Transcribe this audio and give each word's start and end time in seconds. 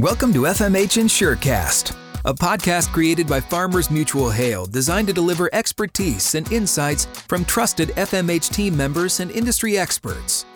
Welcome 0.00 0.32
to 0.32 0.40
FMH 0.40 1.00
InsureCast, 1.00 1.96
a 2.24 2.34
podcast 2.34 2.92
created 2.92 3.28
by 3.28 3.38
Farmers 3.38 3.92
Mutual 3.92 4.28
Hail 4.28 4.66
designed 4.66 5.06
to 5.06 5.14
deliver 5.14 5.48
expertise 5.52 6.34
and 6.34 6.50
insights 6.50 7.04
from 7.04 7.44
trusted 7.44 7.90
FMH 7.90 8.52
team 8.52 8.76
members 8.76 9.20
and 9.20 9.30
industry 9.30 9.78
experts. 9.78 10.46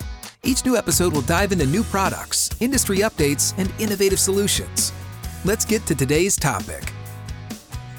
Each 0.43 0.65
new 0.65 0.75
episode 0.75 1.13
will 1.13 1.21
dive 1.21 1.53
into 1.53 1.65
new 1.65 1.83
products, 1.83 2.49
industry 2.59 2.97
updates, 2.97 3.53
and 3.57 3.71
innovative 3.79 4.19
solutions. 4.19 4.91
Let's 5.45 5.63
get 5.63 5.85
to 5.85 5.95
today's 5.95 6.35
topic. 6.35 6.91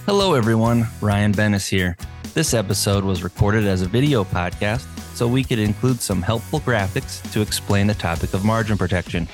Hello, 0.05 0.35
everyone. 0.35 0.89
Ryan 1.01 1.33
Bennis 1.33 1.67
here. 1.67 1.97
This 2.35 2.53
episode 2.53 3.03
was 3.03 3.23
recorded 3.23 3.65
as 3.65 3.81
a 3.81 3.87
video 3.87 4.25
podcast 4.25 4.87
so 5.15 5.27
we 5.27 5.43
could 5.43 5.59
include 5.59 6.01
some 6.01 6.21
helpful 6.21 6.61
graphics 6.61 7.23
to 7.33 7.41
explain 7.41 7.87
the 7.87 7.95
topic 7.95 8.35
of 8.35 8.45
margin 8.45 8.77
protection. 8.77 9.27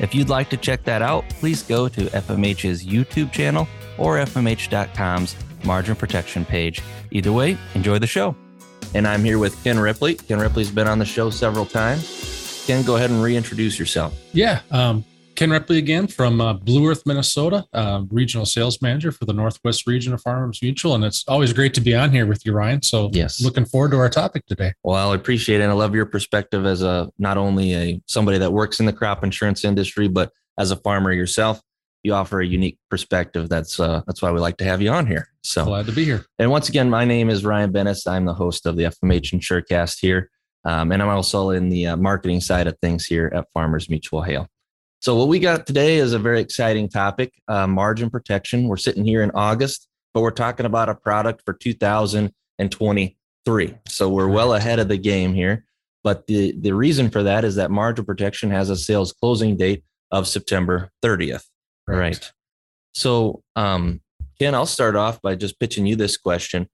If 0.00 0.14
you'd 0.14 0.30
like 0.30 0.48
to 0.50 0.56
check 0.56 0.84
that 0.84 1.02
out, 1.02 1.28
please 1.28 1.62
go 1.62 1.88
to 1.88 2.00
FMH's 2.00 2.84
YouTube 2.84 3.32
channel 3.32 3.68
or 3.98 4.16
FMH.com's 4.16 5.36
margin 5.62 5.94
protection 5.94 6.44
page. 6.44 6.80
Either 7.10 7.32
way, 7.32 7.58
enjoy 7.74 7.98
the 7.98 8.06
show. 8.06 8.34
And 8.94 9.06
I'm 9.06 9.22
here 9.22 9.38
with 9.38 9.62
Ken 9.62 9.78
Ripley. 9.78 10.14
Ken 10.14 10.40
Ripley's 10.40 10.70
been 10.70 10.88
on 10.88 10.98
the 10.98 11.04
show 11.04 11.30
several 11.30 11.66
times. 11.66 12.64
Ken, 12.66 12.82
go 12.82 12.96
ahead 12.96 13.10
and 13.10 13.22
reintroduce 13.22 13.78
yourself. 13.78 14.18
Yeah, 14.32 14.60
um, 14.70 15.04
Ken 15.40 15.48
Ripley 15.48 15.78
again 15.78 16.06
from 16.06 16.38
uh, 16.38 16.52
Blue 16.52 16.86
Earth, 16.86 17.06
Minnesota, 17.06 17.64
uh, 17.72 18.02
regional 18.10 18.44
sales 18.44 18.82
manager 18.82 19.10
for 19.10 19.24
the 19.24 19.32
Northwest 19.32 19.86
region 19.86 20.12
of 20.12 20.20
Farmers 20.20 20.60
Mutual. 20.60 20.94
And 20.94 21.02
it's 21.02 21.24
always 21.26 21.54
great 21.54 21.72
to 21.72 21.80
be 21.80 21.94
on 21.94 22.10
here 22.10 22.26
with 22.26 22.44
you, 22.44 22.52
Ryan. 22.52 22.82
So, 22.82 23.08
yes, 23.14 23.40
looking 23.40 23.64
forward 23.64 23.92
to 23.92 23.96
our 24.00 24.10
topic 24.10 24.44
today. 24.44 24.74
Well, 24.82 25.12
I 25.12 25.14
appreciate 25.14 25.62
it. 25.62 25.62
And 25.62 25.72
I 25.72 25.74
love 25.74 25.94
your 25.94 26.04
perspective 26.04 26.66
as 26.66 26.82
a 26.82 27.10
not 27.18 27.38
only 27.38 27.74
a 27.74 28.02
somebody 28.04 28.36
that 28.36 28.52
works 28.52 28.80
in 28.80 28.86
the 28.86 28.92
crop 28.92 29.24
insurance 29.24 29.64
industry, 29.64 30.08
but 30.08 30.30
as 30.58 30.72
a 30.72 30.76
farmer 30.76 31.10
yourself. 31.10 31.62
You 32.02 32.12
offer 32.12 32.42
a 32.42 32.46
unique 32.46 32.76
perspective. 32.90 33.48
That's 33.48 33.80
uh, 33.80 34.02
that's 34.06 34.20
why 34.20 34.32
we 34.32 34.40
like 34.40 34.58
to 34.58 34.64
have 34.64 34.82
you 34.82 34.90
on 34.90 35.06
here. 35.06 35.28
So 35.42 35.64
glad 35.64 35.86
to 35.86 35.92
be 35.92 36.04
here. 36.04 36.26
And 36.38 36.50
once 36.50 36.68
again, 36.68 36.90
my 36.90 37.06
name 37.06 37.30
is 37.30 37.46
Ryan 37.46 37.72
Bennis. 37.72 38.06
I'm 38.06 38.26
the 38.26 38.34
host 38.34 38.66
of 38.66 38.76
the 38.76 38.84
FMH 38.84 39.32
InsureCast 39.32 40.00
here, 40.00 40.30
um, 40.66 40.92
and 40.92 41.02
I'm 41.02 41.08
also 41.08 41.48
in 41.48 41.70
the 41.70 41.86
uh, 41.86 41.96
marketing 41.96 42.42
side 42.42 42.66
of 42.66 42.76
things 42.82 43.06
here 43.06 43.32
at 43.34 43.46
Farmers 43.54 43.88
Mutual 43.88 44.20
Hail. 44.20 44.46
So, 45.00 45.16
what 45.16 45.26
we 45.28 45.38
got 45.38 45.66
today 45.66 45.96
is 45.96 46.12
a 46.12 46.18
very 46.18 46.40
exciting 46.40 46.90
topic 46.90 47.32
uh, 47.48 47.66
margin 47.66 48.10
protection. 48.10 48.68
We're 48.68 48.76
sitting 48.76 49.06
here 49.06 49.22
in 49.22 49.30
August, 49.30 49.88
but 50.12 50.20
we're 50.20 50.30
talking 50.30 50.66
about 50.66 50.90
a 50.90 50.94
product 50.94 51.40
for 51.46 51.54
2023. 51.54 53.74
So, 53.88 54.10
we're 54.10 54.28
well 54.28 54.52
ahead 54.52 54.78
of 54.78 54.88
the 54.88 54.98
game 54.98 55.32
here. 55.32 55.64
But 56.04 56.26
the, 56.26 56.54
the 56.58 56.72
reason 56.72 57.08
for 57.10 57.22
that 57.22 57.44
is 57.44 57.54
that 57.56 57.70
margin 57.70 58.04
protection 58.04 58.50
has 58.50 58.68
a 58.68 58.76
sales 58.76 59.12
closing 59.12 59.56
date 59.56 59.84
of 60.10 60.28
September 60.28 60.90
30th. 61.02 61.44
Right. 61.86 61.98
right. 61.98 62.30
So, 62.94 63.42
um, 63.56 64.02
Ken, 64.38 64.54
I'll 64.54 64.66
start 64.66 64.96
off 64.96 65.22
by 65.22 65.34
just 65.34 65.58
pitching 65.60 65.86
you 65.86 65.96
this 65.96 66.18
question. 66.18 66.68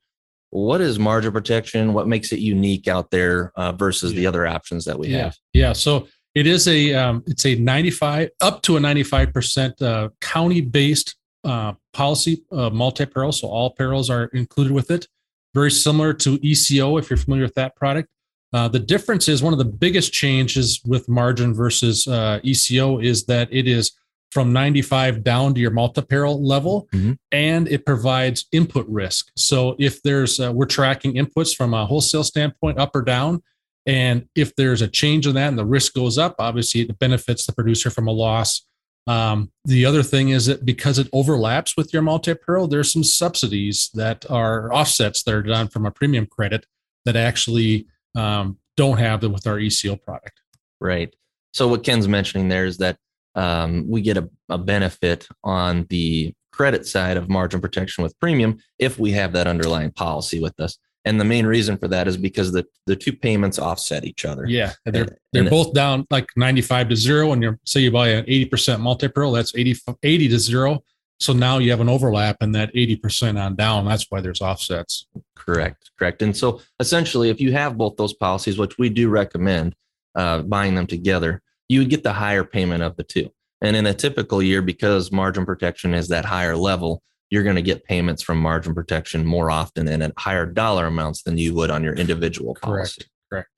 What 0.50 0.80
is 0.80 0.98
margin 0.98 1.32
protection? 1.32 1.92
What 1.92 2.08
makes 2.08 2.32
it 2.32 2.40
unique 2.40 2.88
out 2.88 3.10
there 3.10 3.52
uh, 3.56 3.72
versus 3.72 4.12
yeah. 4.12 4.18
the 4.18 4.26
other 4.26 4.46
options 4.46 4.84
that 4.86 4.98
we 4.98 5.08
yeah. 5.08 5.24
have? 5.24 5.36
Yeah. 5.52 5.74
So, 5.74 6.08
it 6.36 6.46
is 6.46 6.68
a 6.68 6.92
um, 6.92 7.24
it's 7.26 7.46
a 7.46 7.54
95 7.54 8.28
up 8.42 8.60
to 8.62 8.76
a 8.76 8.80
95 8.80 9.32
percent 9.32 9.82
uh, 9.82 10.10
county 10.20 10.60
based 10.60 11.16
uh, 11.44 11.72
policy 11.94 12.44
uh, 12.52 12.68
multi 12.70 13.06
peril, 13.06 13.32
so 13.32 13.48
all 13.48 13.70
perils 13.70 14.10
are 14.10 14.26
included 14.26 14.72
with 14.72 14.90
it. 14.90 15.08
Very 15.54 15.70
similar 15.70 16.12
to 16.12 16.38
ECO 16.46 16.98
if 16.98 17.08
you're 17.08 17.16
familiar 17.16 17.44
with 17.44 17.54
that 17.54 17.74
product. 17.74 18.10
Uh, 18.52 18.68
the 18.68 18.78
difference 18.78 19.28
is 19.28 19.42
one 19.42 19.54
of 19.54 19.58
the 19.58 19.64
biggest 19.64 20.12
changes 20.12 20.80
with 20.86 21.08
margin 21.08 21.54
versus 21.54 22.06
uh, 22.06 22.38
ECO 22.42 22.98
is 23.00 23.24
that 23.24 23.48
it 23.50 23.66
is 23.66 23.92
from 24.30 24.52
95 24.52 25.24
down 25.24 25.54
to 25.54 25.60
your 25.60 25.70
multi-peril 25.70 26.44
level 26.46 26.86
mm-hmm. 26.92 27.12
and 27.32 27.68
it 27.68 27.86
provides 27.86 28.46
input 28.52 28.86
risk 28.88 29.30
so 29.36 29.74
if 29.78 30.02
there's 30.02 30.38
uh, 30.40 30.52
we're 30.52 30.66
tracking 30.66 31.14
inputs 31.14 31.56
from 31.56 31.72
a 31.72 31.86
wholesale 31.86 32.24
standpoint 32.24 32.78
up 32.78 32.94
or 32.94 33.02
down 33.02 33.42
and 33.86 34.28
if 34.34 34.54
there's 34.56 34.82
a 34.82 34.88
change 34.88 35.26
in 35.26 35.34
that 35.36 35.48
and 35.48 35.58
the 35.58 35.64
risk 35.64 35.94
goes 35.94 36.18
up, 36.18 36.34
obviously 36.38 36.82
it 36.82 36.98
benefits 36.98 37.46
the 37.46 37.52
producer 37.52 37.88
from 37.88 38.08
a 38.08 38.12
loss. 38.12 38.66
Um, 39.06 39.52
the 39.64 39.86
other 39.86 40.02
thing 40.02 40.30
is 40.30 40.46
that 40.46 40.64
because 40.64 40.98
it 40.98 41.08
overlaps 41.12 41.76
with 41.76 41.92
your 41.92 42.02
multi-peril, 42.02 42.66
there's 42.66 42.92
some 42.92 43.04
subsidies 43.04 43.90
that 43.94 44.28
are 44.28 44.72
offsets 44.74 45.22
that 45.22 45.34
are 45.34 45.42
done 45.42 45.68
from 45.68 45.86
a 45.86 45.92
premium 45.92 46.26
credit 46.26 46.66
that 47.04 47.14
actually 47.14 47.86
um, 48.16 48.58
don't 48.76 48.98
have 48.98 49.20
them 49.20 49.32
with 49.32 49.46
our 49.46 49.60
ECO 49.60 49.94
product. 49.94 50.40
Right. 50.80 51.14
So 51.54 51.68
what 51.68 51.84
Ken's 51.84 52.08
mentioning 52.08 52.48
there 52.48 52.66
is 52.66 52.78
that 52.78 52.98
um, 53.36 53.88
we 53.88 54.00
get 54.00 54.16
a, 54.16 54.28
a 54.48 54.58
benefit 54.58 55.28
on 55.44 55.86
the 55.88 56.34
credit 56.50 56.86
side 56.86 57.16
of 57.16 57.28
margin 57.28 57.60
protection 57.60 58.02
with 58.02 58.18
premium 58.18 58.58
if 58.78 58.98
we 58.98 59.12
have 59.12 59.32
that 59.32 59.46
underlying 59.46 59.92
policy 59.92 60.40
with 60.40 60.58
us. 60.58 60.78
And 61.06 61.20
the 61.20 61.24
main 61.24 61.46
reason 61.46 61.78
for 61.78 61.86
that 61.88 62.08
is 62.08 62.16
because 62.16 62.50
the, 62.50 62.66
the 62.86 62.96
two 62.96 63.12
payments 63.12 63.60
offset 63.60 64.04
each 64.04 64.24
other. 64.24 64.44
Yeah. 64.46 64.72
They're, 64.84 65.04
and, 65.04 65.16
they're 65.32 65.42
and 65.42 65.50
both 65.50 65.72
down 65.72 66.04
like 66.10 66.26
95 66.36 66.88
to 66.88 66.96
zero. 66.96 67.32
And 67.32 67.40
you're, 67.40 67.60
say 67.64 67.80
you 67.80 67.92
buy 67.92 68.08
an 68.08 68.26
80% 68.26 68.80
multi-peril, 68.80 69.30
that's 69.30 69.54
80, 69.54 69.76
80 70.02 70.28
to 70.28 70.38
zero. 70.38 70.82
So 71.20 71.32
now 71.32 71.58
you 71.58 71.70
have 71.70 71.80
an 71.80 71.88
overlap 71.88 72.38
in 72.42 72.52
that 72.52 72.74
80% 72.74 73.40
on 73.40 73.54
down. 73.54 73.86
That's 73.86 74.06
why 74.10 74.20
there's 74.20 74.42
offsets. 74.42 75.06
Correct. 75.36 75.92
Correct. 75.96 76.22
And 76.22 76.36
so 76.36 76.60
essentially, 76.80 77.30
if 77.30 77.40
you 77.40 77.52
have 77.52 77.78
both 77.78 77.96
those 77.96 78.12
policies, 78.12 78.58
which 78.58 78.76
we 78.76 78.90
do 78.90 79.08
recommend 79.08 79.76
uh, 80.16 80.42
buying 80.42 80.74
them 80.74 80.88
together, 80.88 81.40
you 81.68 81.78
would 81.80 81.90
get 81.90 82.02
the 82.02 82.12
higher 82.12 82.44
payment 82.44 82.82
of 82.82 82.96
the 82.96 83.04
two. 83.04 83.30
And 83.60 83.76
in 83.76 83.86
a 83.86 83.94
typical 83.94 84.42
year, 84.42 84.60
because 84.60 85.12
margin 85.12 85.46
protection 85.46 85.94
is 85.94 86.08
that 86.08 86.24
higher 86.24 86.56
level, 86.56 87.02
you're 87.30 87.42
going 87.42 87.56
to 87.56 87.62
get 87.62 87.84
payments 87.84 88.22
from 88.22 88.38
margin 88.38 88.74
protection 88.74 89.24
more 89.24 89.50
often 89.50 89.88
and 89.88 90.02
at 90.02 90.12
higher 90.16 90.46
dollar 90.46 90.86
amounts 90.86 91.22
than 91.22 91.38
you 91.38 91.54
would 91.54 91.70
on 91.70 91.82
your 91.82 91.94
individual 91.94 92.54
policy. 92.60 93.02
Correct. 93.30 93.48
Correct. 93.48 93.50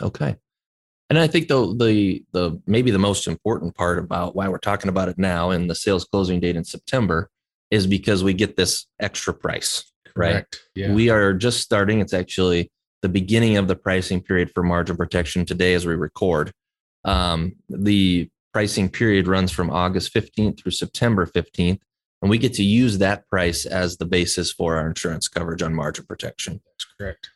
Okay. 0.00 0.36
And 1.10 1.18
I 1.18 1.26
think 1.26 1.48
the 1.48 1.74
the 1.74 2.24
the 2.32 2.60
maybe 2.66 2.90
the 2.90 2.98
most 2.98 3.26
important 3.26 3.74
part 3.74 3.98
about 3.98 4.36
why 4.36 4.48
we're 4.48 4.58
talking 4.58 4.88
about 4.88 5.08
it 5.08 5.18
now 5.18 5.50
and 5.50 5.68
the 5.68 5.74
sales 5.74 6.04
closing 6.04 6.38
date 6.38 6.56
in 6.56 6.64
September 6.64 7.30
is 7.70 7.86
because 7.86 8.22
we 8.22 8.34
get 8.34 8.56
this 8.56 8.86
extra 9.00 9.32
price, 9.34 9.90
Correct. 10.06 10.60
right? 10.76 10.82
Yeah. 10.82 10.92
We 10.92 11.10
are 11.10 11.32
just 11.32 11.60
starting. 11.60 12.00
It's 12.00 12.14
actually 12.14 12.70
the 13.02 13.08
beginning 13.08 13.56
of 13.56 13.68
the 13.68 13.76
pricing 13.76 14.20
period 14.20 14.50
for 14.54 14.62
margin 14.62 14.96
protection 14.96 15.46
today 15.46 15.74
as 15.74 15.86
we 15.86 15.94
record. 15.94 16.52
Um, 17.04 17.56
the 17.68 18.28
pricing 18.52 18.88
period 18.88 19.28
runs 19.28 19.52
from 19.52 19.70
August 19.70 20.12
15th 20.14 20.60
through 20.60 20.72
September 20.72 21.26
15th 21.26 21.80
and 22.20 22.30
we 22.30 22.38
get 22.38 22.54
to 22.54 22.64
use 22.64 22.98
that 22.98 23.26
price 23.28 23.66
as 23.66 23.96
the 23.96 24.06
basis 24.06 24.52
for 24.52 24.76
our 24.76 24.88
insurance 24.88 25.28
coverage 25.28 25.62
on 25.62 25.74
margin 25.74 26.04
protection. 26.04 26.60
That's 26.64 26.86
correct. 26.98 27.30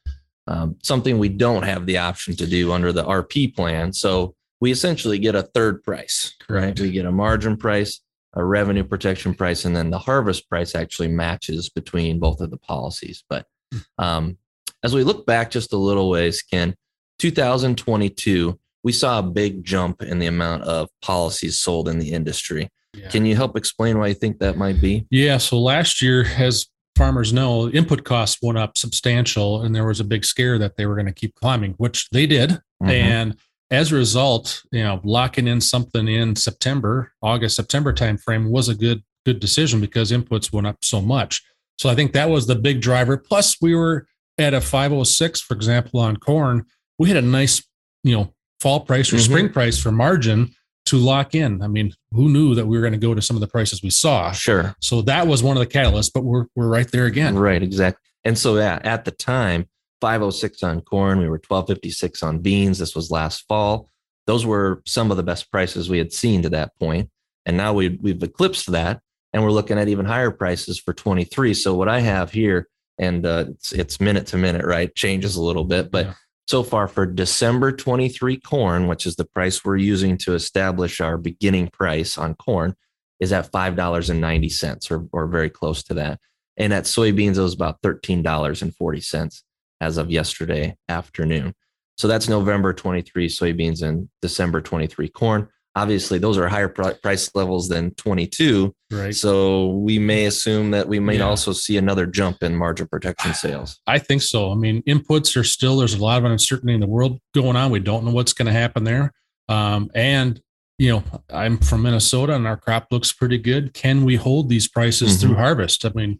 Um, 0.49 0.77
something 0.83 1.19
we 1.19 1.29
don't 1.29 1.63
have 1.63 1.87
the 1.87 1.99
option 1.99 2.35
to 2.37 2.47
do 2.47 2.73
under 2.73 2.93
the 2.93 3.05
RP 3.05 3.55
plan. 3.55 3.93
So 3.93 4.35
we 4.61 4.73
essentially 4.73 5.19
get 5.19 5.35
a 5.35 5.43
third 5.43 5.85
price, 5.85 6.35
correct? 6.41 6.79
Right? 6.79 6.81
We 6.81 6.93
get 6.93 7.07
a 7.07 7.13
margin 7.13 7.57
price, 7.57 8.01
a 8.35 8.45
revenue 8.45 8.85
protection 8.85 9.35
price, 9.35 9.65
and 9.65 9.75
then 9.75 9.91
the 9.91 9.99
harvest 9.99 10.49
price 10.49 10.75
actually 10.75 11.09
matches 11.09 11.69
between 11.69 12.19
both 12.19 12.41
of 12.41 12.51
the 12.51 12.57
policies. 12.57 13.23
But 13.29 13.47
hmm. 13.73 13.79
um, 13.99 14.39
as 14.83 14.95
we 14.95 15.05
look 15.05 15.27
back 15.27 15.51
just 15.51 15.73
a 15.73 15.77
little 15.77 16.11
ways, 16.11 16.43
Ken, 16.43 16.75
2022, 17.19 18.59
we 18.83 18.93
saw 18.93 19.21
a 19.21 19.23
big 19.23 19.65
jump 19.65 20.03
in 20.03 20.19
the 20.19 20.27
amount 20.27 20.65
of 20.65 20.89
policies 21.03 21.59
sold 21.59 21.89
in 21.89 21.99
the 21.99 22.13
industry. 22.13 22.69
Yeah. 22.95 23.09
Can 23.09 23.25
you 23.25 23.35
help 23.35 23.57
explain 23.57 23.99
why 23.99 24.09
you 24.09 24.15
think 24.15 24.39
that 24.39 24.57
might 24.57 24.81
be? 24.81 25.07
Yeah. 25.11 25.39
So 25.39 25.59
last 25.59 26.03
year, 26.03 26.27
as 26.37 26.67
farmers 26.97 27.33
know, 27.33 27.69
input 27.71 28.05
costs 28.05 28.39
went 28.43 28.59
up 28.59 28.77
substantial, 28.77 29.63
and 29.63 29.75
there 29.75 29.87
was 29.87 30.01
a 30.01 30.05
big 30.05 30.25
scare 30.25 30.59
that 30.59 30.77
they 30.77 30.87
were 30.87 30.95
going 30.95 31.07
to 31.07 31.13
keep 31.13 31.35
climbing, 31.37 31.73
which 31.79 32.09
they 32.11 32.27
did. 32.27 32.51
Mm-hmm. 32.51 32.91
And 32.91 33.37
as 33.71 33.93
a 33.93 33.97
result, 33.97 34.63
you 34.71 34.83
know, 34.83 35.01
locking 35.03 35.49
in 35.49 35.61
something 35.61 36.07
in 36.07 36.37
September, 36.37 37.13
August, 37.23 37.57
September 37.57 37.93
timeframe 37.93 38.51
was 38.51 38.69
a 38.69 38.75
good 38.75 39.03
good 39.25 39.41
decision 39.41 39.81
because 39.81 40.11
inputs 40.11 40.53
went 40.53 40.67
up 40.67 40.85
so 40.85 41.01
much. 41.01 41.43
So 41.79 41.89
I 41.89 41.95
think 41.95 42.13
that 42.13 42.29
was 42.29 42.47
the 42.47 42.57
big 42.57 42.81
driver. 42.81 43.17
Plus, 43.17 43.57
we 43.61 43.75
were 43.75 44.07
at 44.39 44.55
a 44.55 44.61
506, 44.61 45.41
for 45.41 45.55
example, 45.55 46.01
on 46.01 46.17
corn. 46.17 46.65
We 46.99 47.09
had 47.09 47.17
a 47.17 47.23
nice, 47.23 47.63
you 48.03 48.17
know, 48.17 48.35
fall 48.61 48.81
price 48.81 49.13
or 49.13 49.17
mm-hmm. 49.17 49.33
spring 49.33 49.49
price 49.49 49.79
for 49.79 49.93
margin 49.93 50.55
to 50.87 50.97
lock 50.97 51.35
in. 51.35 51.63
I 51.63 51.69
mean, 51.69 51.95
who 52.13 52.29
knew 52.29 52.55
that 52.55 52.67
we 52.67 52.77
were 52.77 52.83
going 52.83 52.93
to 52.93 52.99
go 52.99 53.15
to 53.15 53.23
some 53.23 53.37
of 53.37 53.41
the 53.41 53.47
prices 53.47 53.83
we 53.83 53.91
saw? 53.91 54.33
Sure. 54.33 54.75
So 54.81 55.03
that 55.03 55.27
was 55.27 55.43
one 55.43 55.57
of 55.57 55.61
the 55.61 55.67
catalysts, 55.67 56.11
but 56.13 56.25
we're 56.25 56.47
we're 56.55 56.69
right 56.69 56.91
there 56.91 57.07
again. 57.07 57.37
Right, 57.37 57.63
exactly. 57.63 58.01
And 58.25 58.39
so 58.39 58.57
yeah, 58.57 58.81
at 58.83 59.05
the 59.05 59.11
time, 59.11 59.69
506 60.01 60.63
on 60.63 60.81
corn, 60.81 61.19
we 61.19 61.29
were 61.29 61.41
1256 61.47 62.23
on 62.23 62.39
beans. 62.39 62.79
This 62.79 62.95
was 62.95 63.11
last 63.11 63.47
fall. 63.49 63.89
Those 64.27 64.47
were 64.47 64.83
some 64.87 65.11
of 65.11 65.17
the 65.17 65.23
best 65.23 65.51
prices 65.51 65.89
we 65.89 65.99
had 65.99 66.13
seen 66.13 66.43
to 66.43 66.51
that 66.51 66.77
point. 66.79 67.11
And 67.47 67.57
now 67.57 67.73
we 67.73 67.91
we've 68.01 68.23
eclipsed 68.23 68.71
that 68.73 69.01
and 69.33 69.43
we're 69.43 69.51
looking 69.51 69.79
at 69.79 69.89
even 69.89 70.07
higher 70.07 70.31
prices 70.31 70.79
for 70.79 70.93
23. 70.93 71.55
So 71.55 71.75
what 71.75 71.89
I 71.89 72.01
have 72.01 72.31
here 72.31 72.69
and 72.99 73.25
uh, 73.25 73.47
it's, 73.49 73.73
it's 73.73 74.01
minute 74.01 74.27
to 74.29 74.37
minute, 74.37 74.65
right? 74.65 74.95
Changes 74.95 75.37
a 75.37 75.43
little 75.43 75.65
bit, 75.65 75.91
but 75.91 76.07
yeah 76.07 76.15
so 76.47 76.63
far 76.63 76.89
for 76.89 77.07
December 77.07 77.73
23 77.73 78.39
corn, 78.41 78.87
which 78.87 79.07
is 79.07 79.17
the 79.17 79.25
price 79.25 79.65
we're 79.65 79.77
using 79.77 80.19
to 80.19 80.35
establish 80.35 81.01
our 81.01 81.17
beginning 81.17 81.69
price 81.69 82.19
on 82.19 82.35
corn, 82.35 82.75
is 83.21 83.33
at 83.33 83.53
$5.90 83.53 84.91
or, 84.91 85.09
or 85.13 85.27
very 85.27 85.51
close 85.51 85.83
to 85.85 85.95
that. 85.95 86.19
And 86.57 86.73
at 86.73 86.85
soybeans, 86.85 87.39
it 87.39 87.43
was 87.43 87.55
about 87.55 87.81
$13.40 87.83 89.43
as 89.81 89.97
of 89.97 90.11
yesterday 90.11 90.77
afternoon. 90.89 91.55
So 91.97 92.09
that's 92.09 92.29
November 92.29 92.73
23 92.73 93.29
soybeans 93.29 93.83
and 93.83 94.09
December 94.21 94.61
23 94.61 95.09
corn. 95.09 95.49
Obviously, 95.75 96.19
those 96.19 96.37
are 96.37 96.49
higher 96.49 96.69
price 96.69 97.31
levels 97.35 97.69
than 97.69 97.95
22. 97.95 98.75
Right. 98.91 99.15
So 99.15 99.69
we 99.69 99.99
may 99.99 100.27
assume 100.27 100.71
that 100.73 100.87
we 100.87 101.01
may 101.01 101.17
Yeah. 101.17 101.29
also 101.29 101.53
see 101.53 101.79
another 101.79 102.05
jump 102.05 102.43
in 102.43 102.55
margin 102.55 102.89
protection 102.89 103.33
sales. 103.33 103.81
I 103.87 103.99
think 103.99 104.21
so. 104.21 104.53
I 104.53 104.55
mean, 104.55 104.83
inputs 104.83 105.35
are 105.35 105.45
still 105.45 105.79
there's 105.79 105.95
a 105.95 106.03
lot 106.03 106.19
of 106.19 106.31
uncertainty 106.31 106.75
in 106.75 106.81
the 106.81 106.87
world 106.87 107.21
going 107.35 107.57
on. 107.57 107.71
We 107.71 107.81
don't 107.81 108.05
know 108.05 108.11
what's 108.11 108.35
going 108.35 108.47
to 108.47 108.53
happen 108.53 108.85
there. 108.85 109.13
Um, 109.49 109.91
and 109.95 110.41
you 110.79 110.91
know, 110.91 111.05
I'm 111.33 111.59
from 111.59 111.83
Minnesota 111.83 112.35
and 112.35 112.47
our 112.47 112.57
crop 112.57 112.89
looks 112.91 113.13
pretty 113.13 113.39
good. 113.39 113.73
Can 113.73 114.05
we 114.05 114.17
hold 114.17 114.49
these 114.49 114.67
prices 114.69 115.17
Mhm. 115.17 115.21
through 115.21 115.35
harvest? 115.37 115.85
I 115.87 115.93
mean, 115.95 116.19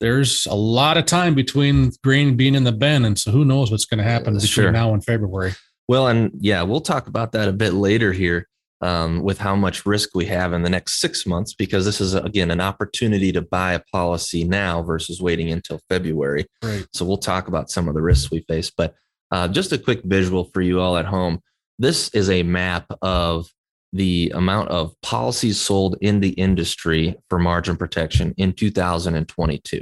there's 0.00 0.46
a 0.46 0.54
lot 0.54 0.96
of 0.96 1.06
time 1.06 1.34
between 1.34 1.90
grain 2.02 2.36
being 2.36 2.54
in 2.54 2.64
the 2.64 2.72
bin, 2.72 3.04
and 3.04 3.18
so 3.18 3.30
who 3.30 3.44
knows 3.44 3.70
what's 3.70 3.84
going 3.86 3.98
to 3.98 4.04
happen 4.04 4.34
between 4.34 4.48
sure. 4.48 4.72
now 4.72 4.92
and 4.94 5.04
February. 5.04 5.54
Well, 5.88 6.06
and 6.08 6.30
yeah, 6.38 6.62
we'll 6.62 6.80
talk 6.82 7.08
about 7.08 7.32
that 7.32 7.48
a 7.48 7.52
bit 7.52 7.72
later 7.74 8.12
here 8.12 8.48
um, 8.84 9.22
with 9.22 9.38
how 9.38 9.56
much 9.56 9.86
risk 9.86 10.10
we 10.14 10.26
have 10.26 10.52
in 10.52 10.62
the 10.62 10.68
next 10.68 11.00
six 11.00 11.24
months, 11.24 11.54
because 11.54 11.86
this 11.86 12.02
is, 12.02 12.12
again, 12.12 12.50
an 12.50 12.60
opportunity 12.60 13.32
to 13.32 13.40
buy 13.40 13.72
a 13.72 13.80
policy 13.80 14.44
now 14.44 14.82
versus 14.82 15.22
waiting 15.22 15.50
until 15.50 15.80
February. 15.88 16.44
Right. 16.62 16.86
So 16.92 17.06
we'll 17.06 17.16
talk 17.16 17.48
about 17.48 17.70
some 17.70 17.88
of 17.88 17.94
the 17.94 18.02
risks 18.02 18.30
we 18.30 18.40
face. 18.40 18.70
But 18.70 18.94
uh, 19.30 19.48
just 19.48 19.72
a 19.72 19.78
quick 19.78 20.02
visual 20.04 20.44
for 20.52 20.60
you 20.60 20.80
all 20.80 20.98
at 20.98 21.06
home. 21.06 21.40
This 21.78 22.10
is 22.10 22.28
a 22.28 22.42
map 22.42 22.84
of 23.00 23.48
the 23.94 24.30
amount 24.34 24.68
of 24.68 24.94
policies 25.00 25.58
sold 25.58 25.96
in 26.02 26.20
the 26.20 26.30
industry 26.30 27.16
for 27.30 27.38
margin 27.38 27.78
protection 27.78 28.34
in 28.36 28.52
2022. 28.52 29.80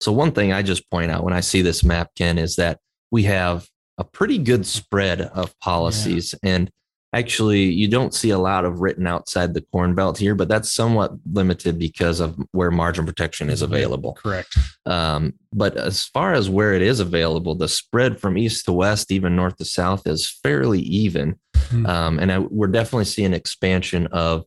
So, 0.00 0.12
one 0.12 0.30
thing 0.30 0.52
I 0.52 0.62
just 0.62 0.88
point 0.88 1.10
out 1.10 1.24
when 1.24 1.34
I 1.34 1.40
see 1.40 1.62
this 1.62 1.82
map, 1.82 2.10
Ken, 2.16 2.38
is 2.38 2.56
that 2.56 2.78
we 3.10 3.24
have 3.24 3.66
a 3.98 4.04
pretty 4.04 4.38
good 4.38 4.66
spread 4.66 5.20
of 5.20 5.58
policies. 5.58 6.34
And 6.44 6.70
actually, 7.12 7.64
you 7.64 7.88
don't 7.88 8.14
see 8.14 8.30
a 8.30 8.38
lot 8.38 8.64
of 8.64 8.80
written 8.80 9.06
outside 9.06 9.54
the 9.54 9.60
corn 9.60 9.94
belt 9.94 10.18
here, 10.18 10.34
but 10.34 10.48
that's 10.48 10.72
somewhat 10.72 11.12
limited 11.32 11.78
because 11.78 12.20
of 12.20 12.36
where 12.52 12.70
margin 12.70 13.06
protection 13.06 13.48
is 13.48 13.62
available. 13.62 14.14
Correct. 14.14 14.56
Um, 14.84 15.34
but 15.52 15.76
as 15.76 16.04
far 16.04 16.34
as 16.34 16.50
where 16.50 16.74
it 16.74 16.82
is 16.82 17.00
available, 17.00 17.54
the 17.54 17.68
spread 17.68 18.20
from 18.20 18.36
east 18.36 18.64
to 18.66 18.72
west, 18.72 19.10
even 19.10 19.36
north 19.36 19.56
to 19.56 19.64
south, 19.64 20.06
is 20.06 20.30
fairly 20.42 20.80
even. 20.80 21.38
Hmm. 21.68 21.86
Um, 21.86 22.18
and 22.18 22.30
I, 22.30 22.38
we're 22.38 22.66
definitely 22.66 23.06
seeing 23.06 23.32
expansion 23.32 24.06
of 24.08 24.44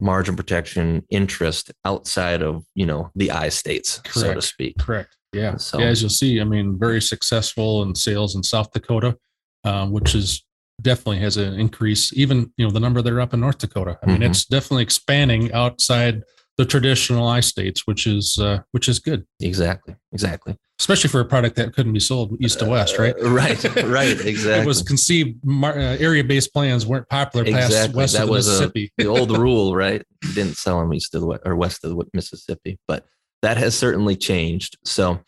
margin 0.00 0.34
protection 0.34 1.04
interest 1.10 1.70
outside 1.84 2.42
of 2.42 2.64
you 2.74 2.86
know 2.86 3.10
the 3.14 3.30
I 3.30 3.50
states, 3.50 4.00
so 4.10 4.34
to 4.34 4.42
speak. 4.42 4.78
Correct. 4.78 5.16
Yeah. 5.32 5.56
So- 5.56 5.78
yeah. 5.78 5.86
As 5.86 6.02
you'll 6.02 6.10
see, 6.10 6.40
I 6.40 6.44
mean, 6.44 6.78
very 6.78 7.00
successful 7.00 7.82
in 7.82 7.94
sales 7.94 8.34
in 8.34 8.42
South 8.42 8.72
Dakota, 8.72 9.16
um, 9.64 9.92
which 9.92 10.14
is 10.14 10.44
definitely 10.82 11.18
has 11.20 11.36
an 11.36 11.54
increase. 11.58 12.12
Even 12.16 12.52
you 12.56 12.64
know 12.66 12.70
the 12.72 12.80
number 12.80 13.02
that 13.02 13.12
are 13.12 13.20
up 13.20 13.34
in 13.34 13.40
North 13.40 13.58
Dakota. 13.58 13.98
I 14.02 14.06
mean, 14.06 14.18
Mhm. 14.20 14.30
it's 14.30 14.44
definitely 14.44 14.82
expanding 14.84 15.52
outside 15.52 16.22
the 16.56 16.64
traditional 16.66 17.26
I 17.26 17.40
states, 17.40 17.86
which 17.86 18.06
is 18.06 18.38
uh, 18.38 18.60
which 18.72 18.88
is 18.88 18.98
good, 18.98 19.24
Exactly. 19.40 19.94
Exactly. 20.12 20.56
especially 20.78 21.08
for 21.08 21.20
a 21.20 21.24
product 21.24 21.56
that 21.56 21.72
couldn't 21.74 21.92
be 21.92 22.00
sold 22.00 22.36
east 22.40 22.58
to 22.58 22.66
west, 22.66 22.98
right? 22.98 23.14
Uh, 23.22 23.30
right. 23.30 23.62
Right. 23.84 24.20
Exactly. 24.26 24.62
It 24.62 24.66
was 24.66 24.82
conceived 24.82 25.38
mar- 25.44 25.78
uh, 25.78 25.96
area-based 25.98 26.52
plans 26.52 26.84
weren't 26.86 27.08
popular 27.08 27.44
past 27.46 27.66
Exactly. 27.70 27.96
west 27.96 28.12
That 28.14 28.22
of 28.22 28.26
the 28.28 28.32
was 28.32 28.46
a- 28.46 28.50
Mississippi. 28.50 28.92
the 28.98 29.06
old 29.06 29.36
rule, 29.44 29.74
right? 29.74 30.02
You 30.24 30.32
didn't 30.34 30.56
sell 30.56 30.80
them 30.80 30.92
east 30.94 31.14
of 31.14 31.20
the 31.22 31.26
we- 31.28 31.36
or 31.44 31.56
west 31.56 31.82
of 31.84 31.90
the 31.96 32.04
Mississippi, 32.14 32.78
but 32.88 33.06
that 33.42 33.56
has 33.56 33.74
certainly 33.74 34.16
changed. 34.16 34.76
So, 34.84 35.20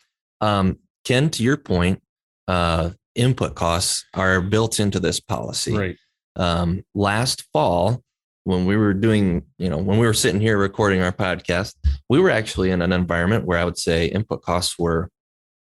um, 0.42 0.78
Ken, 1.04 1.30
to 1.30 1.42
your 1.42 1.56
point, 1.56 2.02
uh, 2.48 2.90
input 3.14 3.54
costs 3.54 4.04
are 4.14 4.40
built 4.40 4.80
into 4.80 5.00
this 5.00 5.20
policy. 5.20 5.76
right. 5.76 5.96
Um, 6.34 6.82
last 6.94 7.44
fall, 7.52 8.02
when 8.44 8.64
we 8.66 8.76
were 8.76 8.94
doing, 8.94 9.44
you 9.58 9.68
know, 9.68 9.76
when 9.76 9.98
we 9.98 10.06
were 10.06 10.14
sitting 10.14 10.40
here 10.40 10.58
recording 10.58 11.02
our 11.02 11.12
podcast, 11.12 11.74
we 12.08 12.18
were 12.18 12.30
actually 12.30 12.70
in 12.70 12.82
an 12.82 12.92
environment 12.92 13.44
where 13.44 13.58
I 13.58 13.64
would 13.64 13.78
say 13.78 14.06
input 14.06 14.42
costs 14.42 14.78
were 14.78 15.10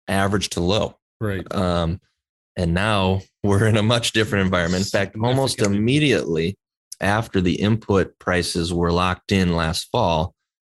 average 0.09 0.51
to 0.51 0.61
low. 0.61 0.97
Right. 1.21 1.45
Um, 1.55 2.01
and 2.57 2.73
now 2.73 3.23
we're 3.43 3.67
in 3.67 3.77
a 3.77 3.83
much 3.83 4.13
different 4.13 4.45
environment. 4.45 4.85
In 4.85 4.89
fact, 4.91 5.17
almost 5.21 5.61
immediately 5.61 6.57
after 7.01 7.41
the 7.41 7.61
input 7.61 8.19
prices 8.19 8.73
were 8.73 8.93
locked 8.93 9.33
in 9.33 9.57
last 9.57 9.89
fall, 9.91 10.35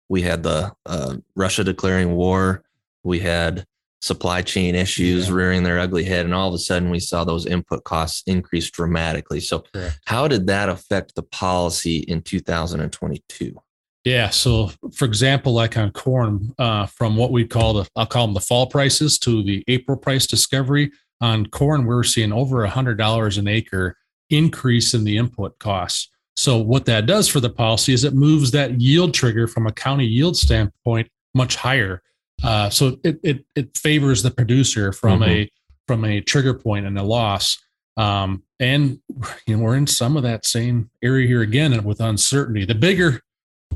we 0.09 0.21
had 0.21 0.43
the 0.43 0.71
uh, 0.85 1.17
Russia 1.35 1.63
declaring 1.63 2.13
war. 2.13 2.63
We 3.03 3.19
had 3.19 3.65
supply 4.03 4.41
chain 4.41 4.75
issues 4.75 5.27
Yeah. 5.27 5.33
rearing 5.33 5.63
their 5.63 5.79
ugly 5.79 6.03
head. 6.03 6.25
And 6.25 6.33
all 6.33 6.49
of 6.49 6.53
a 6.53 6.57
sudden, 6.57 6.89
we 6.89 6.99
saw 6.99 7.23
those 7.23 7.45
input 7.45 7.85
costs 7.85 8.21
increase 8.27 8.69
dramatically. 8.69 9.39
So, 9.39 9.63
how 10.05 10.27
did 10.27 10.45
that 10.47 10.67
affect 10.67 11.15
the 11.15 11.23
policy 11.23 11.99
in 11.99 12.21
2022? 12.21 13.55
Yeah. 14.03 14.29
So, 14.29 14.71
for 14.93 15.05
example, 15.05 15.53
like 15.53 15.77
on 15.77 15.91
corn, 15.91 16.53
uh, 16.59 16.85
from 16.87 17.15
what 17.15 17.31
we 17.31 17.45
call 17.45 17.73
the, 17.75 17.87
I'll 17.95 18.05
call 18.05 18.27
them 18.27 18.33
the 18.33 18.41
fall 18.41 18.67
prices 18.67 19.17
to 19.19 19.41
the 19.41 19.63
April 19.69 19.97
price 19.97 20.27
discovery 20.27 20.91
on 21.21 21.45
corn, 21.45 21.85
we're 21.85 22.03
seeing 22.03 22.33
over 22.33 22.65
a 22.65 22.69
hundred 22.69 22.97
dollars 22.97 23.37
an 23.37 23.47
acre 23.47 23.95
increase 24.29 24.93
in 24.93 25.05
the 25.05 25.15
input 25.17 25.57
costs. 25.59 26.09
So, 26.35 26.57
what 26.57 26.83
that 26.87 27.05
does 27.05 27.29
for 27.29 27.39
the 27.39 27.49
policy 27.49 27.93
is 27.93 28.03
it 28.03 28.13
moves 28.13 28.51
that 28.51 28.81
yield 28.81 29.13
trigger 29.13 29.47
from 29.47 29.65
a 29.65 29.71
county 29.71 30.05
yield 30.05 30.35
standpoint 30.35 31.07
much 31.33 31.55
higher. 31.55 32.01
Uh, 32.41 32.69
so 32.69 32.97
it, 33.03 33.19
it 33.23 33.45
it 33.55 33.77
favors 33.77 34.23
the 34.23 34.31
producer 34.31 34.91
from 34.91 35.23
a 35.23 35.49
from 35.87 36.05
a 36.05 36.21
trigger 36.21 36.53
point 36.53 36.85
and 36.85 36.97
a 36.97 37.03
loss. 37.03 37.57
Um, 37.97 38.43
and 38.59 38.99
you 39.45 39.57
know, 39.57 39.63
we're 39.63 39.75
in 39.75 39.87
some 39.87 40.17
of 40.17 40.23
that 40.23 40.45
same 40.45 40.89
area 41.03 41.27
here 41.27 41.41
again 41.41 41.83
with 41.83 41.99
uncertainty. 41.99 42.65
The 42.65 42.75
bigger 42.75 43.21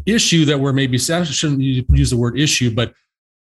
issue 0.06 0.46
that 0.46 0.60
we're 0.60 0.74
maybe 0.74 0.98
I 0.98 1.24
shouldn't 1.24 1.62
use 1.62 2.10
the 2.10 2.18
word 2.18 2.40
issue, 2.40 2.74
but 2.74 2.94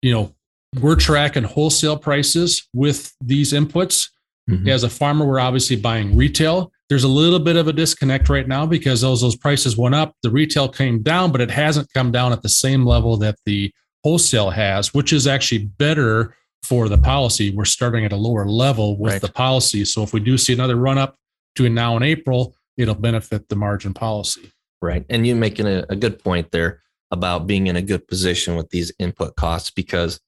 you 0.00 0.12
know, 0.12 0.34
we're 0.80 0.96
tracking 0.96 1.44
wholesale 1.44 1.98
prices 1.98 2.68
with 2.72 3.12
these 3.20 3.52
inputs. 3.52 4.08
Mhm. 4.50 4.68
As 4.68 4.82
a 4.82 4.90
farmer, 4.90 5.24
we're 5.24 5.38
obviously 5.38 5.76
buying 5.76 6.16
retail. 6.16 6.72
There's 6.88 7.04
a 7.04 7.08
little 7.08 7.38
bit 7.38 7.56
of 7.56 7.68
a 7.68 7.72
disconnect 7.72 8.28
right 8.28 8.46
now 8.48 8.66
because 8.66 9.00
those 9.02 9.20
those 9.20 9.36
prices 9.36 9.76
went 9.76 9.94
up. 9.94 10.14
The 10.22 10.30
retail 10.30 10.68
came 10.68 11.02
down, 11.02 11.30
but 11.30 11.40
it 11.40 11.50
hasn't 11.50 11.92
come 11.92 12.10
down 12.10 12.32
at 12.32 12.42
the 12.42 12.48
same 12.48 12.84
level 12.84 13.16
that 13.18 13.36
the 13.46 13.72
wholesale 14.02 14.50
has, 14.50 14.92
which 14.92 15.12
is 15.12 15.26
actually 15.26 15.64
better 15.66 16.34
for 16.62 16.88
the 16.88 16.98
policy. 16.98 17.50
We're 17.54 17.64
starting 17.64 18.04
at 18.04 18.12
a 18.12 18.16
lower 18.16 18.46
level 18.46 18.96
with 18.98 19.12
Right. 19.14 19.22
the 19.22 19.28
policy. 19.32 19.84
So 19.84 20.02
if 20.02 20.12
we 20.12 20.20
do 20.20 20.38
see 20.38 20.52
another 20.52 20.76
run 20.76 20.98
up 20.98 21.16
between 21.54 21.74
now 21.74 21.96
and 21.96 22.04
April, 22.04 22.54
it'll 22.76 22.94
benefit 22.94 23.48
the 23.48 23.56
margin 23.56 23.94
policy. 23.94 24.52
Right. 24.80 25.04
And 25.08 25.26
you're 25.26 25.36
making 25.36 25.66
a, 25.66 25.84
a 25.88 25.96
good 25.96 26.18
point 26.18 26.50
there 26.50 26.80
about 27.10 27.46
being 27.46 27.66
in 27.66 27.76
a 27.76 27.82
good 27.82 28.08
position 28.08 28.56
with 28.56 28.70
these 28.70 28.92
input 28.98 29.36
costs 29.36 29.70
because 29.70 30.20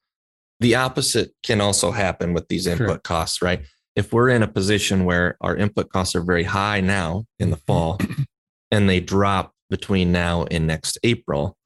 the 0.61 0.75
opposite 0.77 1.33
can 1.43 1.61
also 1.61 1.91
happen 1.91 2.35
with 2.35 2.47
these 2.49 2.67
input 2.67 2.87
Sure. 2.89 2.99
costs, 2.99 3.43
right? 3.43 3.63
If 3.97 4.13
we're 4.13 4.29
in 4.29 4.43
a 4.43 4.49
position 4.49 5.05
where 5.05 5.37
our 5.41 5.57
input 5.57 5.89
costs 5.91 6.15
are 6.15 6.21
very 6.23 6.45
high 6.45 6.81
now 6.81 7.25
in 7.39 7.51
the 7.51 7.57
mm-hmm. 7.57 7.65
fall 7.65 7.99
and 8.71 8.89
they 8.89 9.01
drop 9.01 9.53
between 9.71 10.13
now 10.13 10.47
and 10.51 10.67
next 10.67 10.99
April, 11.03 11.57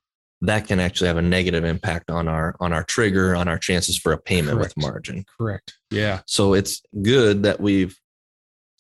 that 0.42 0.66
can 0.68 0.78
actually 0.80 1.08
have 1.08 1.16
a 1.16 1.22
negative 1.22 1.64
impact 1.64 2.10
on 2.10 2.28
our 2.28 2.54
on 2.60 2.72
our 2.72 2.84
trigger, 2.84 3.34
on 3.34 3.48
our 3.48 3.58
chances 3.58 3.96
for 3.98 4.12
a 4.12 4.18
payment 4.18 4.58
Correct. 4.58 4.74
with 4.76 4.84
margin. 4.84 5.24
Correct. 5.38 5.74
Yeah. 5.90 6.20
So 6.26 6.54
it's 6.54 6.80
good 7.02 7.42
that 7.42 7.60
we've 7.60 7.96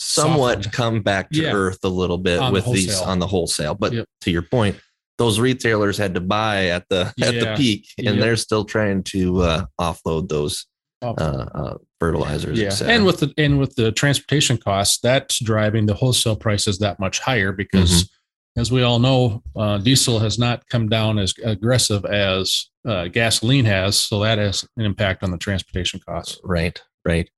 somewhat 0.00 0.56
Softened. 0.64 0.72
come 0.72 1.02
back 1.02 1.30
to 1.30 1.42
Yeah. 1.42 1.52
earth 1.54 1.78
a 1.82 1.88
little 1.88 2.18
bit 2.18 2.38
On 2.38 2.52
the 2.52 2.60
with 2.60 2.72
these 2.72 3.00
on 3.00 3.18
the 3.18 3.26
wholesale. 3.26 3.74
But 3.74 3.92
Yep. 3.92 4.06
to 4.22 4.30
your 4.30 4.42
point, 4.42 4.76
those 5.18 5.40
retailers 5.40 5.98
had 5.98 6.14
to 6.14 6.20
buy 6.20 6.66
at 6.66 6.84
the 6.88 7.12
at 7.20 7.34
the 7.40 7.54
peak, 7.56 7.88
and 7.98 8.06
Yep. 8.06 8.18
they're 8.20 8.36
still 8.36 8.64
trying 8.64 9.02
to 9.04 9.42
uh, 9.42 9.66
offload 9.80 10.28
those 10.28 10.66
uh, 11.02 11.10
uh, 11.16 11.74
fertilizers. 12.00 12.58
yeah. 12.58 12.72
And 12.84 13.04
with 13.04 13.18
the 13.20 13.32
and 13.36 13.58
with 13.58 13.74
the 13.76 13.90
transportation 13.92 14.56
costs, 14.58 14.98
that's 15.00 15.38
driving 15.40 15.86
the 15.86 15.94
wholesale 15.94 16.36
prices 16.36 16.78
that 16.78 16.98
much 17.00 17.18
higher 17.20 17.52
because 17.52 17.90
Mm-hmm. 18.04 18.14
As 18.58 18.72
we 18.72 18.82
all 18.82 18.98
know, 18.98 19.40
uh, 19.54 19.78
diesel 19.78 20.18
has 20.18 20.36
not 20.38 20.68
come 20.68 20.88
down 20.88 21.18
as 21.18 21.32
aggressive 21.44 22.04
as 22.04 22.70
uh, 22.84 23.06
gasoline 23.06 23.64
has. 23.64 23.96
So 23.96 24.20
that 24.20 24.38
has 24.38 24.66
an 24.76 24.84
impact 24.84 25.22
on 25.22 25.30
the 25.30 25.38
transportation 25.38 26.00
costs. 26.00 26.40
Right, 26.42 26.82
right. 27.04 27.30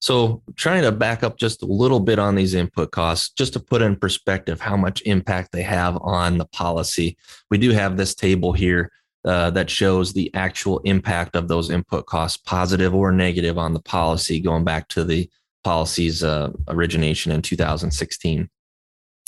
So 0.00 0.42
trying 0.56 0.82
to 0.82 0.90
back 0.90 1.22
up 1.22 1.38
just 1.38 1.62
a 1.62 1.66
little 1.66 2.00
bit 2.00 2.18
on 2.18 2.34
these 2.34 2.54
input 2.54 2.90
costs, 2.90 3.30
just 3.30 3.52
to 3.52 3.60
put 3.60 3.80
in 3.80 3.94
perspective 3.96 4.60
how 4.60 4.76
much 4.76 5.02
impact 5.02 5.52
they 5.52 5.62
have 5.62 5.96
on 6.02 6.36
the 6.36 6.46
policy. 6.46 7.16
We 7.48 7.58
do 7.58 7.70
have 7.70 7.96
this 7.96 8.14
table 8.14 8.52
here 8.52 8.90
uh, 9.24 9.50
that 9.50 9.70
shows 9.70 10.12
the 10.12 10.34
actual 10.34 10.80
impact 10.80 11.36
of 11.36 11.46
those 11.46 11.70
input 11.70 12.06
costs, 12.06 12.36
positive 12.36 12.94
or 12.94 13.12
negative, 13.12 13.56
on 13.56 13.72
the 13.72 13.80
policy, 13.80 14.40
going 14.40 14.64
back 14.64 14.88
to 14.88 15.04
the 15.04 15.30
policy's 15.64 16.22
uh, 16.22 16.50
origination 16.68 17.32
in 17.32 17.40
2016. 17.40 18.48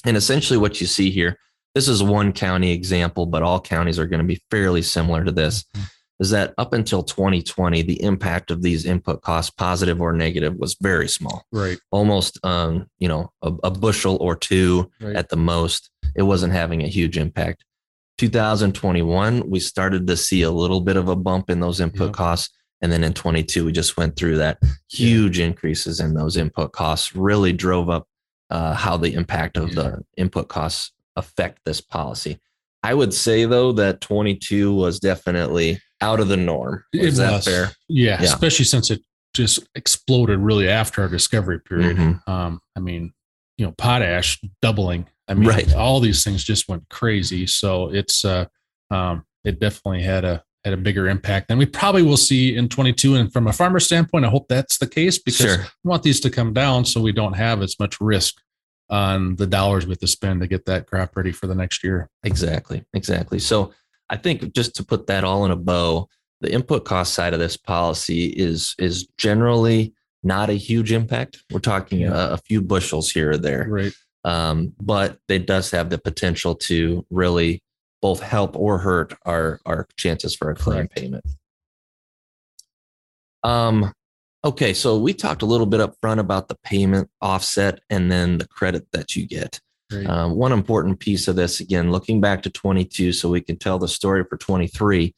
And 0.05 0.17
essentially, 0.17 0.59
what 0.59 0.81
you 0.81 0.87
see 0.87 1.11
here 1.11 1.39
this 1.75 1.87
is 1.87 2.03
one 2.03 2.33
county 2.33 2.73
example, 2.73 3.27
but 3.27 3.43
all 3.43 3.61
counties 3.61 3.99
are 4.01 4.07
going 4.07 4.19
to 4.23 4.27
be 4.27 4.41
fairly 4.51 4.83
similar 4.83 5.23
to 5.23 5.31
this. 5.31 5.65
Mhm. 5.77 5.83
Is 6.19 6.31
that 6.31 6.53
up 6.59 6.73
until 6.73 7.05
2020, 7.05 7.83
the 7.83 8.03
impact 8.03 8.51
of 8.51 8.63
these 8.63 8.85
input 8.85 9.23
costs, 9.23 9.51
positive 9.57 10.01
or 10.01 10.13
negative, 10.13 10.57
was 10.57 10.77
very 10.81 11.07
small, 11.07 11.45
Right. 11.53 11.79
almost, 11.93 12.45
um, 12.45 12.87
you 12.99 13.07
know, 13.07 13.31
a, 13.43 13.53
a 13.63 13.71
bushel 13.71 14.17
or 14.21 14.35
two 14.35 14.91
Right. 15.01 15.15
at 15.15 15.29
the 15.29 15.37
most. 15.37 15.91
It 16.17 16.23
wasn't 16.23 16.53
having 16.55 16.83
a 16.83 16.89
huge 16.89 17.17
impact. 17.17 17.65
2021, 18.17 19.49
we 19.49 19.61
started 19.61 20.07
to 20.09 20.17
see 20.17 20.43
a 20.43 20.51
little 20.51 20.81
bit 20.81 20.97
of 20.97 21.09
a 21.09 21.15
bump 21.17 21.49
in 21.51 21.61
those 21.61 21.81
input 21.81 22.13
costs. 22.13 22.53
And 22.81 22.91
then 22.91 23.05
in 23.05 23.13
22, 23.13 23.65
we 23.65 23.73
just 23.73 23.97
went 23.97 24.17
through 24.17 24.39
that 24.39 24.59
huge 24.91 25.39
increases 25.39 26.01
in 26.01 26.15
those 26.15 26.37
input 26.37 26.73
costs, 26.73 27.15
really 27.15 27.53
drove 27.53 27.89
up 27.89 28.07
uh, 28.51 28.75
how 28.75 28.97
the 28.97 29.15
impact 29.15 29.57
of 29.57 29.75
the 29.75 30.03
input 30.17 30.49
costs 30.49 30.93
affect 31.17 31.61
this 31.65 31.81
policy. 31.81 32.39
I 32.83 32.95
would 32.95 33.13
say, 33.13 33.45
though, 33.45 33.73
that 33.73 34.01
22 34.01 34.73
was 34.73 35.01
definitely 35.01 35.81
out 36.01 36.21
of 36.21 36.29
the 36.29 36.37
norm. 36.37 36.85
Is 36.93 37.17
that 37.17 37.45
fair? 37.45 37.71
Yeah, 37.89 38.21
Yeah. 38.21 38.23
especially 38.23 38.65
since 38.65 38.91
it 38.91 39.03
just 39.35 39.69
exploded 39.75 40.39
really 40.39 40.69
after 40.69 41.03
our 41.03 41.09
discovery 41.09 41.61
period. 41.61 41.97
Mhm. 41.97 42.29
Um, 42.29 42.61
I 42.77 42.81
mean, 42.81 43.13
you 43.57 43.67
know, 43.67 43.73
potash 43.73 44.41
doubling. 44.63 45.07
I 45.27 45.35
mean, 45.35 45.49
Right. 45.49 45.75
all 45.75 46.01
these 46.01 46.23
things 46.25 46.45
just 46.45 46.69
went 46.69 46.89
crazy. 46.89 47.47
So 47.47 47.89
it's 47.93 48.25
uh, 48.25 48.47
um, 48.91 49.25
it 49.45 49.59
definitely 49.61 50.03
had 50.03 50.25
a 50.25 50.43
had 50.65 50.75
a 50.75 50.77
bigger 50.77 51.09
impact 51.09 51.49
than 51.49 51.59
we 51.59 51.67
probably 51.67 52.03
will 52.03 52.17
see 52.17 52.57
in 52.57 52.69
22. 52.69 53.15
And 53.15 53.33
from 53.33 53.47
a 53.47 53.53
farmer 53.53 53.81
standpoint, 53.81 54.25
I 54.25 54.29
hope 54.29 54.49
that's 54.49 54.79
the 54.79 54.87
case 54.87 55.19
because 55.19 55.37
Sure. 55.47 55.67
we 55.85 55.89
want 55.89 56.03
these 56.03 56.21
to 56.21 56.31
come 56.31 56.53
down 56.53 56.85
so 56.85 57.01
we 57.01 57.13
don't 57.13 57.35
have 57.35 57.63
as 57.63 57.77
much 57.79 58.01
risk 58.01 58.41
on 58.91 59.37
the 59.37 59.47
dollars 59.47 59.87
we 59.87 59.91
have 59.93 59.99
to 59.99 60.07
spend 60.07 60.41
to 60.41 60.47
get 60.47 60.65
that 60.67 60.87
crop 60.87 61.17
ready 61.17 61.31
for 61.33 61.47
the 61.47 61.55
next 61.55 61.85
year. 61.85 62.09
Exactly. 62.25 62.85
Exactly. 62.95 63.39
So 63.39 63.73
I 64.11 64.17
think 64.17 64.53
just 64.55 64.75
to 64.77 64.85
put 64.85 65.07
that 65.09 65.25
all 65.25 65.45
in 65.45 65.51
a 65.51 65.57
bow, 65.57 66.09
the 66.41 66.51
input 66.53 66.85
cost 66.85 67.15
side 67.15 67.35
of 67.35 67.41
this 67.41 67.57
policy 67.57 68.27
is 68.27 68.75
is 68.79 69.07
generally 69.19 69.93
not 70.23 70.49
a 70.51 70.55
huge 70.55 70.91
impact. 70.93 71.45
We're 71.53 71.61
talking 71.61 72.01
Yeah. 72.01 72.31
a, 72.31 72.33
a 72.33 72.37
few 72.39 72.63
bushels 72.63 73.11
here 73.11 73.33
or 73.33 73.37
there, 73.37 73.67
Right. 73.69 73.93
um, 74.25 74.73
but 74.81 75.19
it 75.29 75.47
does 75.47 75.71
have 75.73 75.91
the 75.91 75.99
potential 75.99 76.55
to 76.57 77.05
really 77.11 77.63
both 78.01 78.21
help 78.21 78.57
or 78.57 78.79
hurt 78.79 79.15
our 79.25 79.61
our 79.67 79.87
chances 79.97 80.35
for 80.35 80.51
a 80.51 80.55
claim 80.55 80.89
Correct. 80.89 80.97
payment. 80.97 81.25
Um, 83.45 83.93
okay, 84.45 84.73
so 84.75 84.99
we 84.99 85.15
talked 85.15 85.43
a 85.43 85.47
little 85.47 85.67
bit 85.67 85.81
up 85.81 85.95
front 86.01 86.21
about 86.21 86.49
the 86.49 86.57
payment 86.65 87.09
offset 87.21 87.81
and 87.91 88.11
then 88.11 88.39
the 88.39 88.49
credit 88.49 88.87
that 88.93 89.17
you 89.17 89.27
get. 89.27 89.61
Right. 89.93 90.07
Um, 90.07 90.35
one 90.35 90.53
important 90.53 91.01
piece 91.01 91.29
of 91.29 91.37
this, 91.37 91.61
again, 91.61 91.91
looking 91.91 92.21
back 92.21 92.43
to 92.43 92.51
22, 92.51 93.13
so 93.13 93.31
we 93.31 93.41
can 93.41 93.57
tell 93.57 93.79
the 93.79 93.89
story 93.89 94.25
for 94.29 94.37
23, 94.37 95.15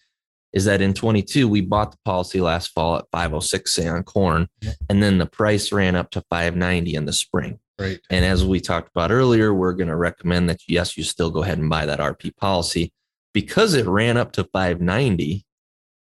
is 0.52 0.64
that 0.64 0.80
in 0.80 0.92
22, 0.95 1.49
we 1.49 1.61
bought 1.61 1.92
the 1.92 1.99
policy 2.04 2.40
last 2.40 2.69
fall 2.69 2.97
at 2.97 3.04
506 3.12 3.73
say 3.73 3.87
on 3.87 4.02
corn, 4.02 4.49
Yeah. 4.61 4.73
and 4.88 5.02
then 5.02 5.19
the 5.19 5.26
price 5.26 5.71
ran 5.73 5.95
up 5.97 6.11
to 6.11 6.23
590 6.30 6.95
in 6.95 7.04
the 7.04 7.12
spring. 7.12 7.59
right. 7.78 7.99
And 8.11 8.25
as 8.25 8.45
we 8.45 8.61
talked 8.61 8.90
about 8.95 9.11
earlier, 9.11 9.54
we're 9.54 9.73
going 9.73 9.88
to 9.88 9.97
recommend 9.97 10.50
that 10.50 10.61
yes, 10.69 10.99
you 10.99 11.04
still 11.04 11.30
go 11.30 11.42
ahead 11.42 11.59
and 11.59 11.71
buy 11.71 11.87
that 11.87 11.99
RP 12.00 12.37
policy 12.37 12.92
because 13.33 13.73
it 13.75 13.87
ran 13.87 14.16
up 14.19 14.33
to 14.33 14.45
590. 14.45 15.47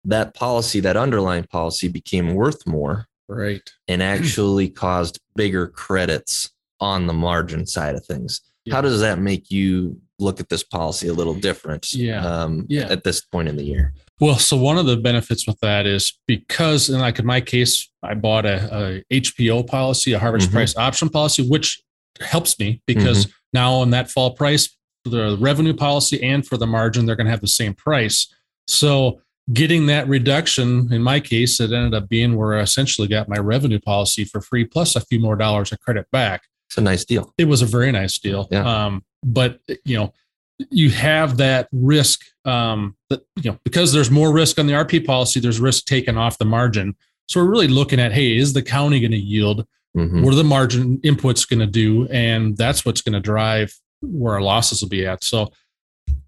That 0.04 0.34
policy, 0.34 0.80
that 0.80 0.96
underlying 0.96 1.44
policy, 1.44 1.88
became 1.88 2.34
worth 2.34 2.66
more 2.66 3.06
Right. 3.28 3.68
and 3.88 4.02
actually 4.14 4.68
caused 4.68 5.18
bigger 5.34 5.66
credits 5.66 6.50
on 6.80 7.06
the 7.06 7.12
margin 7.14 7.66
side 7.66 7.94
of 7.96 8.04
things. 8.04 8.40
How 8.70 8.80
does 8.80 9.00
that 9.00 9.18
make 9.18 9.50
you 9.50 10.00
look 10.18 10.40
at 10.40 10.48
this 10.48 10.62
policy 10.62 11.08
a 11.08 11.12
little 11.12 11.34
different? 11.34 11.92
Yeah. 11.92 12.24
Um, 12.24 12.66
Yeah. 12.68 12.86
At 12.88 13.04
this 13.04 13.20
point 13.20 13.48
in 13.48 13.56
the 13.56 13.64
year. 13.64 13.92
Well, 14.20 14.38
so 14.38 14.56
one 14.56 14.78
of 14.78 14.86
the 14.86 14.96
benefits 14.96 15.46
with 15.46 15.58
that 15.60 15.86
is 15.86 16.18
because, 16.26 16.88
and 16.88 17.00
like 17.00 17.18
in 17.18 17.26
my 17.26 17.40
case, 17.40 17.90
I 18.02 18.14
bought 18.14 18.46
a, 18.46 19.02
a 19.10 19.14
HPO 19.20 19.66
policy, 19.66 20.12
a 20.12 20.18
harvest 20.18 20.50
Mhm. 20.50 20.52
price 20.52 20.76
option 20.76 21.08
policy, 21.08 21.46
which 21.48 21.82
helps 22.20 22.58
me 22.60 22.80
because 22.86 23.26
now 23.52 23.72
on 23.72 23.90
that 23.90 24.10
fall 24.10 24.30
price, 24.32 24.76
the 25.04 25.36
revenue 25.40 25.74
policy 25.74 26.22
and 26.22 26.46
for 26.46 26.56
the 26.56 26.66
margin, 26.66 27.06
they're 27.06 27.16
going 27.16 27.26
to 27.26 27.30
have 27.30 27.40
the 27.40 27.48
same 27.48 27.74
price. 27.74 28.32
So 28.68 29.20
getting 29.52 29.86
that 29.86 30.08
reduction, 30.08 30.90
in 30.92 31.02
my 31.02 31.20
case, 31.20 31.60
it 31.60 31.72
ended 31.72 31.92
up 31.92 32.08
being 32.08 32.36
where 32.36 32.54
I 32.54 32.62
essentially 32.62 33.08
got 33.08 33.28
my 33.28 33.36
revenue 33.36 33.80
policy 33.80 34.24
for 34.24 34.40
free 34.40 34.64
plus 34.64 34.94
a 34.96 35.00
few 35.00 35.18
more 35.20 35.36
dollars 35.36 35.72
of 35.72 35.80
credit 35.80 36.06
back 36.10 36.44
It's 36.68 36.78
a 36.78 36.80
nice 36.80 37.04
deal. 37.04 37.34
it 37.36 37.44
was 37.46 37.60
a 37.62 37.66
very 37.66 37.92
nice 37.92 38.18
deal. 38.18 38.48
Yeah. 38.50 38.86
Um, 38.86 39.04
but 39.24 39.60
you 39.84 39.96
know, 39.96 40.12
you 40.70 40.90
have 40.90 41.36
that 41.38 41.68
risk 41.72 42.20
um, 42.44 42.96
that 43.10 43.22
you 43.42 43.50
know 43.50 43.58
because 43.64 43.92
there's 43.92 44.10
more 44.10 44.32
risk 44.32 44.58
on 44.58 44.66
the 44.66 44.72
RP 44.74 45.04
policy. 45.04 45.40
There's 45.40 45.60
risk 45.60 45.86
taken 45.86 46.16
off 46.16 46.38
the 46.38 46.44
margin. 46.44 46.94
So 47.28 47.40
we're 47.42 47.50
really 47.50 47.68
looking 47.68 47.98
at, 48.00 48.12
hey, 48.12 48.36
is 48.36 48.52
the 48.52 48.62
county 48.62 49.00
going 49.00 49.10
to 49.12 49.16
yield? 49.16 49.66
Mhm. 49.96 50.22
What 50.22 50.32
are 50.32 50.36
the 50.36 50.44
margin 50.44 50.98
inputs 50.98 51.48
going 51.48 51.60
to 51.60 51.66
do? 51.66 52.06
And 52.08 52.56
that's 52.56 52.84
what's 52.84 53.00
going 53.00 53.14
to 53.14 53.20
drive 53.20 53.74
where 54.02 54.34
our 54.34 54.42
losses 54.42 54.82
will 54.82 54.88
be 54.90 55.06
at. 55.06 55.24
So 55.24 55.50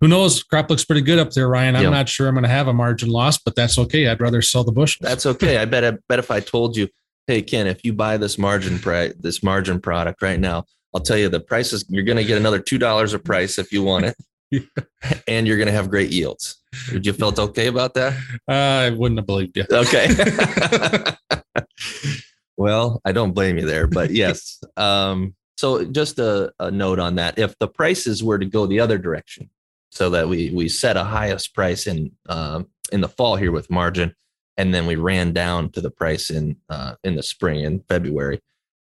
who 0.00 0.08
knows? 0.08 0.42
Crop 0.42 0.70
looks 0.70 0.84
pretty 0.86 1.02
good 1.02 1.18
up 1.18 1.32
there, 1.32 1.48
Ryan. 1.48 1.76
I'm 1.76 1.82
Yeah. 1.84 1.90
not 1.90 2.08
sure 2.08 2.28
I'm 2.28 2.34
going 2.34 2.44
to 2.44 2.48
have 2.48 2.68
a 2.68 2.72
margin 2.72 3.10
loss, 3.10 3.36
but 3.38 3.54
that's 3.54 3.78
okay. 3.78 4.08
I'd 4.08 4.20
rather 4.22 4.40
sell 4.40 4.64
the 4.64 4.72
bush. 4.72 4.96
That's 5.00 5.26
okay. 5.26 5.58
I 5.58 5.64
bet. 5.66 5.84
I 5.84 5.98
bet 6.08 6.18
if 6.18 6.30
I 6.30 6.40
told 6.40 6.76
you, 6.76 6.88
hey 7.26 7.42
Ken, 7.42 7.66
if 7.66 7.84
you 7.84 7.92
buy 7.92 8.16
this 8.16 8.38
margin 8.38 8.78
price, 8.78 9.12
this 9.18 9.42
margin 9.42 9.80
product 9.80 10.22
right 10.22 10.40
now, 10.40 10.64
I'll 10.96 11.02
tell 11.02 11.18
you 11.18 11.28
the 11.28 11.40
price 11.40 11.74
is. 11.74 11.84
You're 11.90 12.04
going 12.04 12.16
to 12.16 12.24
get 12.24 12.38
another 12.38 12.58
two 12.58 12.78
dollars 12.78 13.12
a 13.12 13.18
price 13.18 13.58
if 13.58 13.70
you 13.70 13.82
want 13.82 14.06
it, 14.06 14.16
and 15.28 15.46
you're 15.46 15.58
going 15.58 15.66
to 15.66 15.72
have 15.72 15.90
great 15.90 16.10
yields. 16.10 16.56
Would 16.90 17.04
you 17.04 17.12
felt 17.12 17.38
okay 17.38 17.66
about 17.66 17.92
that? 17.94 18.18
I 18.48 18.88
wouldn't 18.88 19.18
have 19.18 19.26
believed 19.26 19.58
you. 19.58 19.66
Okay. 19.70 20.08
well, 22.56 23.02
I 23.04 23.12
don't 23.12 23.32
blame 23.32 23.58
you 23.58 23.66
there, 23.66 23.86
but 23.86 24.10
yes. 24.10 24.58
Um, 24.78 25.34
so 25.58 25.84
just 25.84 26.18
a, 26.18 26.50
a 26.58 26.70
note 26.70 26.98
on 26.98 27.16
that. 27.16 27.38
If 27.38 27.58
the 27.58 27.68
prices 27.68 28.24
were 28.24 28.38
to 28.38 28.46
go 28.46 28.66
the 28.66 28.80
other 28.80 28.96
direction, 28.96 29.50
so 29.90 30.08
that 30.08 30.30
we 30.30 30.48
we 30.48 30.70
set 30.70 30.96
a 30.96 31.04
highest 31.04 31.54
price 31.54 31.86
in 31.86 32.12
um, 32.30 32.68
in 32.90 33.02
the 33.02 33.08
fall 33.08 33.36
here 33.36 33.52
with 33.52 33.68
margin, 33.68 34.14
and 34.56 34.72
then 34.72 34.86
we 34.86 34.96
ran 34.96 35.34
down 35.34 35.72
to 35.72 35.82
the 35.82 35.90
price 35.90 36.30
in 36.30 36.56
uh, 36.70 36.94
in 37.04 37.16
the 37.16 37.22
spring 37.22 37.64
in 37.64 37.80
February, 37.80 38.40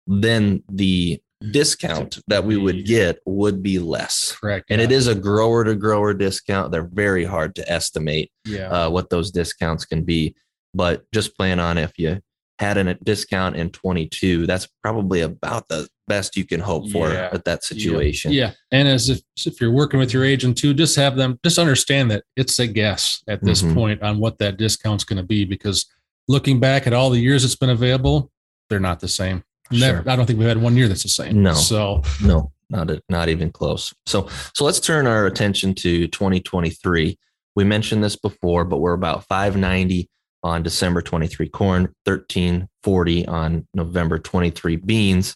then 0.07 0.63
the 0.69 1.21
discount 1.51 2.19
that 2.27 2.43
we 2.43 2.57
would 2.57 2.85
get 2.85 3.19
would 3.25 3.63
be 3.63 3.79
less. 3.79 4.35
Correct. 4.39 4.65
And 4.69 4.81
it 4.81 4.91
yeah. 4.91 4.97
is 4.97 5.07
a 5.07 5.15
grower 5.15 5.63
to 5.63 5.75
grower 5.75 6.13
discount. 6.13 6.71
They're 6.71 6.89
very 6.91 7.23
hard 7.23 7.55
to 7.55 7.71
estimate 7.71 8.31
Yeah. 8.45 8.69
uh, 8.69 8.89
what 8.89 9.09
those 9.09 9.31
discounts 9.31 9.85
can 9.85 10.03
be. 10.03 10.35
But 10.73 11.03
just 11.13 11.35
plan 11.37 11.59
on 11.59 11.77
if 11.77 11.93
you 11.97 12.19
had 12.59 12.77
a 12.77 12.93
discount 12.95 13.55
in 13.55 13.69
22, 13.69 14.45
that's 14.45 14.67
probably 14.83 15.21
about 15.21 15.67
the 15.69 15.87
best 16.09 16.35
you 16.35 16.43
can 16.45 16.59
hope 16.59 16.89
for 16.91 17.09
Yeah. 17.09 17.29
at 17.31 17.45
that 17.45 17.63
situation. 17.63 18.33
Yeah. 18.33 18.51
And 18.71 18.87
as 18.87 19.09
if, 19.09 19.21
if 19.45 19.61
you're 19.61 19.71
working 19.71 19.99
with 19.99 20.13
your 20.13 20.25
agent 20.25 20.57
too, 20.57 20.73
just 20.73 20.95
have 20.97 21.15
them 21.15 21.39
just 21.43 21.57
understand 21.57 22.11
that 22.11 22.23
it's 22.35 22.59
a 22.59 22.67
guess 22.67 23.23
at 23.27 23.43
this 23.43 23.61
Mhm. 23.61 23.73
point 23.73 24.01
on 24.03 24.19
what 24.19 24.39
that 24.39 24.57
discount's 24.57 25.03
going 25.05 25.17
to 25.17 25.23
be 25.23 25.45
because 25.45 25.85
looking 26.27 26.59
back 26.59 26.85
at 26.85 26.93
all 26.93 27.09
the 27.09 27.19
years 27.19 27.45
it's 27.45 27.55
been 27.55 27.69
available, 27.69 28.31
they're 28.69 28.79
not 28.79 28.99
the 28.99 29.07
same. 29.07 29.43
Never, 29.71 30.03
Sure. 30.03 30.11
I 30.11 30.15
don't 30.15 30.25
think 30.25 30.39
we've 30.39 30.47
had 30.47 30.61
one 30.61 30.75
year 30.75 30.87
that's 30.87 31.03
the 31.03 31.09
same. 31.09 31.41
No. 31.43 31.53
So 31.53 32.01
No, 32.23 32.51
not 32.69 32.89
a, 32.89 33.01
not 33.09 33.29
even 33.29 33.51
close. 33.51 33.93
So 34.05 34.27
so 34.53 34.65
let's 34.65 34.79
turn 34.79 35.07
our 35.07 35.25
attention 35.25 35.75
to 35.75 36.07
2023. 36.07 37.17
We 37.55 37.63
mentioned 37.63 38.03
this 38.03 38.15
before, 38.15 38.65
but 38.65 38.77
we're 38.77 38.93
about 38.93 39.25
590 39.25 40.09
on 40.43 40.63
December 40.63 41.01
23 41.01 41.49
corn, 41.49 41.81
1340 42.05 43.27
on 43.27 43.67
November 43.73 44.19
23 44.19 44.77
beans. 44.77 45.35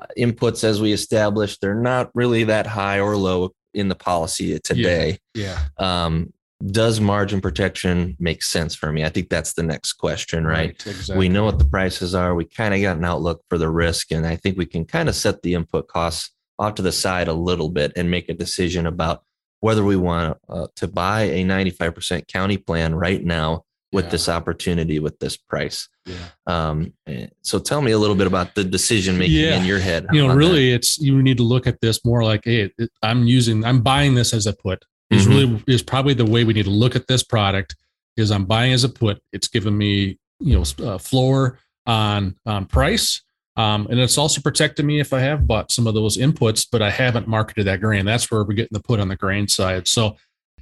Uh, 0.00 0.06
inputs, 0.16 0.64
as 0.64 0.80
we 0.80 0.92
established, 0.92 1.60
they're 1.60 1.74
not 1.74 2.10
really 2.14 2.44
that 2.44 2.66
high 2.66 3.00
or 3.00 3.16
low 3.16 3.50
in 3.74 3.88
the 3.88 3.94
policy 3.94 4.58
today. 4.60 5.18
yeah. 5.34 5.58
Um, 5.76 6.32
does 6.66 7.00
margin 7.00 7.40
protection 7.40 8.16
make 8.20 8.42
sense 8.42 8.74
for 8.74 8.92
me? 8.92 9.04
I 9.04 9.08
think 9.08 9.28
that's 9.30 9.54
the 9.54 9.62
next 9.62 9.94
question, 9.94 10.46
right? 10.46 10.70
Exactly. 10.86 11.16
We 11.16 11.28
know 11.28 11.44
what 11.44 11.58
the 11.58 11.64
prices 11.64 12.14
are. 12.14 12.34
We 12.34 12.44
kind 12.44 12.74
of 12.74 12.82
got 12.82 12.96
an 12.98 13.04
outlook 13.04 13.42
for 13.48 13.56
the 13.58 13.68
risk, 13.70 14.12
and 14.12 14.26
I 14.26 14.36
think 14.36 14.58
we 14.58 14.66
can 14.66 14.84
kind 14.84 15.08
of 15.08 15.14
set 15.14 15.42
the 15.42 15.54
input 15.54 15.88
costs 15.88 16.30
off 16.58 16.74
to 16.74 16.82
the 16.82 16.92
side 16.92 17.28
a 17.28 17.32
little 17.32 17.70
bit 17.70 17.92
and 17.96 18.10
make 18.10 18.28
a 18.28 18.34
decision 18.34 18.86
about 18.86 19.22
whether 19.60 19.82
we 19.84 19.96
want 19.96 20.36
uh, 20.48 20.66
to 20.76 20.86
buy 20.88 21.22
a 21.22 21.44
95% 21.44 22.26
county 22.28 22.56
plan 22.58 22.94
right 22.94 23.24
now 23.24 23.64
with 23.92 24.04
Yeah. 24.06 24.10
this 24.12 24.28
opportunity 24.28 24.98
with 25.00 25.18
this 25.18 25.36
price. 25.36 25.88
Yeah. 26.06 26.14
Um, 26.46 26.92
eh, 27.06 27.26
so 27.42 27.58
tell 27.58 27.82
me 27.82 27.90
a 27.92 27.98
little 27.98 28.14
bit 28.16 28.26
about 28.26 28.54
the 28.54 28.62
decision 28.64 29.18
making 29.18 29.36
Yeah. 29.36 29.58
in 29.58 29.64
your 29.66 29.80
head. 29.80 30.06
You 30.12 30.20
know, 30.20 30.28
on 30.30 30.36
that. 30.36 30.38
really, 30.38 30.70
it's 30.72 30.98
you 30.98 31.20
need 31.22 31.38
to 31.38 31.42
look 31.42 31.66
at 31.66 31.80
this 31.80 32.04
more 32.04 32.22
like, 32.22 32.42
hey, 32.44 32.70
I'm 33.02 33.26
using, 33.26 33.64
I'm 33.64 33.80
buying 33.82 34.14
this 34.14 34.32
as 34.32 34.46
a 34.46 34.52
put. 34.52 34.84
Is 35.10 35.26
Mhm. 35.26 35.28
really 35.28 35.64
is 35.66 35.82
probably 35.82 36.14
the 36.14 36.24
way 36.24 36.44
we 36.44 36.52
need 36.54 36.64
to 36.66 36.70
look 36.70 36.94
at 36.96 37.06
this 37.08 37.22
product. 37.22 37.74
Is 38.16 38.30
I'm 38.30 38.44
buying 38.44 38.72
as 38.72 38.84
a 38.84 38.88
put. 38.88 39.20
It's 39.32 39.48
given 39.48 39.76
me 39.76 40.18
you 40.40 40.54
know 40.56 40.64
a 40.92 40.98
floor 40.98 41.58
on 41.86 42.36
on 42.46 42.66
price. 42.66 43.22
Um, 43.56 43.88
and 43.90 43.98
it's 44.00 44.16
also 44.16 44.40
protected 44.40 44.84
me 44.86 45.00
if 45.00 45.12
I 45.12 45.20
have 45.20 45.46
bought 45.46 45.70
some 45.72 45.86
of 45.86 45.92
those 45.94 46.16
inputs, 46.16 46.66
but 46.70 46.80
I 46.80 46.88
haven't 46.90 47.26
marketed 47.26 47.66
that 47.66 47.80
grain. 47.80 48.06
That's 48.06 48.30
where 48.30 48.42
we're 48.44 48.54
getting 48.54 48.70
the 48.72 48.80
put 48.80 49.00
on 49.00 49.08
the 49.08 49.16
grain 49.16 49.48
side. 49.48 49.86
So, 49.88 50.16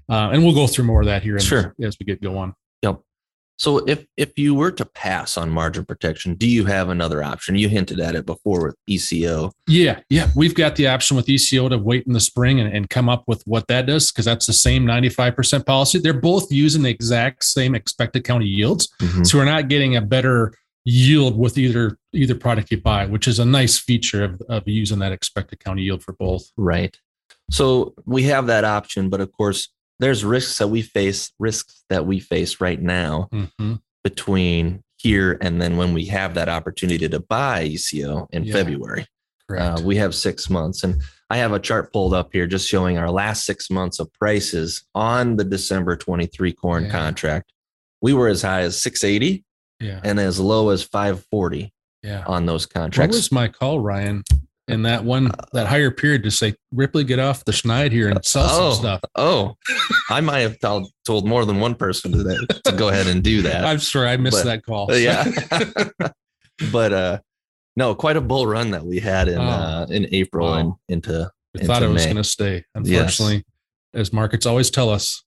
uh, 0.08 0.30
and 0.32 0.42
we'll 0.42 0.54
go 0.54 0.66
through 0.66 0.86
more 0.86 1.00
of 1.02 1.06
that 1.06 1.22
here 1.22 1.38
Sure. 1.38 1.74
as 1.80 1.96
we 2.00 2.06
get 2.06 2.20
going. 2.22 2.54
So 3.58 3.78
if 3.86 4.06
if 4.16 4.38
you 4.38 4.54
were 4.54 4.70
to 4.72 4.84
pass 4.84 5.36
on 5.36 5.50
margin 5.50 5.84
protection, 5.84 6.34
do 6.34 6.48
you 6.48 6.64
have 6.66 6.88
another 6.88 7.22
option? 7.22 7.56
You 7.56 7.68
hinted 7.68 7.98
at 7.98 8.14
it 8.14 8.24
before 8.24 8.66
with 8.66 8.76
ECO. 8.86 9.52
Yeah, 9.66 10.00
yeah. 10.08 10.28
We've 10.36 10.54
got 10.54 10.76
the 10.76 10.86
option 10.86 11.16
with 11.16 11.28
ECO 11.28 11.68
to 11.68 11.76
wait 11.76 12.06
in 12.06 12.12
the 12.12 12.20
spring 12.20 12.60
and, 12.60 12.72
and 12.72 12.88
come 12.88 13.08
up 13.08 13.24
with 13.26 13.42
what 13.46 13.66
that 13.66 13.86
does 13.86 14.12
because 14.12 14.24
that's 14.24 14.46
the 14.46 14.52
same 14.52 14.84
95% 14.84 15.66
policy. 15.66 15.98
They're 15.98 16.12
both 16.12 16.52
using 16.52 16.82
the 16.82 16.90
exact 16.90 17.44
same 17.44 17.74
expected 17.74 18.22
county 18.22 18.46
yields. 18.46 18.88
Mm-hmm. 19.00 19.24
So 19.24 19.38
we're 19.38 19.44
not 19.44 19.68
getting 19.68 19.96
a 19.96 20.02
better 20.02 20.54
yield 20.84 21.36
with 21.36 21.58
either 21.58 21.98
either 22.12 22.36
product 22.36 22.70
you 22.70 22.80
buy, 22.80 23.06
which 23.06 23.26
is 23.26 23.40
a 23.40 23.44
nice 23.44 23.78
feature 23.78 24.24
of, 24.24 24.40
of 24.48 24.68
using 24.68 25.00
that 25.00 25.12
expected 25.12 25.62
county 25.62 25.82
yield 25.82 26.02
for 26.02 26.12
both. 26.12 26.48
Right. 26.56 26.96
So 27.50 27.94
we 28.06 28.22
have 28.24 28.46
that 28.46 28.64
option, 28.64 29.08
but 29.08 29.20
of 29.20 29.32
course, 29.32 29.68
there's 29.98 30.24
risks 30.24 30.58
that 30.58 30.68
we 30.68 30.82
face, 30.82 31.32
risks 31.38 31.84
that 31.88 32.06
we 32.06 32.20
face 32.20 32.60
right 32.60 32.80
now 32.80 33.28
Mhm. 33.32 33.80
between 34.04 34.82
here 34.96 35.38
and 35.40 35.60
then 35.60 35.76
when 35.76 35.92
we 35.92 36.06
have 36.06 36.34
that 36.34 36.48
opportunity 36.48 37.08
to 37.08 37.20
buy 37.20 37.62
ECO 37.64 38.28
in 38.32 38.44
Yeah. 38.44 38.52
February. 38.52 39.06
Uh, 39.50 39.80
we 39.82 39.96
have 39.96 40.14
six 40.14 40.50
months, 40.50 40.84
and 40.84 41.00
I 41.30 41.38
have 41.38 41.52
a 41.52 41.58
chart 41.58 41.90
pulled 41.92 42.12
up 42.12 42.30
here 42.32 42.46
just 42.46 42.68
showing 42.68 42.98
our 42.98 43.10
last 43.10 43.44
six 43.46 43.70
months 43.70 43.98
of 43.98 44.12
prices 44.12 44.82
on 44.94 45.36
the 45.36 45.44
December 45.44 45.96
23 45.96 46.52
corn 46.52 46.84
Yeah. 46.84 46.90
contract. 46.90 47.52
We 48.02 48.12
were 48.12 48.28
as 48.28 48.42
high 48.42 48.60
as 48.60 48.80
680 48.80 49.44
yeah. 49.80 50.00
and 50.04 50.20
as 50.20 50.38
low 50.38 50.68
as 50.68 50.82
540 50.82 51.72
Yeah. 52.02 52.24
on 52.26 52.44
those 52.46 52.66
contracts. 52.66 53.14
What 53.14 53.18
was 53.18 53.32
my 53.32 53.48
call, 53.48 53.80
Ryan, 53.80 54.22
in 54.68 54.82
that 54.82 55.02
one 55.04 55.30
that 55.52 55.66
higher 55.66 55.90
period 55.90 56.22
to 56.24 56.30
say 56.30 56.54
Ripley, 56.72 57.04
get 57.04 57.18
off 57.18 57.44
the 57.44 57.52
schneid 57.52 57.90
here 57.92 58.08
and 58.08 58.22
sell 58.24 58.46
Oh. 58.48 58.70
some 58.72 58.80
stuff? 58.80 59.00
oh, 59.16 59.56
I 60.10 60.20
might 60.20 60.40
have 60.40 60.58
told, 60.60 60.88
told 61.04 61.26
more 61.26 61.44
than 61.44 61.58
one 61.60 61.74
person 61.74 62.12
today 62.12 62.36
to 62.64 62.72
go 62.72 62.88
ahead 62.88 63.06
and 63.06 63.22
do 63.22 63.42
that. 63.42 63.64
I'm 63.64 63.78
sorry, 63.78 64.08
I 64.10 64.16
missed 64.16 64.38
But- 64.38 64.44
that 64.44 64.64
call. 64.64 64.94
yeah. 64.96 65.24
but 66.72 66.92
uh 66.92 67.18
no, 67.76 67.94
quite 67.94 68.16
a 68.16 68.20
bull 68.20 68.46
run 68.46 68.72
that 68.72 68.84
we 68.84 68.98
had 68.98 69.28
in 69.28 69.38
Oh. 69.38 69.42
uh 69.42 69.86
in 69.90 70.06
April 70.12 70.48
Wow. 70.48 70.54
and 70.54 70.72
into 70.88 71.30
We 71.54 71.64
thought 71.64 71.82
it 71.82 71.88
was 71.88 72.04
going 72.04 72.16
to 72.16 72.24
stay. 72.24 72.64
Unfortunately, 72.74 73.44
as 73.94 74.12
markets 74.12 74.46
always 74.46 74.70
tell 74.70 74.90
us, 74.90 75.24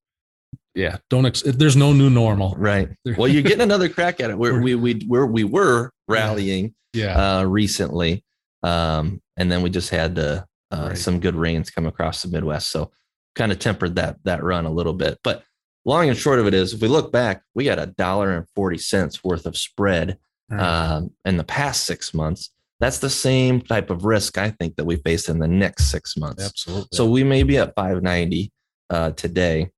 yeah, 0.75 0.97
don't. 1.09 1.25
Ex- 1.25 1.41
there's 1.45 1.75
no 1.75 1.91
new 1.93 2.09
normal. 2.09 2.55
right. 2.57 2.89
Well, 3.17 3.27
you're 3.27 3.41
getting 3.41 3.61
another 3.61 3.89
crack 3.89 4.19
at 4.21 4.29
it. 4.29 4.37
We're, 4.37 4.53
We're- 4.61 4.63
we 4.63 4.75
we 4.75 5.05
we're, 5.07 5.25
we 5.25 5.43
were 5.43 5.91
rallying 6.07 6.75
Yeah, 6.93 7.39
uh 7.39 7.43
recently. 7.43 8.23
Um 8.63 9.21
and 9.41 9.51
then 9.51 9.61
we 9.63 9.69
just 9.69 9.89
had 9.89 10.17
uh, 10.19 10.43
uh 10.71 10.87
Right. 10.89 10.97
some 10.97 11.19
good 11.19 11.35
rains 11.35 11.69
come 11.71 11.85
across 11.87 12.21
the 12.21 12.29
Midwest. 12.29 12.69
So 12.71 12.91
kind 13.35 13.51
of 13.51 13.59
tempered 13.59 13.95
that 13.95 14.17
that 14.23 14.43
run 14.43 14.65
a 14.65 14.71
little 14.71 14.93
bit. 14.93 15.17
But 15.23 15.43
long 15.83 16.07
and 16.09 16.17
short 16.17 16.39
of 16.39 16.47
it 16.47 16.53
is 16.53 16.73
if 16.73 16.81
we 16.81 16.87
look 16.87 17.11
back, 17.11 17.41
we 17.55 17.65
got 17.65 17.79
a 17.79 17.87
dollar 17.87 18.31
and 18.37 18.45
40 18.55 18.77
cents 18.77 19.23
worth 19.23 19.45
of 19.45 19.57
spread 19.57 20.17
right. 20.49 20.61
um, 20.61 21.11
in 21.25 21.37
the 21.37 21.43
past 21.43 21.85
six 21.85 22.13
months. 22.13 22.51
That's 22.79 22.99
the 22.99 23.09
same 23.09 23.61
type 23.61 23.89
of 23.89 24.05
risk 24.05 24.37
I 24.37 24.49
think 24.51 24.75
that 24.75 24.85
we 24.85 24.95
face 24.97 25.29
in 25.29 25.39
the 25.39 25.47
next 25.47 25.91
six 25.91 26.15
months. 26.17 26.43
absolutely. 26.45 26.89
So 26.93 27.09
we 27.09 27.23
may 27.23 27.43
be 27.43 27.57
at 27.57 27.73
590 27.75 28.51
uh, 28.89 29.11
today, 29.11 29.69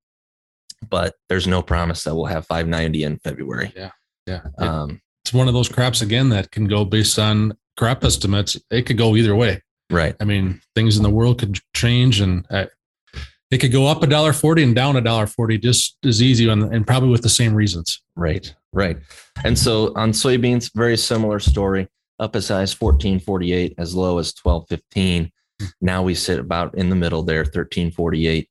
but 0.90 1.16
there's 1.30 1.48
no 1.48 1.62
promise 1.62 2.04
that 2.04 2.16
we'll 2.16 2.26
have 2.26 2.46
590 2.48 3.04
in 3.04 3.18
February. 3.20 3.74
yeah, 3.76 3.92
It- 4.28 4.42
Um, 4.58 5.02
it's 5.24 5.34
one 5.34 5.48
of 5.48 5.54
those 5.54 5.70
crops 5.70 6.02
again 6.02 6.30
that 6.30 6.52
can 6.52 6.66
go 6.68 6.84
based 6.86 7.18
on 7.20 7.54
crop 7.78 8.04
estimates. 8.04 8.58
It 8.72 8.84
could 8.84 8.98
go 8.98 9.16
either 9.16 9.36
way. 9.36 9.62
right. 9.90 10.16
I 10.20 10.26
mean, 10.26 10.62
things 10.76 10.98
in 10.98 11.04
the 11.04 11.10
world 11.10 11.40
could 11.40 11.60
change, 11.76 12.20
and 12.22 12.46
uh, 12.50 12.66
it 13.52 13.58
could 13.60 13.72
go 13.72 13.88
up 13.88 14.02
a 14.04 14.08
dollar 14.08 14.34
forty 14.34 14.64
and 14.64 14.74
down 14.76 14.96
a 14.96 15.02
dollar 15.02 15.28
forty 15.28 15.58
just 15.58 15.98
as 16.06 16.22
easy, 16.22 16.48
and, 16.50 16.64
and 16.74 16.86
probably 16.88 17.10
with 17.10 17.22
the 17.22 17.30
same 17.30 17.54
reasons. 17.54 18.02
Right. 18.16 18.54
Right. 18.72 18.98
And 19.44 19.58
so 19.58 19.94
on 19.96 20.12
soybeans, 20.12 20.72
very 20.76 20.98
similar 20.98 21.40
story. 21.40 21.88
Up 22.20 22.36
as 22.36 22.48
high 22.48 22.62
as 22.62 22.80
1448, 22.80 23.74
as 23.80 23.96
low 23.96 24.18
as 24.20 24.34
1215. 24.42 25.32
Now 25.82 26.04
we 26.04 26.14
sit 26.16 26.40
about 26.40 26.76
in 26.78 26.90
the 26.90 26.96
middle 26.96 27.24
there, 27.24 27.40
1348. 27.42 28.48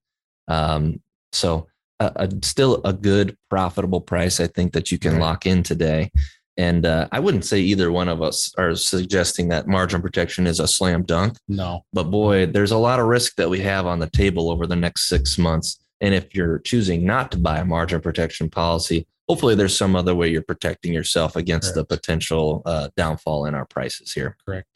Um, 0.48 1.00
so 1.32 1.68
a, 2.00 2.12
a, 2.16 2.28
still 2.42 2.80
a 2.84 2.92
good 2.92 3.36
profitable 3.50 4.00
price, 4.00 4.40
I 4.40 4.48
think 4.48 4.72
that 4.72 4.90
you 4.90 4.98
can 4.98 5.12
Right. 5.12 5.20
lock 5.20 5.46
in 5.46 5.62
today. 5.62 6.10
And 6.56 6.84
uh, 6.84 7.08
I 7.12 7.20
wouldn't 7.20 7.46
say 7.46 7.60
either 7.60 7.90
one 7.90 8.08
of 8.08 8.20
us 8.20 8.52
are 8.58 8.74
suggesting 8.74 9.48
that 9.48 9.66
margin 9.66 10.02
protection 10.02 10.46
is 10.46 10.60
a 10.60 10.68
slam 10.68 11.02
dunk, 11.02 11.38
No, 11.48 11.84
but 11.92 12.04
boy, 12.04 12.46
there's 12.46 12.72
a 12.72 12.78
lot 12.78 13.00
of 13.00 13.06
risk 13.06 13.36
that 13.36 13.48
we 13.48 13.60
have 13.60 13.86
on 13.86 13.98
the 13.98 14.10
table 14.10 14.50
over 14.50 14.66
the 14.66 14.76
next 14.76 15.08
six 15.08 15.38
months. 15.38 15.78
And 16.02 16.14
if 16.14 16.34
you're 16.34 16.58
choosing 16.58 17.06
not 17.06 17.30
to 17.32 17.38
buy 17.38 17.58
a 17.58 17.64
margin 17.64 18.00
protection 18.00 18.50
policy, 18.50 19.06
hopefully 19.28 19.54
there's 19.54 19.76
some 19.76 19.96
other 19.96 20.14
way 20.14 20.28
you're 20.28 20.42
protecting 20.42 20.92
yourself 20.92 21.36
against 21.36 21.74
the 21.74 21.84
potential 21.84 22.62
uh, 22.66 22.88
downfall 22.96 23.46
in 23.46 23.54
our 23.54 23.64
prices 23.64 24.12
here. 24.12 24.36
correct. 24.44 24.66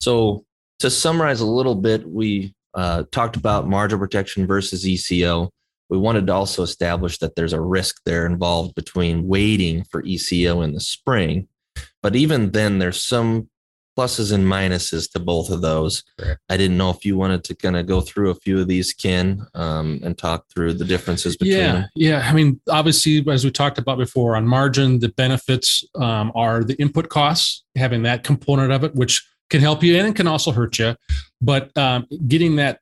So 0.00 0.44
to 0.80 0.90
summarize 0.90 1.40
a 1.40 1.46
little 1.46 1.76
bit, 1.76 2.08
we 2.08 2.54
uh, 2.74 3.04
talked 3.12 3.36
about 3.36 3.68
margin 3.68 3.98
protection 3.98 4.46
versus 4.46 4.86
ECO. 4.86 5.50
We 5.92 5.98
wanted 5.98 6.26
to 6.28 6.32
also 6.32 6.62
establish 6.62 7.18
that 7.18 7.36
there's 7.36 7.52
a 7.52 7.60
risk 7.60 8.00
there 8.06 8.24
involved 8.24 8.74
between 8.74 9.28
waiting 9.28 9.84
for 9.84 10.02
ECO 10.02 10.62
in 10.62 10.72
the 10.72 10.80
spring. 10.80 11.48
But 12.02 12.16
even 12.16 12.52
then, 12.52 12.78
there's 12.78 13.04
some 13.04 13.50
pluses 13.94 14.32
and 14.32 14.46
minuses 14.46 15.12
to 15.12 15.20
both 15.20 15.50
of 15.50 15.60
those. 15.60 16.02
Correct. 16.18 16.40
I 16.48 16.56
didn't 16.56 16.78
know 16.78 16.88
if 16.88 17.04
you 17.04 17.18
wanted 17.18 17.44
to 17.44 17.54
kind 17.54 17.76
of 17.76 17.84
go 17.84 18.00
through 18.00 18.30
a 18.30 18.34
few 18.34 18.58
of 18.58 18.68
these, 18.68 18.94
Ken, 18.94 19.46
um, 19.52 20.00
and 20.02 20.16
talk 20.16 20.46
through 20.48 20.72
the 20.72 20.86
differences 20.86 21.36
between 21.36 21.58
yeah 21.58 21.72
them. 21.72 21.88
yeah 21.94 22.26
i 22.26 22.32
mean 22.32 22.58
obviously 22.70 23.22
as 23.30 23.44
we 23.44 23.50
talked 23.50 23.76
about 23.76 23.98
before 23.98 24.34
on 24.34 24.46
margin 24.46 24.98
the 24.98 25.10
benefits 25.10 25.84
um, 25.96 26.32
are 26.34 26.64
the 26.64 26.74
input 26.76 27.10
costs 27.10 27.64
having 27.76 28.02
that 28.02 28.24
component 28.24 28.72
of 28.72 28.82
it 28.82 28.94
which 28.94 29.22
can 29.50 29.60
help 29.60 29.82
you 29.82 29.98
and 29.98 30.08
it 30.08 30.16
can 30.16 30.26
also 30.26 30.52
hurt 30.52 30.78
you 30.78 30.96
but 31.42 31.76
um, 31.76 32.06
getting 32.26 32.56
that 32.56 32.80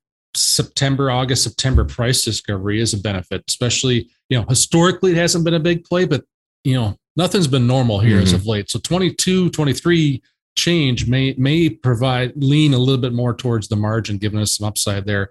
september 0.64 1.10
august 1.10 1.42
september 1.42 1.84
price 1.84 2.24
discovery 2.24 2.80
is 2.80 2.94
a 2.94 2.98
benefit 2.98 3.42
especially 3.48 4.08
you 4.28 4.38
know 4.38 4.44
historically 4.48 5.12
it 5.12 5.16
hasn't 5.16 5.44
been 5.44 5.54
a 5.54 5.60
big 5.60 5.84
play 5.84 6.04
but 6.04 6.24
you 6.64 6.74
know 6.74 6.96
nothing's 7.16 7.48
been 7.48 7.66
normal 7.66 8.00
here 8.00 8.18
as 8.18 8.32
of 8.32 8.46
late. 8.46 8.70
So 8.70 8.78
22 8.78 9.50
23 9.50 10.22
change 10.56 11.06
may 11.06 11.34
may 11.38 11.70
provide 11.70 12.32
lean 12.36 12.74
a 12.74 12.78
little 12.78 13.00
bit 13.00 13.12
more 13.12 13.34
towards 13.34 13.68
the 13.68 13.76
margin 13.76 14.18
giving 14.18 14.40
us 14.40 14.56
some 14.56 14.66
upside 14.66 15.06
there. 15.06 15.30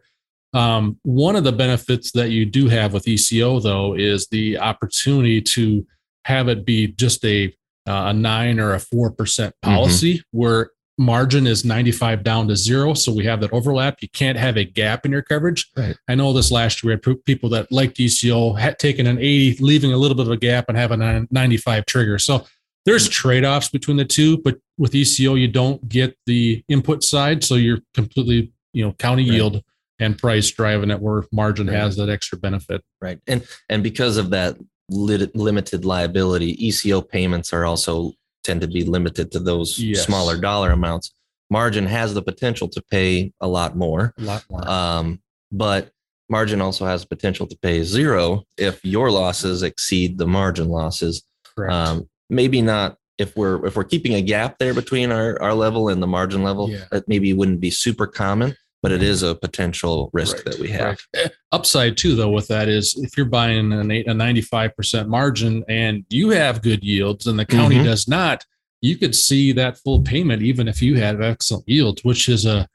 Um, 0.54 1.00
one 1.04 1.36
of 1.36 1.44
the 1.44 1.52
benefits 1.52 2.12
that 2.14 2.32
you 2.32 2.46
do 2.46 2.68
have 2.68 2.94
with 2.94 3.08
ECO, 3.08 3.60
though, 3.60 3.96
is 3.96 4.28
the 4.28 4.58
opportunity 4.58 5.42
to 5.42 5.86
have 6.26 6.48
it 6.48 6.66
be 6.66 6.88
just 6.88 7.24
a 7.26 7.54
uh, 7.88 8.06
a 8.08 8.14
nine 8.14 8.60
or 8.60 8.74
a 8.74 8.80
four 8.80 9.12
percent 9.12 9.56
policy, 9.62 10.24
where 10.32 10.72
margin 11.00 11.48
is 11.48 11.64
ninety 11.66 11.92
five 11.92 12.24
down 12.24 12.48
to 12.50 12.56
zero. 12.56 12.94
So 12.94 13.12
we 13.12 13.26
have 13.26 13.40
that 13.42 13.54
overlap. 13.54 13.98
You 14.02 14.10
can't 14.10 14.38
have 14.38 14.58
a 14.58 14.66
gap 14.66 15.06
in 15.06 15.12
your 15.12 15.22
coverage. 15.22 15.68
Right. 15.76 15.96
I 16.08 16.16
know 16.16 16.34
this 16.34 16.52
last 16.52 16.84
year 16.84 16.90
we 16.90 17.10
had 17.12 17.26
people 17.26 17.50
that 17.50 17.72
liked 17.72 18.00
ECO 18.00 18.54
had 18.54 18.78
taken 18.78 19.08
an 19.08 19.18
eighty, 19.18 19.58
leaving 19.64 19.94
a 19.94 19.98
little 19.98 20.16
bit 20.16 20.28
of 20.28 20.32
a 20.34 20.38
gap, 20.38 20.66
and 20.68 20.78
having 20.78 21.02
a 21.02 21.26
ninety 21.32 21.58
five 21.58 21.86
trigger. 21.86 22.20
So 22.20 22.46
there's 22.86 23.08
hmm. 23.08 23.12
trade 23.12 23.46
offs 23.46 23.70
between 23.70 23.98
the 23.98 24.06
two, 24.06 24.38
but 24.40 24.58
with 24.78 24.94
ECO 24.94 25.36
you 25.36 25.48
don't 25.48 25.88
get 25.88 26.18
the 26.26 26.64
input 26.68 27.04
side, 27.04 27.44
so 27.44 27.56
you're 27.56 27.80
completely 27.94 28.52
you 28.74 28.86
know 28.86 28.92
county 28.94 29.24
Right. 29.24 29.36
yield 29.36 29.64
and 30.00 30.18
price 30.18 30.50
driving 30.52 30.92
it 30.92 31.00
where 31.00 31.24
margin 31.32 31.68
Right. 31.68 31.78
has 31.78 31.96
that 31.96 32.10
extra 32.10 32.38
benefit. 32.38 32.84
Right. 33.02 33.20
And 33.26 33.48
and 33.70 33.82
because 33.84 34.18
of 34.18 34.32
that 34.32 34.58
lit- 34.90 35.36
limited 35.36 35.86
liability, 35.86 36.68
ECO 36.68 37.02
payments 37.02 37.54
are 37.54 37.66
also 37.66 38.14
tend 38.44 38.62
to 38.62 38.68
be 38.68 38.84
limited 38.84 39.32
to 39.32 39.40
those 39.40 39.78
Yes. 39.80 40.06
smaller 40.06 40.38
dollar 40.38 40.72
amounts. 40.72 41.12
Margin 41.50 41.86
has 41.86 42.14
the 42.14 42.22
potential 42.22 42.68
to 42.70 42.82
pay 42.92 43.32
a 43.42 43.48
lot 43.48 43.76
more, 43.76 44.14
A 44.20 44.22
lot 44.22 44.44
more. 44.50 44.68
um, 44.70 45.22
but 45.52 45.92
margin 46.30 46.62
also 46.62 46.86
has 46.86 47.04
potential 47.06 47.48
to 47.48 47.58
pay 47.58 47.84
zero 47.84 48.44
if 48.58 48.84
your 48.86 49.10
losses 49.12 49.64
exceed 49.64 50.18
the 50.18 50.28
margin 50.28 50.70
losses. 50.70 51.24
Um, 51.70 52.08
maybe 52.30 52.62
not 52.62 52.98
if 53.18 53.36
we're 53.36 53.66
if 53.66 53.76
we're 53.76 53.84
keeping 53.84 54.14
a 54.14 54.22
gap 54.22 54.60
there 54.60 54.74
between 54.74 55.12
our 55.12 55.42
our 55.42 55.54
level 55.54 55.90
and 55.90 56.02
the 56.02 56.08
margin 56.08 56.44
level. 56.44 56.70
Yeah. 56.70 56.86
That 56.92 57.08
maybe 57.10 57.34
wouldn't 57.34 57.60
be 57.60 57.72
super 57.72 58.08
common, 58.08 58.56
but 58.82 58.92
it 58.92 59.04
is 59.04 59.24
a 59.24 59.36
potential 59.36 60.10
risk 60.14 60.38
Right, 60.38 60.46
that 60.46 60.60
we 60.60 60.70
have. 60.70 61.00
right. 61.16 61.32
Upside 61.52 61.98
too, 61.98 62.16
though, 62.16 62.30
with 62.30 62.48
that 62.48 62.68
is 62.70 62.96
if 62.98 63.18
you're 63.18 63.26
buying 63.26 63.74
an 63.74 63.92
eight, 63.92 64.08
a 64.08 64.14
95% 64.14 65.08
margin 65.08 65.64
and 65.68 66.06
you 66.10 66.30
have 66.30 66.62
good 66.62 66.84
yields 66.84 67.28
and 67.28 67.38
the 67.38 67.46
county 67.46 67.78
Mhm. 67.78 67.84
does 67.86 68.08
not, 68.08 68.46
you 68.82 68.96
could 68.96 69.16
see 69.16 69.52
that 69.54 69.78
full 69.78 70.02
payment 70.02 70.42
even 70.42 70.68
if 70.68 70.82
you 70.82 70.96
have 70.98 71.22
excellent 71.22 71.68
yields, 71.68 72.04
which 72.04 72.30
is 72.30 72.46
a 72.46 72.68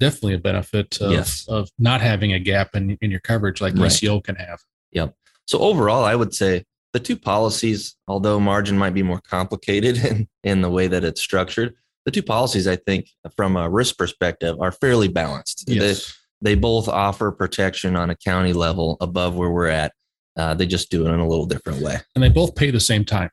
definitely 0.00 0.34
a 0.34 0.38
benefit 0.38 1.00
of, 1.00 1.12
Yes. 1.12 1.46
of 1.48 1.70
not 1.78 2.00
having 2.00 2.32
a 2.32 2.40
gap 2.40 2.74
in, 2.74 2.98
in 3.00 3.10
your 3.10 3.20
coverage 3.20 3.60
like 3.60 3.74
Right. 3.76 3.92
ECO 3.92 4.20
can 4.20 4.34
have. 4.36 4.60
Yep. 4.90 5.14
So 5.46 5.58
overall, 5.60 6.04
I 6.04 6.16
would 6.16 6.34
say 6.34 6.64
the 6.92 6.98
two 7.00 7.16
policies, 7.16 7.94
although 8.08 8.40
margin 8.40 8.76
might 8.76 8.94
be 8.94 9.02
more 9.04 9.20
complicated 9.20 9.96
in, 10.04 10.28
in 10.42 10.60
the 10.60 10.70
way 10.70 10.88
that 10.88 11.04
it's 11.04 11.20
structured, 11.20 11.74
the 12.04 12.10
two 12.10 12.22
policies, 12.22 12.66
I 12.66 12.76
think, 12.76 13.08
from 13.36 13.56
a 13.56 13.68
risk 13.68 13.96
perspective, 13.96 14.60
are 14.60 14.72
fairly 14.72 15.08
balanced. 15.08 15.64
Yes. 15.68 16.14
They, 16.40 16.54
they 16.54 16.60
both 16.60 16.88
offer 16.88 17.30
protection 17.30 17.94
on 17.96 18.10
a 18.10 18.16
county 18.16 18.52
level 18.52 18.96
above 19.00 19.34
where 19.36 19.50
we're 19.50 19.68
at. 19.68 19.92
Uh, 20.36 20.54
they 20.54 20.66
just 20.66 20.90
do 20.90 21.06
it 21.06 21.10
in 21.10 21.20
a 21.20 21.28
little 21.28 21.46
different 21.46 21.80
way. 21.82 21.96
and 22.14 22.24
they 22.24 22.28
both 22.28 22.54
pay 22.54 22.70
the 22.70 22.80
same 22.80 23.04
time. 23.04 23.30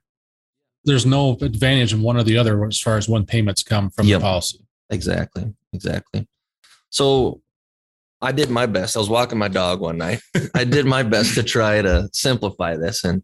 There's 0.86 1.06
no 1.06 1.38
advantage 1.42 1.94
in 1.94 2.02
one 2.02 2.18
or 2.18 2.24
the 2.24 2.38
other 2.38 2.66
as 2.66 2.80
far 2.80 2.98
as 2.98 3.08
when 3.10 3.26
payments 3.26 3.64
come 3.64 3.90
from 3.90 4.08
Yep. 4.08 4.20
the 4.20 4.24
policy. 4.24 4.60
Exactly. 4.90 5.54
Exactly. 5.74 6.28
So 6.90 7.42
I 8.22 8.32
did 8.32 8.50
my 8.50 8.66
best. 8.66 8.96
I 8.96 9.00
was 9.00 9.10
walking 9.10 9.38
my 9.38 9.48
dog 9.48 9.80
one 9.80 9.98
night. 9.98 10.22
I 10.56 10.64
did 10.64 10.86
my 10.86 11.04
best 11.04 11.36
to 11.36 11.44
try 11.44 11.82
to 11.82 12.10
simplify 12.14 12.76
this 12.76 13.04
and 13.04 13.24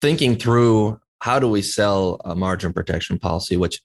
thinking 0.00 0.36
through 0.36 1.00
how 1.20 1.38
do 1.38 1.48
we 1.48 1.62
sell 1.62 2.20
a 2.24 2.34
margin 2.34 2.72
protection 2.72 3.18
policy, 3.18 3.56
which 3.56 3.80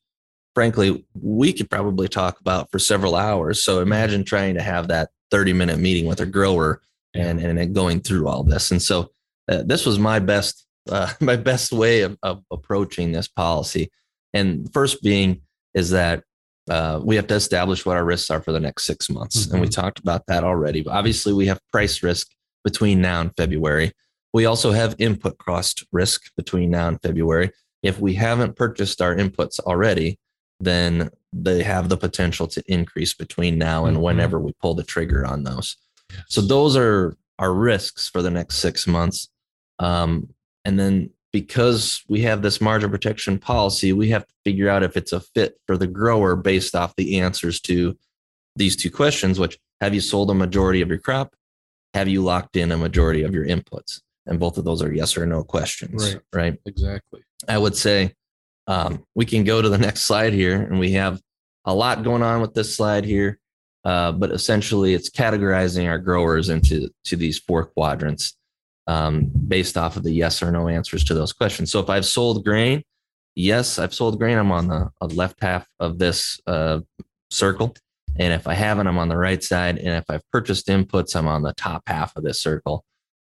frankly, 0.57 1.05
we 1.13 1.53
could 1.53 1.69
probably 1.69 2.07
talk 2.07 2.39
about 2.39 2.71
for 2.71 2.79
several 2.79 3.15
hours. 3.15 3.61
So 3.61 3.79
imagine 3.79 4.23
trying 4.23 4.55
to 4.55 4.61
have 4.63 4.87
that 4.87 5.09
30 5.29 5.53
minute 5.53 5.77
meeting 5.77 6.07
with 6.07 6.19
a 6.19 6.25
grower 6.25 6.81
and, 7.13 7.39
and 7.39 7.75
going 7.75 7.99
through 7.99 8.27
all 8.27 8.41
this. 8.41 8.71
And 8.71 8.81
so 8.81 9.11
uh, 9.47 9.61
this 9.63 9.85
was 9.85 9.99
my 9.99 10.17
best, 10.17 10.65
uh, 10.89 11.13
my 11.19 11.35
best 11.35 11.71
way 11.71 12.01
of, 12.01 12.17
of 12.23 12.43
approaching 12.51 13.11
this 13.11 13.27
policy. 13.27 13.91
And 14.33 14.67
first 14.73 15.03
being 15.03 15.41
is 15.75 15.91
that 15.91 16.23
uh, 16.67 17.01
we 17.03 17.17
have 17.17 17.27
to 17.27 17.35
establish 17.35 17.85
what 17.85 17.95
our 17.95 18.03
risks 18.03 18.31
are 18.31 18.41
for 18.41 18.51
the 18.51 18.59
next 18.59 18.85
six 18.85 19.11
months. 19.11 19.45
And 19.45 19.61
we 19.61 19.67
talked 19.67 19.99
about 19.99 20.25
that 20.25 20.43
already. 20.43 20.81
But 20.81 20.93
obviously, 20.93 21.33
we 21.33 21.45
have 21.45 21.61
price 21.71 22.01
risk 22.01 22.29
between 22.63 22.99
now 22.99 23.21
and 23.21 23.31
February. 23.37 23.91
We 24.33 24.47
also 24.47 24.71
have 24.71 24.95
input 24.97 25.37
cost 25.37 25.85
risk 25.91 26.31
between 26.35 26.71
now 26.71 26.87
and 26.87 26.99
February. 26.99 27.51
If 27.83 27.99
we 27.99 28.15
haven't 28.15 28.55
purchased 28.55 29.03
our 29.03 29.15
inputs 29.15 29.59
already, 29.59 30.17
then 30.59 31.09
they 31.33 31.61
have 31.63 31.89
the 31.89 31.97
potential 31.97 32.47
to 32.47 32.63
increase 32.71 33.13
between 33.13 33.57
now 33.57 33.85
and 33.85 33.97
Mhm. 33.97 34.01
whenever 34.01 34.39
we 34.39 34.53
pull 34.61 34.73
the 34.73 34.83
trigger 34.83 35.25
on 35.25 35.43
those. 35.43 35.77
So 36.27 36.41
those 36.41 36.75
are 36.75 37.15
our 37.37 37.53
risks 37.53 38.07
for 38.09 38.21
the 38.21 38.31
next 38.31 38.55
six 38.57 38.87
months. 38.87 39.29
Um, 39.79 40.33
and 40.65 40.79
then 40.79 41.11
because 41.33 42.03
we 42.07 42.21
have 42.21 42.41
this 42.41 42.59
margin 42.61 42.89
protection 42.89 43.37
policy, 43.37 43.93
we 43.93 44.09
have 44.09 44.25
to 44.25 44.33
figure 44.43 44.69
out 44.69 44.81
if 44.83 44.97
it's 44.97 45.11
a 45.11 45.19
fit 45.19 45.59
for 45.67 45.77
the 45.77 45.85
grower 45.85 46.35
based 46.35 46.73
off 46.73 46.95
the 46.95 47.19
answers 47.19 47.59
to 47.61 47.97
these 48.55 48.75
two 48.75 48.89
questions, 48.89 49.39
which 49.39 49.59
have 49.81 49.93
you 49.93 50.01
sold 50.01 50.31
a 50.31 50.33
majority 50.33 50.81
of 50.81 50.89
your 50.89 50.97
crop? 50.97 51.35
Have 51.93 52.07
you 52.07 52.23
locked 52.23 52.55
in 52.55 52.71
a 52.71 52.77
majority 52.77 53.21
of 53.23 53.33
your 53.35 53.45
inputs? 53.45 54.01
And 54.25 54.39
both 54.39 54.57
of 54.57 54.65
those 54.65 54.81
are 54.81 54.91
yes 54.91 55.15
or 55.17 55.25
no 55.27 55.43
questions. 55.43 56.13
Right. 56.13 56.21
Right. 56.33 56.59
Exactly. 56.65 57.21
I 57.47 57.57
would 57.57 57.75
say 57.75 58.13
um, 58.67 59.03
we 59.15 59.25
can 59.25 59.43
go 59.43 59.61
to 59.61 59.69
the 59.69 59.77
next 59.87 60.01
slide 60.01 60.33
here, 60.33 60.61
and 60.61 60.79
we 60.79 60.91
have 60.91 61.21
a 61.65 61.73
lot 61.73 62.03
going 62.03 62.23
on 62.23 62.41
with 62.41 62.53
this 62.53 62.75
slide 62.75 63.05
here. 63.05 63.39
Uh, 63.83 64.11
but 64.11 64.31
essentially, 64.31 64.93
it's 64.93 65.09
categorizing 65.09 65.87
our 65.87 65.97
growers 65.97 66.49
into 66.49 66.89
to 67.05 67.15
these 67.15 67.39
four 67.39 67.65
quadrants 67.65 68.35
um, 68.87 69.31
based 69.47 69.77
off 69.77 69.95
of 69.95 70.03
the 70.03 70.11
yes 70.11 70.41
or 70.41 70.51
no 70.51 70.67
answers 70.67 71.03
to 71.05 71.13
those 71.13 71.31
questions. 71.31 71.71
So 71.71 71.79
if 71.79 71.89
I've 71.89 72.05
sold 72.05 72.43
grain, 72.43 72.83
yes, 73.35 73.79
I've 73.79 73.93
sold 73.93 74.17
grain. 74.17 74.37
I'm 74.37 74.51
on 74.51 74.67
the 74.67 74.91
left 75.01 75.41
half 75.41 75.67
of 75.79 75.99
this 75.99 76.39
uh, 76.47 76.79
circle. 77.29 77.75
And 78.17 78.33
if 78.33 78.47
I 78.47 78.55
haven't, 78.55 78.87
I'm 78.87 78.97
on 78.97 79.09
the 79.09 79.17
right 79.17 79.43
side. 79.43 79.77
And 79.77 79.89
if 79.89 80.05
I've 80.09 80.23
purchased 80.31 80.67
inputs, 80.67 81.15
I'm 81.15 81.27
on 81.27 81.43
the 81.43 81.53
top 81.53 81.83
half 81.87 82.15
of 82.15 82.23
this 82.23 82.41
circle. 82.41 82.83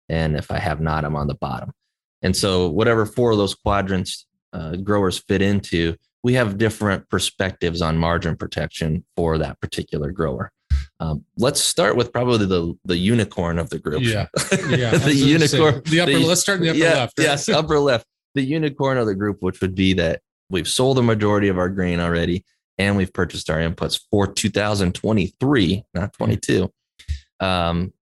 And 0.09 0.37
if 0.37 0.51
I 0.51 0.59
have 0.59 0.81
not, 0.81 1.05
I'm 1.05 1.17
on 1.17 1.29
the 1.29 1.35
bottom. 1.35 1.73
And 2.21 2.37
so, 2.37 2.69
whatever 2.69 3.07
four 3.07 3.33
of 3.33 3.39
those 3.39 3.55
quadrants 3.55 4.27
uh, 4.53 4.77
growers 4.77 5.19
fit 5.19 5.43
into, 5.43 5.97
we 6.23 6.35
have 6.35 6.59
different 6.59 7.09
perspectives 7.09 7.83
on 7.83 7.97
margin 7.99 8.37
protection 8.37 9.05
for 9.17 9.38
that 9.38 9.61
particular 9.61 10.11
grower. 10.12 10.53
Um, 11.01 11.25
let's 11.37 11.61
start 11.61 11.97
with 11.97 12.12
probably 12.12 12.47
the 12.47 12.75
the 12.85 12.97
unicorn 12.97 13.59
of 13.59 13.71
the 13.71 13.79
group. 13.79 14.03
Yeah. 14.03 14.27
Yeah. 14.69 14.97
The 14.97 15.15
unicorn. 15.15 15.83
the 15.87 16.01
upper, 16.01 16.12
the- 16.12 16.19
let's 16.27 16.41
start 16.41 16.59
in 16.59 16.65
the 16.65 16.71
upper 16.71 16.79
yeah, 16.79 16.95
left. 16.95 17.19
right? 17.19 17.25
Yes, 17.25 17.49
upper 17.49 17.79
left. 17.81 18.07
The 18.35 18.43
unicorn 18.43 18.99
of 18.99 19.07
the 19.07 19.15
group, 19.15 19.38
which 19.41 19.61
would 19.61 19.75
be 19.75 19.95
that 19.95 20.21
we've 20.49 20.69
sold 20.69 20.99
a 20.99 21.03
majority 21.03 21.49
of 21.49 21.59
our 21.59 21.69
grain 21.69 21.99
already, 22.01 22.45
and 22.79 22.97
we've 22.97 23.12
purchased 23.12 23.51
our 23.51 23.59
inputs 23.59 24.01
for 24.11 24.27
2023, 24.27 25.85
not 25.95 26.12
22. 26.12 26.73
Um, 27.41 27.93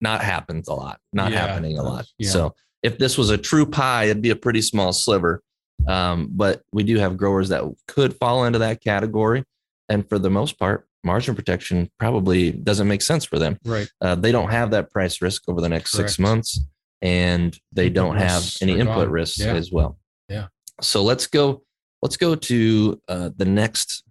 not 0.00 0.22
happens 0.22 0.68
a 0.68 0.74
lot. 0.74 1.00
Not 1.12 1.32
Yeah, 1.32 1.46
happening 1.46 1.78
a 1.78 1.82
lot. 1.82 2.06
yeah. 2.18 2.30
So 2.30 2.54
if 2.82 2.98
this 2.98 3.16
was 3.16 3.30
a 3.30 3.38
true 3.38 3.64
pie, 3.66 4.04
it'd 4.04 4.22
be 4.22 4.30
a 4.30 4.36
pretty 4.36 4.60
small 4.62 4.92
sliver. 4.92 5.42
Um, 5.86 6.28
but 6.32 6.62
we 6.72 6.82
do 6.84 6.98
have 6.98 7.16
growers 7.16 7.48
that 7.50 7.64
could 7.86 8.16
fall 8.16 8.44
into 8.44 8.58
that 8.60 8.82
category, 8.82 9.44
and 9.88 10.08
for 10.08 10.18
the 10.18 10.30
most 10.30 10.58
part, 10.58 10.86
margin 11.04 11.34
protection 11.34 11.90
probably 11.98 12.52
doesn't 12.52 12.86
make 12.86 13.02
sense 13.02 13.24
for 13.24 13.38
them 13.38 13.58
Right. 13.64 13.88
uh, 14.00 14.14
they 14.14 14.30
don't 14.30 14.50
have 14.50 14.70
that 14.70 14.90
price 14.92 15.20
risk 15.20 15.48
over 15.48 15.60
the 15.60 15.68
next 15.68 15.90
six 15.92 16.16
months 16.16 16.60
and 17.00 17.58
they 17.72 17.88
don't 17.90 18.16
have 18.18 18.44
any 18.62 18.78
input 18.78 19.08
risks 19.08 19.40
Yeah. 19.40 19.54
as 19.54 19.72
well 19.72 19.98
Yeah. 20.28 20.46
so 20.80 21.02
let's 21.02 21.26
go 21.26 21.64
let's 22.02 22.16
go 22.16 22.36
to 22.36 23.00
uh, 23.08 23.30
the 23.36 23.44
next 23.46 24.04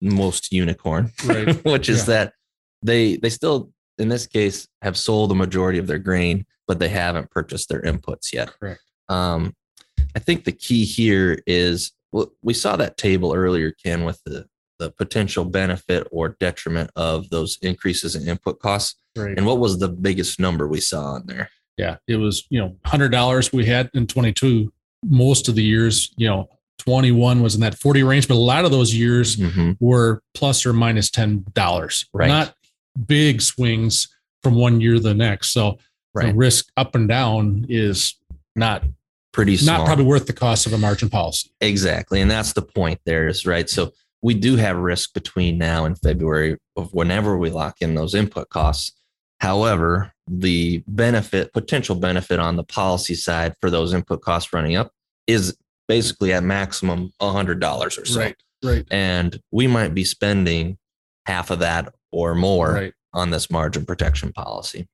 most 0.00 0.52
unicorn 0.52 1.10
Right. 1.24 1.64
which 1.64 1.88
is 1.88 2.00
Yeah. 2.06 2.14
that 2.14 2.32
they 2.80 3.16
they 3.16 3.30
still 3.30 3.72
in 3.98 4.08
this 4.08 4.28
case 4.28 4.68
have 4.82 4.96
sold 4.96 5.30
the 5.30 5.34
majority 5.34 5.80
of 5.80 5.88
their 5.88 5.98
grain 5.98 6.46
but 6.68 6.78
they 6.78 6.88
haven't 6.90 7.28
purchased 7.32 7.68
their 7.70 7.82
inputs 7.82 8.32
yet 8.32 8.52
Correct. 8.60 8.80
um, 9.08 9.52
I 10.14 10.18
think 10.18 10.44
the 10.44 10.52
key 10.52 10.84
here 10.84 11.42
is 11.46 11.92
well, 12.12 12.30
we 12.42 12.54
saw 12.54 12.76
that 12.76 12.96
table 12.96 13.34
earlier, 13.34 13.72
Ken, 13.72 14.04
with 14.04 14.20
the 14.24 14.46
the 14.78 14.90
potential 14.90 15.44
benefit 15.44 16.06
or 16.10 16.36
detriment 16.38 16.90
of 16.96 17.30
those 17.30 17.58
increases 17.62 18.14
in 18.14 18.28
input 18.28 18.58
costs. 18.60 18.96
Right. 19.16 19.34
And 19.36 19.46
what 19.46 19.58
was 19.58 19.78
the 19.78 19.88
biggest 19.88 20.38
number 20.38 20.68
we 20.68 20.80
saw 20.80 21.14
on 21.14 21.24
there? 21.26 21.48
yeah. 21.78 21.96
It 22.06 22.16
was, 22.16 22.46
you 22.50 22.58
know, 22.60 22.76
hundred 22.84 23.10
dollars 23.10 23.52
we 23.52 23.64
had 23.66 23.90
in 23.94 24.06
22. 24.06 24.72
Most 25.04 25.48
of 25.48 25.54
the 25.54 25.62
years, 25.62 26.10
you 26.16 26.26
know, 26.28 26.48
21 26.78 27.42
was 27.42 27.54
in 27.54 27.60
that 27.62 27.78
40 27.78 28.02
range, 28.02 28.28
but 28.28 28.34
a 28.34 28.36
lot 28.36 28.64
of 28.66 28.70
those 28.70 28.94
years 28.94 29.36
Mhm. 29.36 29.76
were 29.80 30.22
plus 30.34 30.64
or 30.66 30.72
minus 30.72 30.78
minus 30.80 31.10
ten 31.10 31.44
dollars. 31.54 32.04
Right. 32.12 32.28
Not 32.28 32.54
big 33.06 33.40
swings 33.42 34.08
from 34.42 34.54
one 34.56 34.80
year 34.80 34.94
to 34.94 35.00
the 35.00 35.14
next. 35.14 35.50
So 35.52 35.78
the 36.14 36.32
risk 36.34 36.68
up 36.76 36.94
and 36.94 37.08
down 37.08 37.66
is 37.68 38.14
not 38.54 38.84
Pretty 39.36 39.56
small. 39.58 39.78
not 39.78 39.86
probably 39.86 40.06
worth 40.06 40.26
the 40.26 40.32
cost 40.32 40.66
of 40.66 40.72
a 40.72 40.78
margin 40.78 41.10
policy. 41.10 41.50
Exactly. 41.60 42.20
And 42.22 42.30
that's 42.30 42.54
the 42.54 42.62
point 42.62 43.00
there 43.04 43.28
is 43.28 43.44
right. 43.46 43.68
So 43.68 43.92
we 44.22 44.32
do 44.32 44.56
have 44.56 44.76
risk 44.78 45.12
between 45.12 45.58
now 45.58 45.84
and 45.84 45.96
February 46.00 46.56
of 46.74 46.92
whenever 46.94 47.36
we 47.36 47.50
lock 47.50 47.76
in 47.82 47.94
those 47.94 48.14
input 48.14 48.48
costs. 48.48 48.92
However, 49.40 50.10
the 50.26 50.82
benefit, 50.88 51.52
potential 51.52 51.94
benefit 51.96 52.40
on 52.40 52.56
the 52.56 52.64
policy 52.64 53.14
side 53.14 53.54
for 53.60 53.68
those 53.70 53.92
input 53.92 54.22
costs 54.22 54.52
running 54.54 54.74
up 54.74 54.90
is 55.26 55.54
basically 55.86 56.32
at 56.32 56.42
maximum 56.42 57.12
$100 57.20 57.84
or 57.86 58.04
so. 58.06 58.18
Right. 58.20 58.36
Right. 58.64 58.86
And 58.90 59.38
we 59.52 59.66
might 59.66 59.92
be 59.94 60.04
spending 60.04 60.78
half 61.26 61.50
of 61.50 61.58
that 61.58 61.92
or 62.10 62.34
more 62.34 62.72
Right. 62.72 62.92
on 63.12 63.30
this 63.30 63.50
margin 63.50 63.84
protection 63.84 64.32
policy. 64.32 64.88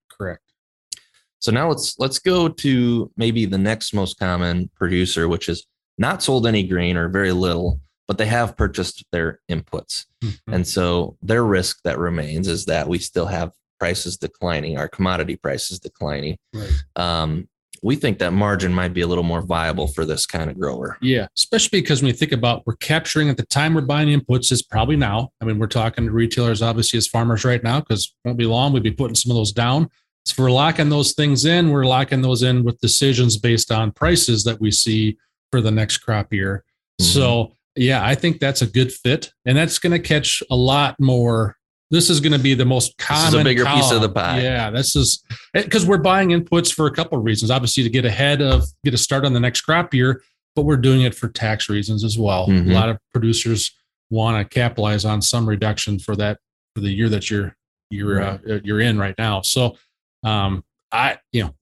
So 1.43 1.51
now 1.51 1.69
let's 1.69 1.99
let's 1.99 2.21
go 2.21 2.49
to 2.49 3.11
maybe 3.17 3.47
the 3.47 3.59
next 3.59 3.93
most 3.93 4.17
common 4.19 4.71
producer, 4.77 5.29
which 5.29 5.49
is 5.49 5.67
not 5.99 6.23
sold 6.23 6.47
any 6.47 6.63
grain 6.63 6.97
or 6.97 7.09
very 7.09 7.33
little, 7.33 7.81
but 8.07 8.17
they 8.17 8.27
have 8.27 8.57
purchased 8.57 9.05
their 9.11 9.41
inputs. 9.51 10.07
Mhm. 10.23 10.39
And 10.53 10.67
so 10.67 11.17
their 11.21 11.45
risk 11.45 11.81
that 11.83 11.99
remains 11.99 12.47
is 12.47 12.65
that 12.67 12.89
we 12.89 12.99
still 12.99 13.27
have 13.27 13.51
prices 13.81 14.17
declining, 14.17 14.79
our 14.79 14.89
commodity 14.89 15.35
prices 15.35 15.81
declining. 15.81 16.39
Right. 16.55 16.71
Um, 16.95 17.49
we 17.83 17.97
think 17.97 18.21
that 18.21 18.33
margin 18.33 18.73
might 18.73 18.95
be 18.95 19.01
a 19.01 19.09
little 19.09 19.25
more 19.25 19.43
viable 19.43 19.89
for 19.89 20.05
this 20.05 20.25
kind 20.25 20.49
of 20.49 20.57
grower. 20.57 20.97
Yeah, 21.01 21.27
especially 21.37 21.81
because 21.81 22.01
when 22.01 22.07
you 22.07 22.15
think 22.15 22.31
about 22.31 22.65
we're 22.65 22.77
capturing 22.77 23.29
at 23.29 23.37
the 23.37 23.47
time 23.47 23.75
we're 23.75 23.81
buying 23.81 24.09
inputs 24.09 24.53
is 24.53 24.63
probably 24.63 24.95
now. 24.95 25.31
I 25.41 25.45
mean, 25.47 25.59
we're 25.59 25.67
talking 25.67 26.05
to 26.07 26.13
retailers 26.13 26.63
obviously 26.63 26.99
as 26.99 27.09
farmers 27.09 27.45
right 27.45 27.63
now 27.65 27.81
because 27.81 28.15
won't 28.25 28.39
be 28.39 28.47
long 28.47 28.73
we'd 28.73 28.85
be 28.85 28.93
putting 28.93 29.17
some 29.17 29.33
of 29.33 29.37
those 29.37 29.51
down. 29.51 29.89
So 30.25 30.43
we're 30.43 30.51
locking 30.53 30.89
those 30.89 31.13
things 31.13 31.45
in, 31.45 31.71
we're 31.71 31.85
locking 31.87 32.23
those 32.23 32.43
in 32.43 32.63
with 32.65 32.79
decisions 32.81 33.37
based 33.37 33.73
on 33.73 33.91
prices 33.91 34.45
that 34.45 34.61
we 34.61 34.71
see 34.71 35.17
for 35.51 35.61
the 35.61 35.71
next 35.71 35.99
crop 35.99 36.33
year. 36.33 36.65
Mhm. 37.01 37.05
So 37.05 37.53
yeah, 37.75 38.05
I 38.07 38.15
think 38.15 38.39
that's 38.39 38.63
a 38.63 38.67
good 38.67 38.93
fit, 38.93 39.33
and 39.47 39.57
that's 39.57 39.79
going 39.79 39.93
to 39.93 39.99
catch 39.99 40.43
a 40.51 40.57
lot 40.57 40.99
more. 41.01 41.57
This 41.91 42.09
is 42.09 42.21
going 42.21 42.33
to 42.33 42.39
be 42.39 42.55
the 42.55 42.65
most 42.65 42.89
is 42.89 42.95
a 42.99 43.07
common. 43.07 43.45
bigger 43.45 43.65
piece 43.65 43.91
of 43.91 44.01
the 44.01 44.09
pie. 44.09 44.41
Yeah, 44.43 44.71
this 44.71 44.95
is 44.97 45.23
because 45.53 45.85
we're 45.87 45.99
buying 45.99 46.31
inputs 46.31 46.73
for 46.73 46.87
a 46.87 46.91
couple 46.91 47.19
of 47.19 47.25
reasons. 47.25 47.51
Obviously, 47.51 47.83
to 47.83 47.91
get 47.91 48.05
ahead 48.05 48.41
of 48.41 48.65
get 48.85 48.95
a 48.95 48.99
start 48.99 49.25
on 49.25 49.33
the 49.33 49.41
next 49.41 49.63
crop 49.63 49.93
year, 49.93 50.23
but 50.55 50.63
we're 50.63 50.77
doing 50.77 51.03
it 51.03 51.15
for 51.15 51.29
tax 51.29 51.69
reasons 51.69 52.05
as 52.05 52.17
well. 52.19 52.47
Mhm. 52.49 52.71
A 52.71 52.75
lot 52.75 52.89
of 52.89 52.99
producers 53.13 53.73
want 54.11 54.39
to 54.39 54.55
capitalize 54.55 55.05
on 55.05 55.21
some 55.23 55.47
reduction 55.49 55.99
for 55.99 56.15
that 56.17 56.39
for 56.75 56.81
the 56.83 56.91
year 56.91 57.09
that 57.09 57.31
you're 57.31 57.57
you're 57.91 58.23
uh, 58.23 58.39
you're 58.65 58.81
in 58.81 58.99
right 58.99 59.15
now. 59.19 59.43
So, 59.43 59.77
um, 60.23 60.65
I 60.91 61.19
you 61.33 61.45
know, 61.45 61.55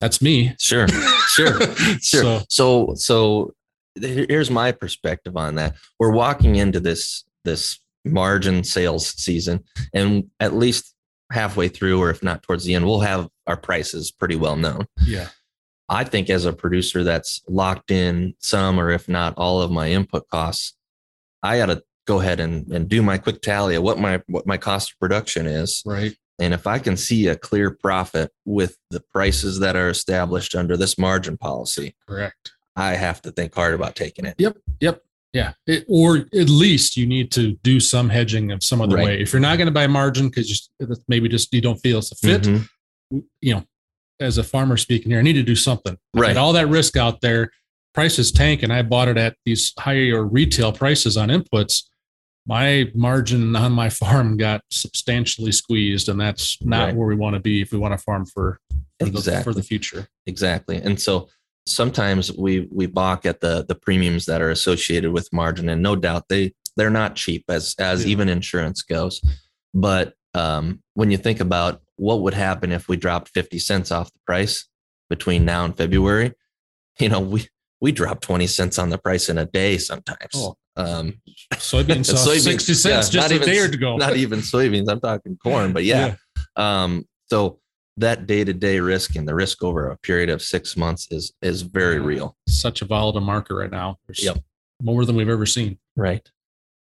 that's 0.00 0.20
me. 0.22 0.54
Sure, 0.58 0.86
sure, 0.88 1.60
sure. 2.00 2.00
So- 2.00 2.42
So, 2.48 2.94
so, 2.96 3.54
here- 4.00 4.26
here's 4.28 4.50
my 4.50 4.72
perspective 4.72 5.36
on 5.36 5.54
that. 5.56 5.74
We're 5.98 6.12
walking 6.12 6.56
into 6.56 6.80
this 6.80 7.24
this 7.44 7.78
margin 8.04 8.64
sales 8.64 9.06
season, 9.08 9.64
and 9.92 10.30
at 10.40 10.54
least 10.54 10.94
halfway 11.32 11.68
through, 11.68 12.00
or 12.00 12.10
if 12.10 12.22
not 12.22 12.42
towards 12.42 12.64
the 12.64 12.74
end, 12.74 12.84
we'll 12.86 13.00
have 13.00 13.28
our 13.46 13.56
prices 13.56 14.10
pretty 14.10 14.36
well 14.36 14.56
known. 14.56 14.86
Yeah. 15.06 15.28
I 15.88 16.04
think 16.04 16.30
as 16.30 16.44
a 16.46 16.52
producer 16.52 17.04
that's 17.04 17.42
locked 17.46 17.90
in 17.90 18.34
some, 18.38 18.80
or 18.80 18.90
if 18.90 19.08
not 19.08 19.34
all 19.36 19.60
of 19.60 19.70
my 19.70 19.90
input 19.90 20.28
costs, 20.30 20.74
I 21.42 21.58
got 21.58 21.66
to 21.66 21.82
go 22.06 22.20
ahead 22.20 22.40
and, 22.40 22.70
and 22.72 22.88
do 22.88 23.02
my 23.02 23.18
quick 23.18 23.42
tally 23.42 23.74
of 23.76 23.82
what 23.82 23.98
my 23.98 24.22
what 24.26 24.46
my 24.46 24.56
cost 24.56 24.92
of 24.92 24.98
production 24.98 25.46
is 25.46 25.82
Right. 25.86 26.14
And 26.38 26.52
if 26.54 26.66
I 26.66 26.78
can 26.78 26.96
see 26.96 27.28
a 27.28 27.36
clear 27.36 27.70
profit 27.70 28.30
with 28.44 28.76
the 28.90 29.00
prices 29.12 29.60
that 29.60 29.76
are 29.76 29.88
established 29.88 30.54
under 30.54 30.76
this 30.76 30.98
margin 30.98 31.36
policy, 31.36 31.94
Correct. 32.08 32.52
I 32.76 32.94
have 32.94 33.22
to 33.22 33.30
think 33.30 33.54
hard 33.54 33.74
about 33.74 33.94
taking 33.94 34.24
it. 34.24 34.34
Yep. 34.38 34.56
Yep. 34.80 35.02
Yeah. 35.32 35.52
It, 35.66 35.84
or 35.88 36.16
at 36.18 36.48
least 36.48 36.96
you 36.96 37.06
need 37.06 37.30
to 37.32 37.52
do 37.62 37.78
some 37.80 38.08
hedging 38.08 38.50
of 38.52 38.62
some 38.64 38.80
other 38.80 38.96
Right. 38.96 39.04
way. 39.04 39.20
If 39.20 39.32
you're 39.32 39.40
not 39.40 39.58
going 39.58 39.66
to 39.66 39.72
buy 39.72 39.86
margin 39.86 40.28
because 40.28 40.70
maybe 41.08 41.28
just 41.28 41.52
you 41.52 41.60
don't 41.60 41.78
feel 41.78 41.98
it's 41.98 42.12
a 42.12 42.16
fit, 42.16 42.42
Mhm. 42.42 42.68
you 43.40 43.54
know, 43.54 43.64
as 44.20 44.38
a 44.38 44.44
farmer 44.44 44.76
speaking 44.76 45.10
here, 45.10 45.18
I 45.18 45.22
need 45.22 45.32
to 45.34 45.42
do 45.42 45.56
something. 45.56 45.98
Right. 46.14 46.36
all 46.36 46.52
that 46.54 46.68
risk 46.68 46.96
out 46.96 47.20
there, 47.20 47.50
prices 47.94 48.30
tank, 48.32 48.62
and 48.62 48.72
I 48.72 48.82
bought 48.82 49.08
it 49.08 49.16
at 49.16 49.36
these 49.44 49.72
higher 49.78 50.24
retail 50.24 50.72
prices 50.72 51.16
on 51.16 51.28
inputs. 51.28 51.82
My 52.46 52.90
margin 52.94 53.56
on 53.56 53.72
my 53.72 53.88
farm 53.88 54.36
got 54.36 54.62
substantially 54.70 55.52
squeezed, 55.52 56.08
and 56.08 56.20
that's 56.20 56.58
not 56.62 56.86
Right. 56.86 56.96
where 56.96 57.08
we 57.08 57.16
want 57.16 57.34
to 57.34 57.40
be 57.40 57.62
if 57.62 57.72
we 57.72 57.78
want 57.78 57.92
to 57.92 57.98
farm 57.98 58.26
for 58.26 58.58
for, 59.00 59.06
the, 59.06 59.40
for 59.42 59.52
the 59.54 59.62
future. 59.62 60.06
Exactly. 60.26 60.76
And 60.76 61.00
so 61.00 61.28
sometimes 61.66 62.30
we 62.32 62.68
we 62.70 62.86
balk 62.86 63.24
at 63.26 63.40
the 63.40 63.64
the 63.66 63.74
premiums 63.74 64.26
that 64.26 64.40
are 64.42 64.50
associated 64.50 65.12
with 65.12 65.32
margin, 65.32 65.68
and 65.68 65.82
no 65.82 65.96
doubt 65.96 66.24
they 66.28 66.52
they're 66.76 66.90
not 66.90 67.16
cheap 67.16 67.44
as 67.48 67.74
as 67.78 68.04
Yeah. 68.04 68.12
even 68.12 68.28
insurance 68.28 68.82
goes. 68.82 69.20
But 69.72 70.14
um, 70.34 70.80
when 70.94 71.10
you 71.10 71.16
think 71.16 71.40
about 71.40 71.80
what 71.96 72.20
would 72.22 72.34
happen 72.34 72.72
if 72.72 72.88
we 72.88 72.96
dropped 72.96 73.28
fifty 73.30 73.58
cents 73.58 73.90
off 73.90 74.12
the 74.12 74.18
price 74.26 74.66
between 75.08 75.44
now 75.44 75.64
and 75.64 75.76
February, 75.76 76.32
you 77.00 77.08
know 77.08 77.20
we 77.20 77.48
we 77.80 77.90
drop 77.92 78.20
twenty 78.20 78.46
cents 78.46 78.78
on 78.78 78.90
the 78.90 78.98
price 78.98 79.28
in 79.28 79.38
a 79.38 79.46
day 79.46 79.78
sometimes. 79.78 80.30
Oh. 80.34 80.56
Um, 80.76 81.20
Soybeans 81.54 82.06
saw 82.06 82.16
Soybeans, 82.30 82.42
60 82.42 82.74
cents 82.74 83.14
yeah, 83.14 83.20
just 83.20 83.30
a 83.32 83.34
even- 83.36 83.48
day 83.48 83.58
ago. 83.58 83.96
not 83.96 84.16
even 84.16 84.40
soybeans. 84.40 84.88
I'm 84.90 85.00
talking 85.00 85.36
corn, 85.42 85.72
but 85.72 85.84
yeah. 85.84 86.16
Um, 86.56 87.06
so 87.30 87.60
that 87.96 88.26
day 88.26 88.42
to 88.44 88.52
day 88.52 88.80
risk 88.80 89.14
and 89.16 89.26
the 89.28 89.34
risk 89.34 89.62
over 89.62 89.88
a 89.90 89.96
period 89.98 90.28
of 90.28 90.42
six 90.42 90.76
months 90.76 91.06
is 91.12 91.32
is 91.42 91.62
very 91.62 92.00
real. 92.00 92.36
Such 92.48 92.82
a 92.82 92.84
volatile 92.86 93.20
market 93.20 93.54
right 93.54 93.70
now. 93.70 93.98
There's 94.06 94.24
Yep. 94.24 94.38
more 94.82 95.04
than 95.04 95.14
we've 95.16 95.28
ever 95.28 95.46
seen. 95.46 95.78
Right. 95.96 96.28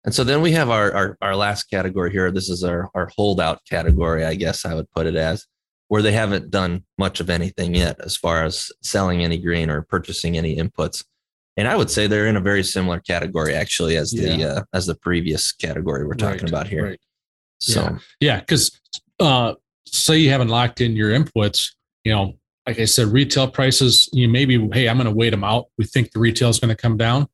And 0.05 0.13
so 0.13 0.23
then 0.23 0.41
we 0.41 0.51
have 0.53 0.69
our, 0.69 0.91
our 0.93 1.17
our 1.21 1.35
last 1.35 1.63
category 1.69 2.11
here. 2.11 2.31
This 2.31 2.49
is 2.49 2.63
our 2.63 2.89
our 2.95 3.09
holdout 3.17 3.59
category, 3.69 4.23
I 4.25 4.35
guess 4.35 4.65
I 4.65 4.73
would 4.73 4.89
put 4.91 5.05
it 5.07 5.15
as, 5.15 5.45
where 5.89 6.01
they 6.01 6.11
haven't 6.13 6.49
done 6.51 6.83
much 6.97 7.19
of 7.19 7.29
anything 7.29 7.75
yet 7.75 7.99
as 8.01 8.15
far 8.17 8.43
as 8.45 8.69
selling 8.81 9.23
any 9.23 9.37
grain 9.37 9.69
or 9.69 9.81
purchasing 9.81 10.37
any 10.37 10.55
inputs. 10.57 11.03
And 11.57 11.67
I 11.67 11.75
would 11.75 11.89
say 11.91 12.07
they're 12.07 12.27
in 12.27 12.35
a 12.35 12.41
very 12.41 12.63
similar 12.63 12.99
category 12.99 13.53
actually 13.53 13.95
as 13.97 14.11
the 14.11 14.35
Yeah. 14.37 14.45
uh, 14.47 14.63
as 14.73 14.85
the 14.87 14.95
previous 14.95 15.51
category 15.51 16.05
we're 16.05 16.15
talking 16.15 16.41
Right, 16.41 16.49
about 16.49 16.67
here. 16.67 16.83
right. 16.83 16.99
So 17.59 17.97
Yeah, 18.19 18.39
because 18.39 18.79
uh, 19.19 19.53
say 19.85 20.17
you 20.17 20.29
haven't 20.29 20.49
locked 20.49 20.81
in 20.81 20.95
your 20.95 21.11
inputs, 21.11 21.69
you 22.03 22.11
know, 22.11 22.33
like 22.67 22.79
I 22.79 22.85
said, 22.85 23.07
retail 23.07 23.47
prices, 23.49 24.09
you 24.13 24.27
maybe, 24.27 24.57
hey, 24.73 24.87
I'm 24.89 24.97
going 24.97 25.05
to 25.05 25.11
wait 25.15 25.29
them 25.29 25.43
out. 25.43 25.65
We 25.77 25.85
think 25.85 26.11
the 26.11 26.19
retail 26.19 26.49
is 26.49 26.59
going 26.59 26.75
to 26.75 26.81
come 26.81 26.97
down. 26.97 27.27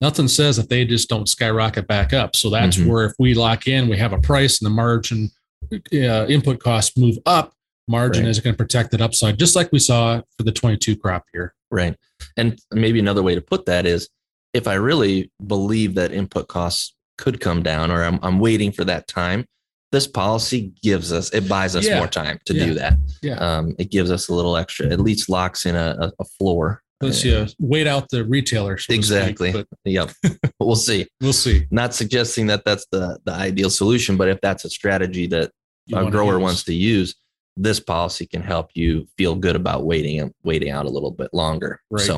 Nothing 0.00 0.28
says 0.28 0.56
that 0.56 0.68
they 0.68 0.84
just 0.84 1.08
don't 1.08 1.28
skyrocket 1.28 1.86
back 1.88 2.12
up. 2.12 2.36
So 2.36 2.48
that's 2.50 2.76
Mhm. 2.76 2.86
where 2.86 3.04
if 3.06 3.12
we 3.18 3.34
lock 3.34 3.66
in, 3.66 3.88
we 3.88 3.96
have 3.98 4.12
a 4.12 4.20
price 4.20 4.60
and 4.60 4.66
the 4.66 4.70
margin 4.74 5.30
uh, 5.72 6.26
input 6.28 6.60
costs 6.60 6.96
move 6.96 7.18
up. 7.26 7.52
Margin 7.88 8.24
Right. 8.24 8.30
is 8.30 8.40
going 8.40 8.54
to 8.54 8.58
protect 8.58 8.90
that 8.92 9.00
upside, 9.00 9.38
just 9.38 9.56
like 9.56 9.70
we 9.72 9.78
saw 9.78 10.20
for 10.36 10.42
the 10.44 10.52
22 10.52 10.96
crop 10.96 11.24
year. 11.34 11.54
Right. 11.70 11.96
And 12.36 12.58
maybe 12.72 12.98
another 12.98 13.22
way 13.22 13.34
to 13.34 13.40
put 13.40 13.66
that 13.66 13.86
is 13.86 14.08
if 14.54 14.66
I 14.68 14.74
really 14.74 15.30
believe 15.46 15.94
that 15.96 16.12
input 16.12 16.48
costs 16.48 16.94
could 17.16 17.40
come 17.40 17.62
down 17.62 17.90
or 17.90 18.02
I'm, 18.04 18.18
I'm 18.22 18.38
waiting 18.38 18.72
for 18.72 18.84
that 18.84 19.08
time, 19.08 19.46
this 19.90 20.06
policy 20.06 20.72
gives 20.82 21.12
us, 21.12 21.30
it 21.30 21.48
buys 21.48 21.74
us 21.74 21.86
Yeah. 21.86 21.98
more 21.98 22.06
time 22.06 22.38
to 22.44 22.54
Yeah. 22.54 22.64
do 22.66 22.74
that. 22.74 22.98
Yeah. 23.22 23.34
Um, 23.38 23.74
it 23.78 23.90
gives 23.90 24.10
us 24.10 24.28
a 24.28 24.34
little 24.34 24.56
extra, 24.56 24.86
at 24.88 25.00
least 25.00 25.28
locks 25.30 25.64
in 25.66 25.74
a, 25.76 26.12
a, 26.18 26.24
floor. 26.24 26.82
Let's 27.00 27.24
uh, 27.24 27.48
wait 27.58 27.86
out 27.86 28.08
the 28.10 28.24
retailer. 28.24 28.76
so 28.76 28.80
to 28.80 28.82
speak, 28.82 28.96
Exactly. 28.98 29.52
but 29.52 29.66
Yep. 29.84 30.10
we'll 30.60 30.76
see. 30.76 31.06
we'll 31.20 31.32
see. 31.32 31.66
Not 31.70 31.94
suggesting 31.94 32.48
that 32.48 32.64
that's 32.64 32.86
the, 32.92 33.18
the 33.24 33.32
ideal 33.32 33.70
solution, 33.70 34.16
but 34.16 34.28
if 34.28 34.40
that's 34.42 34.64
a 34.64 34.70
strategy 34.70 35.26
that 35.28 35.52
You 35.86 35.96
a 35.98 36.10
grower 36.10 36.34
use. 36.34 36.42
wants 36.42 36.64
to 36.64 36.74
use, 36.74 37.14
this 37.58 37.80
policy 37.80 38.26
can 38.26 38.42
help 38.42 38.70
you 38.74 39.06
feel 39.16 39.34
good 39.34 39.56
about 39.56 39.84
waiting 39.84 40.32
waiting 40.44 40.70
out 40.70 40.86
a 40.86 40.90
little 40.90 41.10
bit 41.10 41.28
longer. 41.32 41.80
Right. 41.90 42.06
So, 42.06 42.16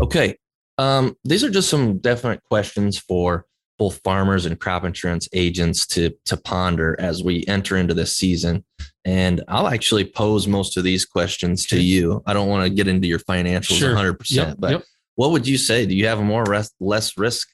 okay. 0.00 0.38
Um, 0.78 1.16
these 1.24 1.44
are 1.44 1.50
just 1.50 1.68
some 1.68 1.98
definite 1.98 2.42
questions 2.44 2.96
for 2.96 3.44
both 3.78 4.00
farmers 4.02 4.46
and 4.46 4.58
crop 4.58 4.84
insurance 4.84 5.28
agents 5.32 5.86
to 5.88 6.10
to 6.26 6.36
ponder 6.36 6.96
as 6.98 7.22
we 7.22 7.44
enter 7.48 7.76
into 7.76 7.92
this 7.92 8.16
season. 8.16 8.64
And 9.04 9.42
I'll 9.48 9.68
actually 9.68 10.04
pose 10.04 10.46
most 10.46 10.76
of 10.76 10.84
these 10.84 11.04
questions 11.04 11.66
to 11.66 11.80
you. 11.80 12.22
I 12.26 12.32
don't 12.32 12.48
want 12.48 12.64
to 12.64 12.70
get 12.70 12.88
into 12.88 13.08
your 13.08 13.18
financials 13.18 13.78
Sure. 13.78 13.94
100%, 13.94 14.30
Yep, 14.30 14.56
but 14.58 14.70
yep. 14.70 14.84
what 15.14 15.30
would 15.30 15.46
you 15.46 15.56
say? 15.56 15.86
Do 15.86 15.94
you 15.94 16.06
have 16.06 16.20
more 16.20 16.44
rest, 16.44 16.74
less 16.80 17.16
risk 17.16 17.48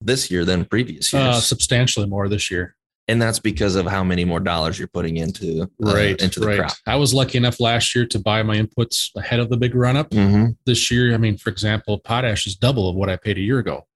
this 0.00 0.30
year 0.30 0.46
than 0.46 0.64
previous 0.64 1.12
years? 1.12 1.22
Uh, 1.36 1.40
substantially 1.40 2.06
more 2.06 2.28
this 2.28 2.50
year. 2.50 2.75
And 3.08 3.22
that's 3.22 3.38
because 3.38 3.76
of 3.76 3.86
how 3.86 4.02
many 4.02 4.24
more 4.24 4.40
dollars 4.40 4.78
you're 4.78 4.88
putting 4.88 5.16
into 5.16 5.62
uh, 5.84 5.96
into 5.96 6.40
the 6.40 6.46
right. 6.46 6.58
crop. 6.58 6.72
I 6.86 6.96
was 6.96 7.14
lucky 7.14 7.38
enough 7.38 7.60
last 7.60 7.94
year 7.94 8.06
to 8.06 8.18
buy 8.18 8.42
my 8.42 8.56
inputs 8.56 9.10
ahead 9.16 9.38
of 9.40 9.48
the 9.48 9.56
big 9.56 9.74
run 9.74 9.96
up. 9.96 10.10
Mm-hmm. 10.10 10.52
This 10.64 10.90
year, 10.90 11.14
I 11.14 11.16
mean, 11.16 11.36
for 11.36 11.50
example, 11.50 11.98
potash 11.98 12.46
is 12.46 12.56
double 12.56 12.88
of 12.88 12.96
what 12.96 13.08
I 13.08 13.16
paid 13.16 13.38
a 13.38 13.40
year 13.40 13.58
ago. 13.58 13.86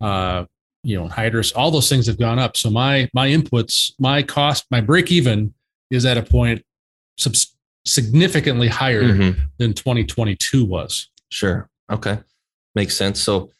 Uh, 0.00 0.44
you 0.82 0.98
know, 0.98 1.08
hydrous, 1.08 1.52
all 1.54 1.70
those 1.70 1.88
things 1.88 2.06
have 2.06 2.18
gone 2.18 2.38
up. 2.38 2.56
So 2.56 2.70
my 2.70 3.10
my 3.12 3.28
inputs, 3.28 3.92
my 3.98 4.22
cost, 4.22 4.66
my 4.70 4.80
break 4.80 5.10
even 5.10 5.52
is 5.90 6.06
at 6.06 6.16
a 6.16 6.22
point 6.22 6.64
subs- 7.18 7.56
significantly 7.84 8.68
higher 8.68 9.02
Mm-hmm. 9.02 9.40
than 9.58 9.74
2022 9.74 10.64
was. 10.64 11.08
Sure. 11.30 11.68
Okay. 11.90 12.18
Makes 12.74 12.96
sense. 12.96 13.20
So 13.20 13.50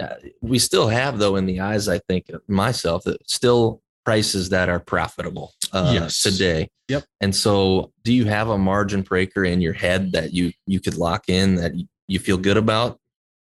uh, 0.00 0.14
we 0.40 0.58
still 0.58 0.88
have, 0.88 1.18
though, 1.18 1.36
in 1.36 1.44
the 1.46 1.60
eyes, 1.60 1.88
I 1.88 1.98
think 1.98 2.30
myself, 2.46 3.02
that 3.04 3.28
still 3.28 3.82
prices 4.04 4.48
that 4.50 4.68
are 4.68 4.80
profitable 4.80 5.52
uh, 5.72 5.90
Yes. 5.94 6.22
today. 6.22 6.68
Yep. 6.88 7.04
And 7.20 7.34
so, 7.34 7.92
do 8.02 8.12
you 8.12 8.24
have 8.24 8.48
a 8.48 8.58
margin 8.58 9.02
breaker 9.02 9.44
in 9.44 9.60
your 9.60 9.72
head 9.74 10.12
that 10.12 10.32
you 10.32 10.52
you 10.66 10.80
could 10.80 10.96
lock 10.96 11.28
in 11.28 11.54
that 11.56 11.72
you 12.08 12.18
feel 12.18 12.36
good 12.36 12.56
about? 12.56 12.98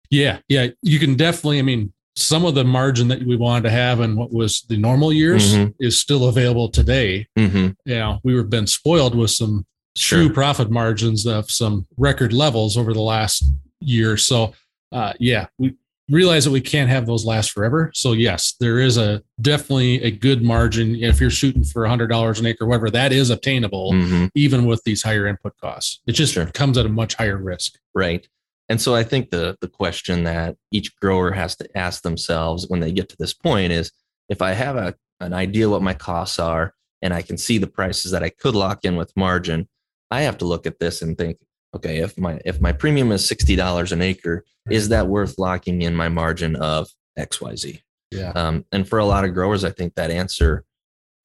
Yeah, 0.10 0.40
yeah, 0.48 0.68
you 0.82 1.00
can 1.00 1.16
definitely. 1.16 1.60
I 1.60 1.64
mean, 1.64 1.94
some 2.16 2.46
of 2.46 2.56
the 2.56 2.64
margin 2.64 3.10
that 3.10 3.22
we 3.24 3.36
wanted 3.36 3.64
to 3.64 3.70
have 3.70 4.00
in 4.00 4.16
what 4.16 4.34
was 4.34 4.62
the 4.70 4.78
normal 4.78 5.14
years 5.14 5.54
Mhm. 5.54 5.76
is 5.80 6.00
still 6.02 6.28
available 6.30 6.70
today. 6.70 7.28
Mm-hmm. 7.38 7.68
you 7.86 7.96
know, 7.96 8.20
we 8.24 8.34
were 8.34 8.44
been 8.44 8.66
spoiled 8.68 9.14
with 9.16 9.30
some 9.32 9.66
Sure. 9.96 10.20
true 10.26 10.34
profit 10.34 10.70
margins 10.72 11.26
of 11.28 11.50
some 11.52 11.86
record 11.98 12.32
levels 12.34 12.78
over 12.78 12.94
the 12.94 13.02
last 13.02 13.44
year. 13.82 14.16
So, 14.18 14.54
uh, 14.92 15.14
yeah, 15.20 15.48
we 15.60 15.74
realize 16.10 16.46
that 16.46 16.52
we 16.52 16.62
can't 16.62 16.90
have 16.90 17.06
those 17.06 17.26
last 17.26 17.52
forever. 17.52 17.92
So, 17.94 18.14
yes, 18.14 18.54
there 18.60 18.80
is 18.80 18.98
a 18.98 19.22
definitely 19.42 20.02
a 20.04 20.12
good 20.12 20.42
margin. 20.42 20.96
If 20.96 21.20
you're 21.20 21.30
shooting 21.30 21.64
for 21.64 21.86
a 21.86 21.90
hundred 21.90 22.08
dollars 22.08 22.40
an 22.40 22.46
acre, 22.46 22.66
whatever, 22.66 22.90
that 22.92 23.12
is 23.12 23.30
obtainable 23.30 23.92
Mm-hmm. 23.94 24.26
even 24.36 24.66
with 24.66 24.84
these 24.84 25.04
higher 25.04 25.28
input 25.28 25.58
costs. 25.58 26.02
It 26.08 26.14
just 26.14 26.34
Sure. 26.34 26.46
comes 26.48 26.78
at 26.78 26.86
a 26.86 26.90
much 26.90 27.16
higher 27.16 27.38
risk. 27.38 27.78
Right. 27.94 28.28
And 28.70 28.82
so 28.82 28.96
I 28.96 29.04
think 29.04 29.30
the 29.32 29.58
the 29.62 29.68
question 29.68 30.24
that 30.26 30.56
each 30.72 30.96
grower 30.98 31.32
has 31.32 31.56
to 31.58 31.78
ask 31.78 32.04
themselves 32.04 32.68
when 32.68 32.80
they 32.80 32.92
get 32.92 33.10
to 33.10 33.16
this 33.18 33.34
point 33.34 33.72
is 33.72 33.92
if 34.30 34.42
I 34.42 34.52
have 34.54 34.76
a 34.76 34.96
an 35.20 35.34
idea 35.34 35.70
what 35.70 35.82
my 35.82 35.94
costs 35.94 36.38
are 36.40 36.74
and 37.02 37.14
I 37.14 37.22
can 37.22 37.38
see 37.38 37.58
the 37.58 37.68
prices 37.68 38.12
that 38.12 38.24
I 38.24 38.30
could 38.30 38.56
lock 38.56 38.86
in 38.86 38.96
with 38.96 39.16
margin, 39.16 39.68
I 40.12 40.22
have 40.22 40.38
to 40.40 40.46
look 40.46 40.66
at 40.68 40.80
this 40.80 41.02
and 41.02 41.18
think, 41.18 41.38
okay, 41.76 41.98
if 42.00 42.18
my 42.18 42.40
if 42.46 42.60
my 42.62 42.72
premium 42.72 43.12
is 43.12 43.30
$60 43.30 43.92
an 43.92 44.02
acre, 44.02 44.44
is 44.70 44.90
that 44.90 45.08
worth 45.08 45.38
locking 45.38 45.82
in 45.82 45.96
my 45.96 46.10
margin 46.10 46.56
of 46.56 46.88
XYZ? 47.18 47.82
Yeah. 48.12 48.32
Um, 48.36 48.66
and 48.72 48.88
for 48.88 49.00
a 49.00 49.06
lot 49.06 49.26
of 49.26 49.34
growers, 49.34 49.64
I 49.64 49.70
think 49.72 49.96
that 49.96 50.12
answer 50.12 50.64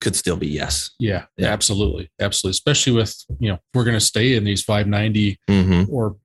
could 0.01 0.15
still 0.15 0.35
be 0.35 0.47
yes. 0.47 0.91
Yeah, 0.99 1.25
Yeah. 1.37 1.47
absolutely. 1.47 2.11
Absolutely. 2.19 2.51
Especially 2.51 2.91
with, 2.93 3.15
you 3.39 3.49
know, 3.49 3.59
we're 3.73 3.85
going 3.85 3.95
to 3.95 4.01
stay 4.05 4.35
in 4.35 4.43
these 4.43 4.61
590 4.63 5.37
Mm-hmm. 5.49 5.93
or 5.93 6.17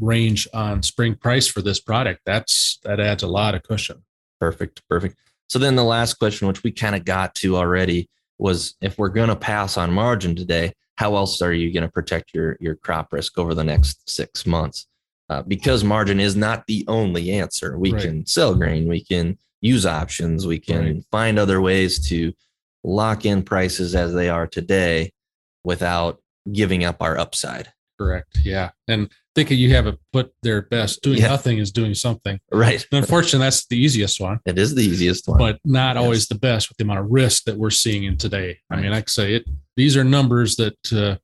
range 0.00 0.48
on 0.54 0.82
spring 0.82 1.14
price 1.14 1.46
for 1.46 1.60
this 1.62 1.80
product. 1.80 2.20
That's, 2.24 2.78
that 2.84 2.98
adds 2.98 3.22
a 3.22 3.26
lot 3.26 3.54
of 3.54 3.62
cushion. 3.62 4.04
Perfect. 4.40 4.82
Perfect. 4.88 5.16
So 5.48 5.58
then 5.58 5.76
the 5.76 5.84
last 5.84 6.14
question, 6.14 6.48
which 6.48 6.62
we 6.62 6.72
kind 6.72 6.94
of 6.96 7.04
got 7.04 7.34
to 7.36 7.56
already, 7.56 8.08
was 8.38 8.74
if 8.80 8.98
we're 8.98 9.08
going 9.10 9.28
to 9.28 9.36
pass 9.36 9.76
on 9.76 9.92
margin 9.92 10.34
today, 10.34 10.72
how 10.96 11.14
else 11.16 11.40
are 11.42 11.52
you 11.52 11.72
going 11.72 11.82
to 11.82 11.90
protect 11.92 12.34
your 12.34 12.56
your 12.60 12.74
crop 12.74 13.12
risk 13.12 13.38
over 13.38 13.54
the 13.54 13.64
next 13.64 14.08
six 14.08 14.46
months? 14.46 14.86
Uh, 15.28 15.42
because 15.42 15.82
margin 15.82 16.20
is 16.20 16.36
not 16.36 16.64
the 16.66 16.84
only 16.88 17.32
answer. 17.32 17.78
We 17.78 17.92
Right. 17.92 18.02
can 18.02 18.26
sell 18.26 18.54
grain, 18.54 18.86
we 18.88 19.02
can 19.04 19.38
use 19.60 19.84
options, 19.86 20.46
we 20.46 20.58
can 20.58 20.84
Right. 20.84 21.04
find 21.10 21.38
other 21.38 21.60
ways 21.60 22.06
to 22.08 22.32
lock 22.84 23.24
in 23.26 23.42
prices 23.42 23.94
as 23.96 24.12
they 24.14 24.28
are 24.28 24.46
today 24.46 25.12
without 25.64 26.22
giving 26.52 26.84
up 26.84 27.02
our 27.02 27.18
upside. 27.18 27.72
Correct. 27.98 28.38
Yeah. 28.44 28.70
And 28.86 29.10
thinking 29.36 29.58
you 29.58 29.72
have 29.74 29.86
it 29.86 29.96
put 30.12 30.32
their 30.42 30.62
best. 30.62 31.02
Doing 31.02 31.18
Yeah. 31.18 31.28
nothing 31.28 31.58
is 31.58 31.70
doing 31.70 31.94
something. 31.94 32.40
Right. 32.50 32.84
And 32.90 32.98
unfortunately, 33.04 33.44
that's 33.46 33.66
the 33.66 33.76
easiest 33.78 34.18
one, 34.20 34.40
It 34.46 34.58
is 34.58 34.74
the 34.74 34.82
easiest 34.82 35.28
one. 35.28 35.38
but 35.38 35.60
not 35.64 35.94
Yes. 35.96 36.02
always 36.02 36.26
the 36.26 36.34
best 36.36 36.68
with 36.70 36.78
the 36.78 36.84
amount 36.84 37.00
of 37.00 37.06
risk 37.10 37.44
that 37.44 37.56
we're 37.56 37.70
seeing 37.70 38.04
in 38.04 38.16
today. 38.16 38.58
I 38.70 38.76
mean, 38.80 38.90
Right. 38.90 39.04
I 39.06 39.10
say, 39.10 39.34
it. 39.34 39.44
These 39.76 39.94
are 39.96 40.02
numbers 40.04 40.56
that 40.56 40.78
uh, 40.92 41.16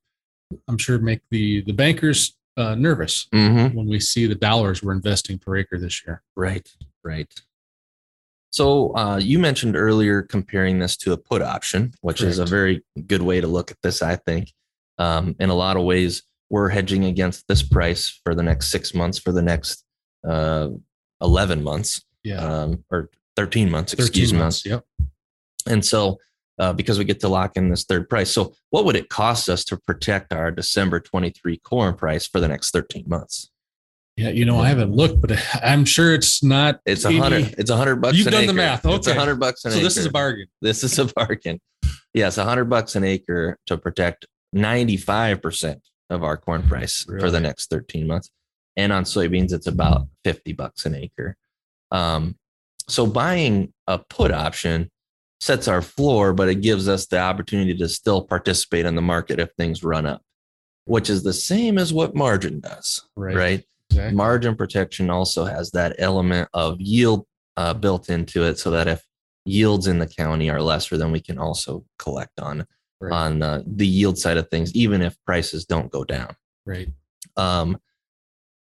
I'm 0.69 0.77
sure 0.79 0.99
make 0.99 1.23
the 1.31 1.63
the 1.63 1.73
bankers 1.73 2.37
uh, 2.59 2.75
nervous 2.75 3.27
Mhm. 3.33 3.73
when 3.75 3.87
we 3.87 3.99
see 3.99 4.27
the 4.27 4.35
dollars 4.35 4.83
we're 4.83 4.93
investing 4.93 5.39
per 5.39 5.57
acre 5.57 5.79
this 5.79 6.05
year. 6.05 6.23
Right, 6.37 6.71
right. 7.03 7.33
So 8.51 8.95
uh, 8.95 9.17
you 9.17 9.39
mentioned 9.39 9.75
earlier 9.75 10.21
comparing 10.21 10.79
this 10.79 10.95
to 10.99 11.13
a 11.15 11.17
put 11.17 11.41
option, 11.41 11.95
which 12.03 12.21
is 12.21 12.39
a 12.39 12.45
very 12.45 12.83
good 13.07 13.23
way 13.23 13.41
to 13.41 13.47
look 13.47 13.71
at 13.71 13.79
this. 13.83 14.03
I 14.03 14.17
think, 14.17 14.53
um, 14.99 15.35
in 15.41 15.49
a 15.49 15.55
lot 15.55 15.79
of 15.79 15.85
ways, 15.85 16.23
we're 16.53 16.69
hedging 16.69 17.07
against 17.07 17.49
this 17.49 17.63
price 17.63 18.21
for 18.25 18.35
the 18.35 18.43
next 18.43 18.71
six 18.71 18.95
months, 18.95 19.19
for 19.19 19.33
the 19.33 19.43
next 19.43 19.85
uh, 20.29 20.69
eleven 21.21 21.65
months, 21.65 22.05
Yeah. 22.23 22.37
um, 22.45 22.85
or 22.93 23.11
thirteen 23.37 23.71
months. 23.71 23.93
13 23.95 24.07
Excuse 24.07 24.33
me. 24.33 24.39
months. 24.39 24.65
Yep. 24.67 24.85
And 25.67 25.83
so, 25.85 26.19
uh, 26.59 26.73
because 26.75 26.99
we 26.99 27.05
get 27.05 27.21
to 27.21 27.29
lock 27.29 27.57
in 27.57 27.71
this 27.71 27.85
third 27.85 28.09
price, 28.09 28.31
so 28.31 28.53
what 28.71 28.85
would 28.85 28.97
it 28.97 29.09
cost 29.09 29.49
us 29.49 29.65
to 29.65 29.77
protect 29.79 30.33
our 30.33 30.51
December 30.51 31.01
twenty 31.01 31.31
three 31.31 31.57
corn 31.57 31.95
price 31.97 32.27
for 32.27 32.39
the 32.39 32.49
next 32.49 32.71
thirteen 32.71 33.05
months? 33.09 33.51
Yeah. 34.19 34.29
You 34.29 34.45
know, 34.45 34.61
I 34.61 34.69
haven't 34.69 34.93
looked, 34.93 35.23
but 35.23 35.33
I'm 35.65 35.87
sure 35.87 36.13
it's 36.13 36.45
not. 36.45 36.81
It's 36.85 37.07
a 37.07 37.13
hundred. 37.13 37.55
It's 37.57 37.71
a 37.71 37.77
hundred 37.77 37.97
bucks. 37.97 38.19
You've 38.19 38.27
done 38.27 38.43
the 38.43 38.53
acre. 38.53 38.53
math. 38.53 38.85
It's 38.85 39.07
a 39.07 39.11
Okay. 39.13 39.19
hundred 39.19 39.37
bucks 39.41 39.65
an 39.65 39.71
So 39.71 39.79
acre. 39.79 39.85
this 39.85 39.97
is 39.97 40.05
a 40.07 40.11
bargain. 40.11 40.47
This 40.61 40.85
is 40.85 40.99
a 40.99 41.07
bargain. 41.07 41.61
Yes, 42.13 42.37
a 42.37 42.45
hundred 42.45 42.67
bucks 42.67 42.95
an 42.95 43.05
acre 43.05 43.57
to 43.69 43.79
protect 43.79 44.27
ninety-five 44.53 45.41
percent 45.41 45.81
of 46.13 46.23
our 46.25 46.37
corn 46.37 46.63
price 46.63 47.05
for 47.05 47.31
the 47.31 47.41
next 47.41 47.71
thirteen 47.71 48.07
months, 48.07 48.31
and 48.77 48.93
on 48.93 49.05
soybeans 49.05 49.53
it's 49.53 49.67
about 49.67 50.07
fifty 50.25 50.53
bucks 50.53 50.87
an 50.87 50.95
acre. 50.95 51.37
Um, 51.91 52.37
so 52.89 53.07
buying 53.07 53.73
a 53.87 53.99
put 53.99 54.31
option 54.33 54.91
sets 55.41 55.67
our 55.69 55.83
floor, 55.83 56.33
but 56.33 56.49
it 56.49 56.57
gives 56.57 56.89
us 56.89 57.07
the 57.07 57.19
opportunity 57.19 57.75
to 57.77 57.89
still 57.89 58.23
participate 58.23 58.87
in 58.87 58.95
the 58.95 59.03
market 59.03 59.41
if 59.41 59.51
things 59.59 59.83
run 59.83 60.07
up, 60.07 60.23
which 60.85 61.11
is 61.11 61.23
the 61.23 61.33
same 61.33 61.79
as 61.79 61.93
what 61.93 62.15
margin 62.15 62.61
does, 62.61 63.03
Right. 63.17 63.37
right? 63.37 63.65
Exactly. 63.91 64.17
margin 64.17 64.57
protection 64.57 65.11
also 65.11 65.45
has 65.45 65.71
that 65.73 65.97
element 65.99 66.49
of 66.55 66.81
yield 66.81 67.27
uh, 67.59 67.75
built 67.75 68.09
into 68.09 68.43
it 68.45 68.59
so 68.59 68.71
that 68.71 68.89
if 68.89 69.05
yields 69.45 69.87
in 69.87 69.99
the 69.99 70.07
county 70.07 70.49
are 70.49 70.63
lesser 70.63 70.97
then 70.97 71.13
we 71.13 71.21
can 71.21 71.37
also 71.39 71.85
collect 71.99 72.41
on 72.41 72.65
Right. 73.03 73.13
on 73.13 73.43
uh, 73.43 73.63
the 73.67 73.87
yield 73.87 74.17
side 74.19 74.37
of 74.37 74.49
things 74.49 74.73
even 74.75 75.03
if 75.03 75.17
prices 75.27 75.65
don't 75.65 75.91
go 75.91 76.05
down 76.05 76.37
Right. 76.65 76.89
um, 77.37 77.79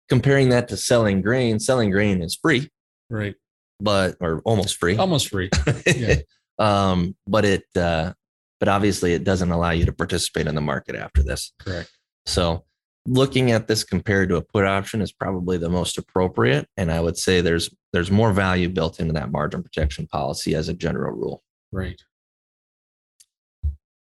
comparing 0.08 0.48
that 0.50 0.68
to 0.68 0.76
selling 0.76 1.20
grain 1.22 1.58
selling 1.58 1.90
grain 1.90 2.22
is 2.22 2.34
free 2.40 2.70
Right. 3.10 3.34
but 3.80 4.16
or 4.20 4.40
almost 4.44 4.76
free 4.76 4.96
Almost 4.96 5.28
free. 5.28 5.50
yeah. 5.86 6.16
um, 6.58 7.16
but 7.26 7.44
it 7.44 7.64
uh, 7.76 8.12
but 8.60 8.68
obviously 8.68 9.12
it 9.14 9.24
doesn't 9.24 9.50
allow 9.50 9.70
you 9.70 9.84
to 9.86 9.92
participate 9.92 10.46
in 10.46 10.54
the 10.54 10.60
market 10.60 10.94
after 10.96 11.22
this 11.22 11.52
Correct. 11.60 11.90
so 12.26 12.64
looking 13.06 13.52
at 13.52 13.66
this 13.68 13.84
compared 13.84 14.28
to 14.28 14.36
a 14.36 14.42
put 14.42 14.64
option 14.66 15.00
is 15.00 15.12
probably 15.12 15.56
the 15.56 15.70
most 15.70 15.96
appropriate. 15.96 16.68
And 16.76 16.92
I 16.92 17.00
would 17.00 17.16
say 17.16 17.40
there's 17.40 17.70
there's 17.94 18.10
more 18.10 18.34
value 18.34 18.68
built 18.68 19.00
into 19.00 19.14
that 19.14 19.30
margin 19.32 19.62
protection 19.62 20.06
policy 20.06 20.54
as 20.54 20.68
a 20.68 20.74
general 20.74 21.12
rule. 21.16 21.42
Right. 21.72 21.98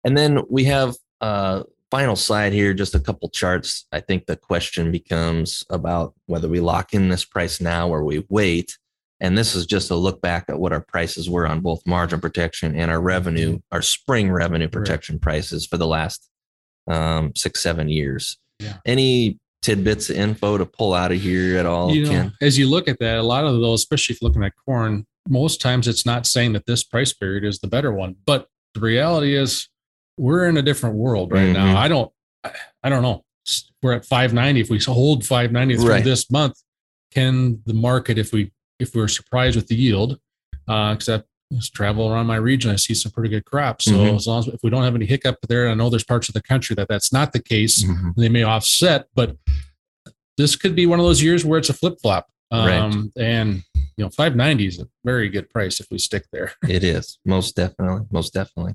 And 0.05 0.17
then 0.17 0.41
we 0.49 0.65
have 0.65 0.95
uh 1.21 1.63
final 1.91 2.17
slide 2.17 2.53
here, 2.53 2.75
just 2.75 2.97
a 2.97 3.01
couple 3.01 3.29
charts. 3.29 3.87
I 3.93 4.01
think 4.01 4.27
the 4.27 4.37
question 4.37 4.91
becomes 4.91 5.65
about 5.71 6.13
whether 6.27 6.49
we 6.49 6.59
lock 6.59 6.93
in 6.93 7.09
this 7.09 7.25
price 7.25 7.61
now 7.61 7.89
or 7.89 8.03
we 8.03 8.25
wait. 8.29 8.77
And 9.21 9.39
this 9.39 9.55
is 9.55 9.65
just 9.65 9.93
a 9.93 9.95
look 9.95 10.21
back 10.21 10.47
at 10.49 10.59
what 10.59 10.73
our 10.73 10.81
prices 10.81 11.31
were 11.31 11.47
on 11.47 11.61
both 11.61 11.87
margin 11.87 12.21
protection 12.21 12.75
and 12.75 12.91
our 12.91 13.01
revenue, 13.01 13.61
our 13.71 13.81
spring 13.81 14.33
revenue 14.33 14.67
protection 14.67 15.21
prices 15.21 15.67
for 15.67 15.77
the 15.77 15.87
last 15.87 16.29
um, 16.89 17.33
six, 17.37 17.63
seven 17.63 17.89
years. 17.89 18.39
Yeah. 18.59 18.79
Any 18.85 19.39
tidbits 19.63 20.11
of 20.11 20.17
info 20.17 20.59
to 20.59 20.67
pull 20.67 20.95
out 20.95 21.13
of 21.13 21.21
here 21.21 21.59
at 21.59 21.65
all, 21.65 21.95
you 21.95 22.07
know, 22.07 22.31
as 22.43 22.59
you 22.59 22.69
look 22.69 22.89
at 22.89 22.99
that, 22.99 23.19
a 23.19 23.23
lot 23.23 23.45
of 23.45 23.55
those, 23.61 23.83
especially 23.83 24.15
if 24.15 24.21
you're 24.21 24.29
looking 24.29 24.43
at 24.43 24.53
corn, 24.67 25.07
most 25.29 25.61
times 25.61 25.87
it's 25.87 26.05
not 26.05 26.27
saying 26.27 26.55
that 26.55 26.67
this 26.67 26.83
price 26.83 27.13
period 27.13 27.45
is 27.45 27.61
the 27.61 27.69
better 27.69 27.93
one. 27.93 28.17
But 28.27 28.49
the 28.75 28.81
reality 28.81 29.37
is 29.37 29.69
we're 30.17 30.49
in 30.49 30.57
a 30.57 30.63
different 30.63 30.97
world 30.97 31.33
right 31.33 31.49
Mhm. 31.49 31.53
now. 31.55 31.77
I 31.79 31.89
don't 31.89 32.11
I 32.83 32.91
don't 32.91 33.01
know. 33.03 33.25
We're 33.83 33.95
at 33.95 34.05
590. 34.05 34.61
If 34.61 34.69
we 34.69 34.79
hold 34.79 35.25
590 35.25 35.77
through 35.77 35.89
Right. 35.89 36.05
this 36.05 36.31
month, 36.31 36.59
can 37.11 37.63
the 37.65 37.73
market, 37.73 38.19
if 38.19 38.33
we 38.33 38.53
if 38.79 38.95
we're 38.95 39.09
surprised 39.09 39.57
with 39.57 39.69
the 39.69 39.75
yield, 39.77 40.19
uh, 40.69 40.93
except 40.95 41.27
just 41.53 41.73
travel 41.73 42.11
around 42.11 42.27
my 42.27 42.37
region, 42.37 42.71
I 42.71 42.77
see 42.77 42.93
some 42.93 43.13
pretty 43.13 43.31
good 43.31 43.45
crops. 43.47 43.87
So 43.87 43.93
Mhm. 43.93 44.17
as 44.17 44.27
long 44.27 44.41
as 44.41 44.49
if 44.49 44.61
we 44.63 44.69
don't 44.69 44.83
have 44.83 44.95
any 44.95 45.07
hiccup 45.07 45.39
there, 45.49 45.71
I 45.71 45.75
know 45.75 45.89
there's 45.89 46.05
parts 46.05 46.29
of 46.29 46.35
the 46.35 46.43
country 46.43 46.75
that 46.77 46.89
that's 46.89 47.13
not 47.13 47.33
the 47.33 47.41
case 47.41 47.85
they 48.17 48.29
may 48.29 48.43
offset, 48.43 49.07
but 49.15 49.37
this 50.37 50.55
could 50.57 50.75
be 50.75 50.85
one 50.87 50.99
of 50.99 51.07
those 51.07 51.23
years 51.23 51.45
where 51.45 51.59
it's 51.59 51.71
a 51.71 51.75
flip 51.75 51.99
flop. 52.03 52.29
Um, 52.51 53.11
And 53.17 53.63
you 53.97 54.05
know, 54.05 54.11
590 54.11 54.67
is 54.67 54.81
a 54.81 54.89
very 55.05 55.29
good 55.29 55.49
price 55.49 55.79
if 55.81 55.87
we 55.91 55.99
stick 55.99 56.27
there. 56.33 56.53
It 56.69 56.83
is 56.85 57.19
most 57.25 57.55
definitely, 57.57 58.07
most 58.11 58.35
definitely. 58.35 58.75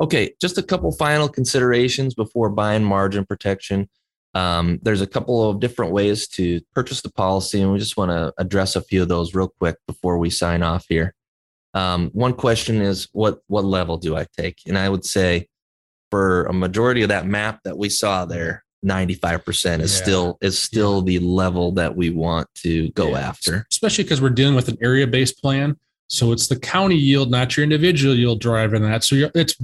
Okay, 0.00 0.32
just 0.40 0.58
a 0.58 0.62
couple 0.62 0.92
final 0.92 1.28
considerations 1.28 2.14
before 2.14 2.50
buying 2.50 2.84
margin 2.84 3.24
protection. 3.24 3.88
Um, 4.34 4.78
there's 4.82 5.00
a 5.00 5.06
couple 5.06 5.48
of 5.48 5.58
different 5.58 5.92
ways 5.92 6.28
to 6.28 6.60
purchase 6.74 7.00
the 7.02 7.10
policy, 7.10 7.60
and 7.60 7.72
we 7.72 7.78
just 7.78 7.96
want 7.96 8.10
to 8.10 8.32
address 8.38 8.76
a 8.76 8.82
few 8.82 9.02
of 9.02 9.08
those 9.08 9.34
real 9.34 9.48
quick 9.58 9.76
before 9.86 10.18
we 10.18 10.30
sign 10.30 10.62
off 10.62 10.86
here. 10.88 11.14
Um, 11.74 12.10
one 12.12 12.32
question 12.34 12.80
is 12.80 13.08
what 13.12 13.40
what 13.48 13.64
level 13.64 13.96
do 13.98 14.16
I 14.16 14.26
take? 14.36 14.58
And 14.66 14.78
I 14.78 14.88
would 14.88 15.04
say 15.04 15.48
for 16.10 16.44
a 16.46 16.52
majority 16.52 17.02
of 17.02 17.08
that 17.08 17.26
map 17.26 17.60
that 17.64 17.76
we 17.76 17.88
saw 17.88 18.24
there, 18.24 18.64
95% 18.86 19.80
is 19.80 19.92
Yeah. 19.96 20.02
still 20.02 20.38
is 20.40 20.58
still 20.58 21.02
the 21.02 21.18
level 21.18 21.72
that 21.72 21.96
we 21.96 22.10
want 22.10 22.46
to 22.62 22.90
go 22.92 23.10
Yeah. 23.10 23.28
after. 23.28 23.66
especially 23.72 24.04
because 24.04 24.20
we're 24.20 24.30
dealing 24.30 24.54
with 24.54 24.68
an 24.68 24.78
area 24.80 25.06
based 25.06 25.40
plan. 25.42 25.76
So 26.08 26.32
it's 26.32 26.46
the 26.46 26.58
county 26.58 26.96
yield, 26.96 27.30
not 27.30 27.56
your 27.56 27.64
individual 27.64 28.14
yield 28.14 28.40
driving 28.40 28.82
that. 28.84 29.04
So 29.04 29.14
you're, 29.16 29.30
it's 29.34 29.54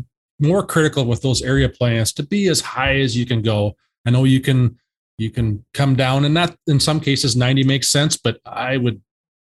more 0.41 0.65
critical 0.65 1.05
with 1.05 1.23
those 1.23 1.43
area 1.43 1.69
plans 1.69 2.13
to 2.15 2.23
be 2.23 2.49
as 2.49 2.61
high 2.61 2.97
as 3.01 3.17
you 3.17 3.27
can 3.27 3.43
go. 3.43 3.77
I 4.07 4.11
know 4.11 4.25
you 4.25 4.41
can 4.41 4.79
you 5.19 5.31
can 5.31 5.65
come 5.75 5.95
down 5.95 6.25
and 6.25 6.35
not 6.35 6.57
in 6.67 6.81
some 6.81 7.01
cases 7.01 7.37
90 7.37 7.65
makes 7.65 7.89
sense, 7.89 8.17
but 8.17 8.41
I 8.45 8.77
would 8.77 9.01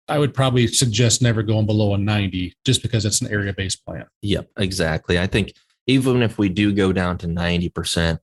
I 0.08 0.20
would 0.20 0.34
probably 0.34 0.68
suggest 0.68 1.22
never 1.22 1.44
going 1.44 1.66
below 1.66 1.94
a 1.94 1.98
90 1.98 2.54
just 2.66 2.82
because 2.82 3.06
it's 3.06 3.22
an 3.22 3.28
area 3.28 3.54
based 3.54 3.86
plan. 3.86 4.06
Yep, 4.22 4.50
exactly. 4.58 5.20
I 5.20 5.28
think 5.28 5.54
even 5.88 6.22
if 6.22 6.38
we 6.38 6.50
do 6.50 6.74
go 6.74 6.94
down 6.94 7.18
to 7.20 7.28
90%, 7.28 8.20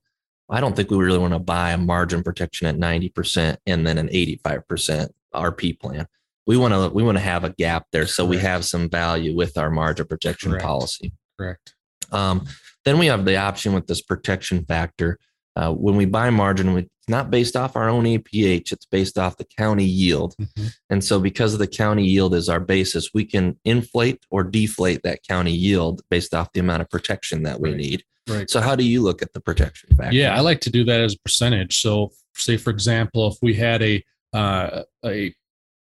I 0.49 0.59
don't 0.59 0.75
think 0.75 0.89
we 0.89 0.97
really 0.97 1.19
want 1.19 1.33
to 1.33 1.39
buy 1.39 1.71
a 1.71 1.77
margin 1.77 2.23
protection 2.23 2.67
at 2.67 2.77
90% 2.77 3.57
and 3.65 3.85
then 3.85 3.97
an 3.97 4.09
85% 4.09 5.09
RP 5.33 5.79
plan. 5.79 6.07
We 6.47 6.57
want 6.57 6.73
to 6.73 6.89
we 6.89 7.01
want 7.01 7.17
to 7.17 7.23
have 7.23 7.43
a 7.43 7.49
gap 7.49 7.87
there 7.91 8.05
so 8.05 8.23
we 8.23 8.37
have 8.37 8.65
some 8.65 8.89
value 8.89 9.35
with 9.35 9.57
our 9.57 9.71
margin 9.71 10.05
protection 10.05 10.51
Correct. 10.51 10.65
policy. 10.65 11.11
Correct. 11.39 11.74
Um, 12.11 12.45
then 12.85 12.97
we 12.99 13.07
have 13.07 13.25
the 13.25 13.37
option 13.37 13.73
with 13.73 13.87
this 13.87 14.01
protection 14.01 14.65
factor. 14.65 15.17
Uh, 15.55 15.71
when 15.71 15.95
we 15.95 16.05
buy 16.05 16.29
margin, 16.29 16.73
we- 16.73 16.81
it's 16.81 17.09
not 17.11 17.29
based 17.31 17.55
off 17.55 17.75
our 17.75 17.87
own 17.87 18.05
APH, 18.05 18.71
it's 18.71 18.85
based 18.87 19.17
off 19.17 19.37
the 19.37 19.45
county 19.57 19.85
yield. 19.85 20.35
Mhm. 20.41 20.73
And 20.89 21.03
so, 21.03 21.19
because 21.19 21.53
of 21.53 21.59
the 21.59 21.67
county 21.67 22.03
yield 22.05 22.33
is 22.33 22.49
our 22.49 22.59
basis, 22.59 23.11
we 23.13 23.25
can 23.25 23.57
inflate 23.63 24.19
or 24.31 24.43
deflate 24.43 25.01
that 25.03 25.19
county 25.27 25.53
yield 25.53 26.01
based 26.09 26.33
off 26.33 26.51
the 26.53 26.59
amount 26.59 26.81
of 26.81 26.89
protection 26.89 27.43
that 27.43 27.59
we 27.61 27.69
Right. 27.69 27.77
need. 27.77 28.03
Right. 28.27 28.49
So, 28.49 28.59
how 28.59 28.75
do 28.75 28.83
you 28.83 29.01
look 29.03 29.21
at 29.21 29.33
the 29.33 29.39
protection 29.39 29.89
factor? 29.95 30.15
Yeah, 30.15 30.35
I 30.35 30.39
like 30.39 30.61
to 30.61 30.71
do 30.71 30.83
that 30.85 30.99
as 30.99 31.13
a 31.13 31.19
percentage. 31.19 31.79
So, 31.79 32.11
say 32.35 32.57
for 32.57 32.71
example, 32.71 33.27
if 33.31 33.37
we 33.41 33.53
had 33.53 33.81
a 33.83 34.03
uh, 34.33 34.81
a 35.05 35.33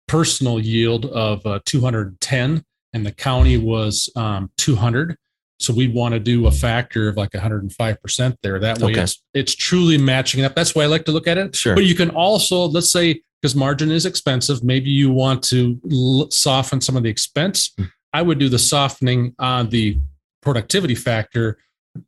personal 0.08 0.60
yield 0.60 1.06
of 1.08 1.44
uh, 1.46 1.60
210 1.66 2.64
and 2.94 3.06
the 3.06 3.12
county 3.12 3.58
was 3.58 4.10
um, 4.16 4.52
200, 4.58 5.16
so 5.60 5.74
we'd 5.74 5.94
want 5.94 6.14
to 6.14 6.20
do 6.20 6.48
a 6.48 6.52
factor 6.52 7.08
of 7.10 7.18
like 7.18 7.34
105 7.34 8.02
percent 8.02 8.38
there. 8.44 8.60
That 8.60 8.80
way, 8.80 8.92
Okay. 8.92 9.02
it's 9.04 9.24
it's 9.34 9.56
truly 9.56 9.98
matching 9.98 10.44
up. 10.44 10.56
That's 10.56 10.76
why 10.76 10.84
I 10.84 10.88
like 10.88 11.06
to 11.06 11.12
look 11.12 11.28
at 11.28 11.38
it. 11.38 11.56
Sure. 11.56 11.76
But 11.76 11.86
you 11.86 11.96
can 11.96 12.10
also, 12.10 12.66
let's 12.66 12.92
say, 12.92 13.22
because 13.42 13.56
margin 13.56 13.92
is 13.92 14.06
expensive, 14.06 14.64
maybe 14.64 14.90
you 14.90 15.12
want 15.12 15.44
to 15.46 15.80
l- 15.92 16.30
soften 16.32 16.82
some 16.82 16.96
of 16.98 17.04
the 17.04 17.10
expense. 17.10 17.72
Hmm. 17.78 17.84
I 18.14 18.22
would 18.22 18.40
do 18.40 18.48
the 18.50 18.60
softening 18.60 19.34
on 19.40 19.70
the 19.70 19.98
productivity 20.42 20.96
factor 20.96 21.58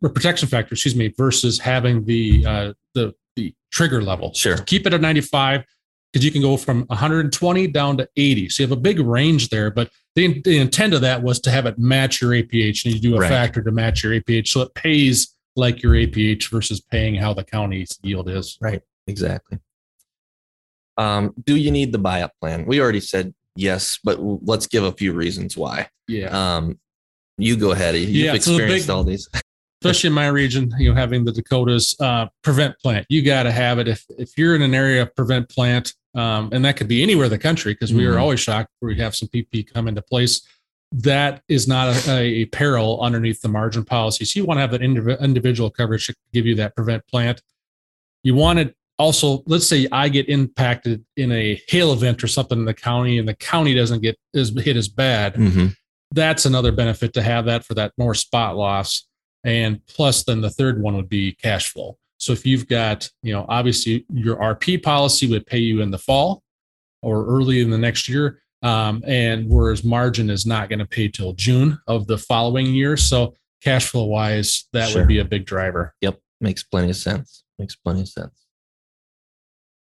or 0.02 0.10
protection 0.10 0.48
factor, 0.48 0.74
excuse 0.74 0.96
me, 0.96 1.14
versus 1.18 1.60
having 1.60 2.06
the 2.06 2.46
uh, 2.46 2.74
the 2.94 3.14
the 3.36 3.54
trigger 3.72 4.02
level. 4.02 4.34
Sure. 4.34 4.58
Keep 4.58 4.88
it 4.88 4.94
at 4.94 5.02
95 5.02 5.64
because 6.12 6.24
you 6.26 6.32
can 6.32 6.42
go 6.42 6.56
from 6.58 6.84
120 6.88 7.68
down 7.68 7.98
to 7.98 8.08
80. 8.16 8.50
So 8.50 8.64
you 8.64 8.70
have 8.70 8.78
a 8.78 8.82
big 8.82 9.00
range 9.00 9.50
there. 9.50 9.70
But 9.70 9.90
the, 10.16 10.42
the 10.42 10.58
intent 10.58 10.94
of 10.94 11.02
that 11.02 11.22
was 11.24 11.40
to 11.42 11.52
have 11.52 11.66
it 11.66 11.78
match 11.78 12.22
your 12.22 12.32
APH, 12.32 12.86
and 12.86 12.94
you 12.94 13.00
do 13.00 13.16
a 13.16 13.20
Right. 13.20 13.30
factor 13.30 13.62
to 13.62 13.72
match 13.72 14.04
your 14.04 14.14
APH, 14.14 14.48
so 14.48 14.62
it 14.62 14.74
pays 14.74 15.36
like 15.56 15.82
your 15.84 15.94
APH 15.94 16.50
versus 16.50 16.80
paying 16.82 17.16
how 17.16 17.34
the 17.34 17.44
county's 17.44 17.98
yield 18.02 18.30
is. 18.30 18.58
Right. 18.62 18.82
Exactly. 19.08 19.60
Um, 20.98 21.34
do 21.46 21.56
you 21.56 21.72
need 21.72 21.92
the 21.92 21.98
buy-up 21.98 22.32
plan? 22.40 22.66
We 22.66 22.80
already 22.82 23.02
said 23.02 23.34
yes, 23.56 24.00
but 24.04 24.20
let's 24.22 24.68
give 24.68 24.84
a 24.84 24.92
few 24.92 25.14
reasons 25.14 25.58
why. 25.58 25.90
Yeah. 26.08 26.28
Um, 26.58 26.80
you 27.38 27.58
go 27.58 27.72
ahead. 27.72 27.96
You've 27.96 28.10
Yeah, 28.10 28.32
so 28.40 28.52
the 28.52 28.58
experienced 28.58 28.88
big- 28.88 28.94
all 28.96 29.04
these. 29.04 29.28
especially 29.84 30.08
in 30.08 30.14
my 30.14 30.28
region, 30.28 30.72
you 30.80 30.90
know, 30.90 30.96
having 30.96 31.26
the 31.26 31.32
Dakotas 31.34 31.96
uh, 32.00 32.28
prevent 32.44 32.80
plant, 32.80 33.06
you 33.10 33.22
got 33.22 33.44
to 33.44 33.52
have 33.52 33.78
it. 33.78 33.88
If 33.90 34.06
if 34.18 34.38
you're 34.38 34.56
in 34.56 34.62
an 34.62 34.74
area 34.74 35.02
of 35.04 35.14
prevent 35.16 35.50
plant, 35.50 35.94
um, 36.16 36.50
and 36.54 36.64
that 36.66 36.78
could 36.78 36.88
be 36.88 37.04
anywhere 37.04 37.26
in 37.26 37.32
the 37.32 37.38
country, 37.38 37.74
because 37.74 37.94
we 37.94 38.06
are 38.06 38.14
Mhm. 38.16 38.22
always 38.22 38.40
shocked 38.40 38.70
where 38.80 38.94
we 38.94 39.00
have 39.00 39.16
some 39.16 39.28
PP 39.30 39.64
come 39.64 39.88
into 39.88 40.02
place. 40.02 40.42
That 40.92 41.44
is 41.50 41.68
not 41.68 42.08
a, 42.08 42.20
a 42.22 42.46
peril 42.46 43.02
underneath 43.02 43.42
the 43.42 43.50
margin 43.50 43.84
policy. 43.84 44.24
So 44.26 44.40
you 44.40 44.46
want 44.46 44.58
to 44.58 44.62
have 44.62 44.72
that 44.72 44.82
indiv- 44.82 45.20
individual 45.20 45.70
coverage 45.70 46.08
to 46.08 46.16
give 46.34 46.46
you 46.46 46.56
that 46.56 46.76
prevent 46.76 47.06
plant. 47.08 47.42
You 48.24 48.36
want 48.36 48.60
it 48.60 48.76
also. 48.98 49.44
Let's 49.46 49.68
say 49.68 49.88
I 49.92 50.08
get 50.10 50.30
impacted 50.30 51.04
in 51.18 51.32
a 51.32 51.62
hail 51.68 51.92
event 51.92 52.24
or 52.24 52.28
something 52.28 52.58
in 52.60 52.66
the 52.66 52.74
county, 52.74 53.18
and 53.18 53.28
the 53.28 53.34
county 53.36 53.74
doesn't 53.74 54.02
get 54.02 54.18
as 54.34 54.50
hit 54.58 54.78
as 54.78 54.88
bad 54.88 55.36
Mhm. 55.36 55.76
that's 56.12 56.46
another 56.46 56.72
benefit 56.72 57.14
to 57.14 57.22
have 57.22 57.46
that 57.46 57.66
for 57.66 57.74
that 57.74 57.92
more 57.98 58.14
spot 58.16 58.56
loss. 58.56 59.06
And 59.44 59.86
plus, 59.88 60.24
then 60.24 60.40
the 60.42 60.50
third 60.50 60.82
one 60.82 60.96
would 60.96 61.10
be 61.10 61.34
cash 61.34 61.68
flow. 61.68 61.98
So 62.18 62.34
if 62.34 62.46
you've 62.46 62.68
got, 62.68 63.10
you 63.24 63.34
know, 63.34 63.46
obviously 63.50 64.06
your 64.14 64.38
RP 64.38 64.82
policy 64.82 65.28
would 65.28 65.46
pay 65.46 65.60
you 65.60 65.82
in 65.82 65.92
the 65.92 65.98
fall 65.98 66.42
or 67.02 67.26
early 67.26 67.62
in 67.62 67.70
the 67.70 67.78
next 67.78 68.08
year. 68.10 68.42
Um, 68.64 69.04
and 69.06 69.48
whereas 69.50 69.84
margin 69.84 70.30
is 70.30 70.46
not 70.46 70.70
going 70.70 70.80
to 70.80 70.86
pay 70.88 71.08
till 71.08 71.34
June 71.34 71.78
of 71.88 72.08
the 72.08 72.18
following 72.18 72.68
year. 72.74 72.98
So 72.98 73.36
cash 73.62 73.88
flow 73.88 74.06
wise, 74.06 74.66
that 74.74 74.90
Sure. 74.90 75.02
would 75.02 75.08
be 75.08 75.20
a 75.20 75.26
big 75.26 75.46
driver. 75.46 75.94
Yep, 76.02 76.20
makes 76.42 76.64
plenty 76.64 76.90
of 76.90 76.96
sense. 76.96 77.44
Makes 77.60 77.76
plenty 77.76 78.02
of 78.02 78.08
sense. 78.08 78.46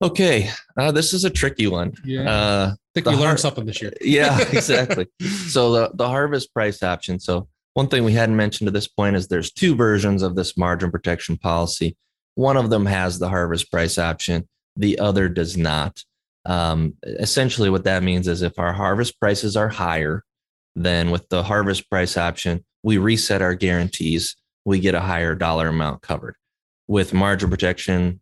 Okay, 0.02 0.48
uh, 0.78 0.92
this 0.92 1.12
is 1.12 1.24
a 1.24 1.30
tricky 1.30 1.66
one. 1.66 1.92
Yeah. 2.04 2.22
Uh, 2.30 2.72
I 2.72 2.76
think 2.94 3.06
we 3.06 3.12
learned 3.12 3.24
har- 3.26 3.36
something 3.36 3.66
this 3.66 3.82
year. 3.82 3.92
yeah, 4.00 4.40
exactly. 4.52 5.06
so 5.48 5.72
the 5.72 5.90
the 5.94 6.08
harvest 6.08 6.54
price 6.54 6.82
option. 6.82 7.20
So 7.20 7.48
one 7.74 7.88
thing 7.88 8.04
we 8.04 8.12
hadn't 8.14 8.36
mentioned 8.36 8.66
to 8.68 8.72
this 8.72 8.88
point 8.88 9.14
is 9.16 9.28
there's 9.28 9.52
two 9.52 9.74
versions 9.74 10.22
of 10.22 10.36
this 10.36 10.56
margin 10.56 10.90
protection 10.90 11.36
policy. 11.36 11.96
One 12.34 12.56
of 12.56 12.70
them 12.70 12.86
has 12.86 13.18
the 13.18 13.28
harvest 13.28 13.70
price 13.70 13.98
option. 13.98 14.48
The 14.76 14.98
other 14.98 15.28
does 15.28 15.56
not. 15.56 16.02
Um, 16.46 16.94
essentially, 17.04 17.70
what 17.70 17.84
that 17.84 18.02
means 18.02 18.28
is 18.28 18.42
if 18.42 18.58
our 18.58 18.72
harvest 18.72 19.20
prices 19.20 19.56
are 19.56 19.68
higher, 19.68 20.24
then 20.74 21.10
with 21.10 21.28
the 21.28 21.42
harvest 21.42 21.90
price 21.90 22.16
option, 22.16 22.64
we 22.82 22.98
reset 22.98 23.42
our 23.42 23.54
guarantees. 23.54 24.36
We 24.64 24.78
get 24.80 24.94
a 24.94 25.00
higher 25.00 25.34
dollar 25.34 25.68
amount 25.68 26.02
covered. 26.02 26.36
With 26.88 27.12
margin 27.12 27.50
protection, 27.50 28.20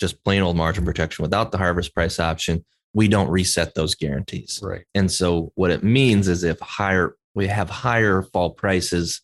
just 0.00 0.22
plain 0.24 0.42
old 0.42 0.56
margin 0.56 0.84
protection 0.84 1.22
without 1.22 1.52
the 1.52 1.58
harvest 1.58 1.94
price 1.94 2.20
option, 2.20 2.64
we 2.94 3.08
don't 3.08 3.28
reset 3.28 3.74
those 3.74 3.94
guarantees. 3.94 4.60
Right. 4.62 4.84
And 4.94 5.10
so 5.10 5.52
what 5.54 5.70
it 5.70 5.82
means 5.82 6.28
is 6.28 6.44
if 6.44 6.60
higher 6.60 7.16
we 7.34 7.46
have 7.48 7.68
higher 7.68 8.22
fall 8.22 8.50
prices, 8.50 9.20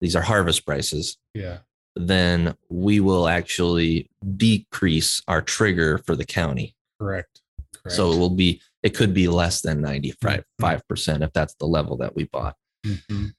these 0.00 0.14
are 0.14 0.22
harvest 0.22 0.64
prices, 0.64 1.16
Yeah. 1.34 1.58
Then 1.96 2.54
we 2.68 3.00
will 3.00 3.26
actually 3.26 4.08
decrease 4.36 5.22
our 5.26 5.40
trigger 5.42 5.98
for 5.98 6.14
the 6.14 6.24
county. 6.24 6.74
Correct. 7.00 7.40
Correct. 7.74 7.96
So 7.96 8.12
it 8.12 8.18
will 8.18 8.30
be 8.30 8.60
it 8.82 8.94
could 8.94 9.12
be 9.14 9.26
less 9.26 9.62
than 9.62 9.80
95 9.80 10.44
percent 10.88 11.22
if 11.22 11.32
that's 11.32 11.54
the 11.54 11.66
level 11.66 11.96
that 11.98 12.14
we 12.14 12.24
bought. 12.24 12.54
Mhm. 12.84 13.32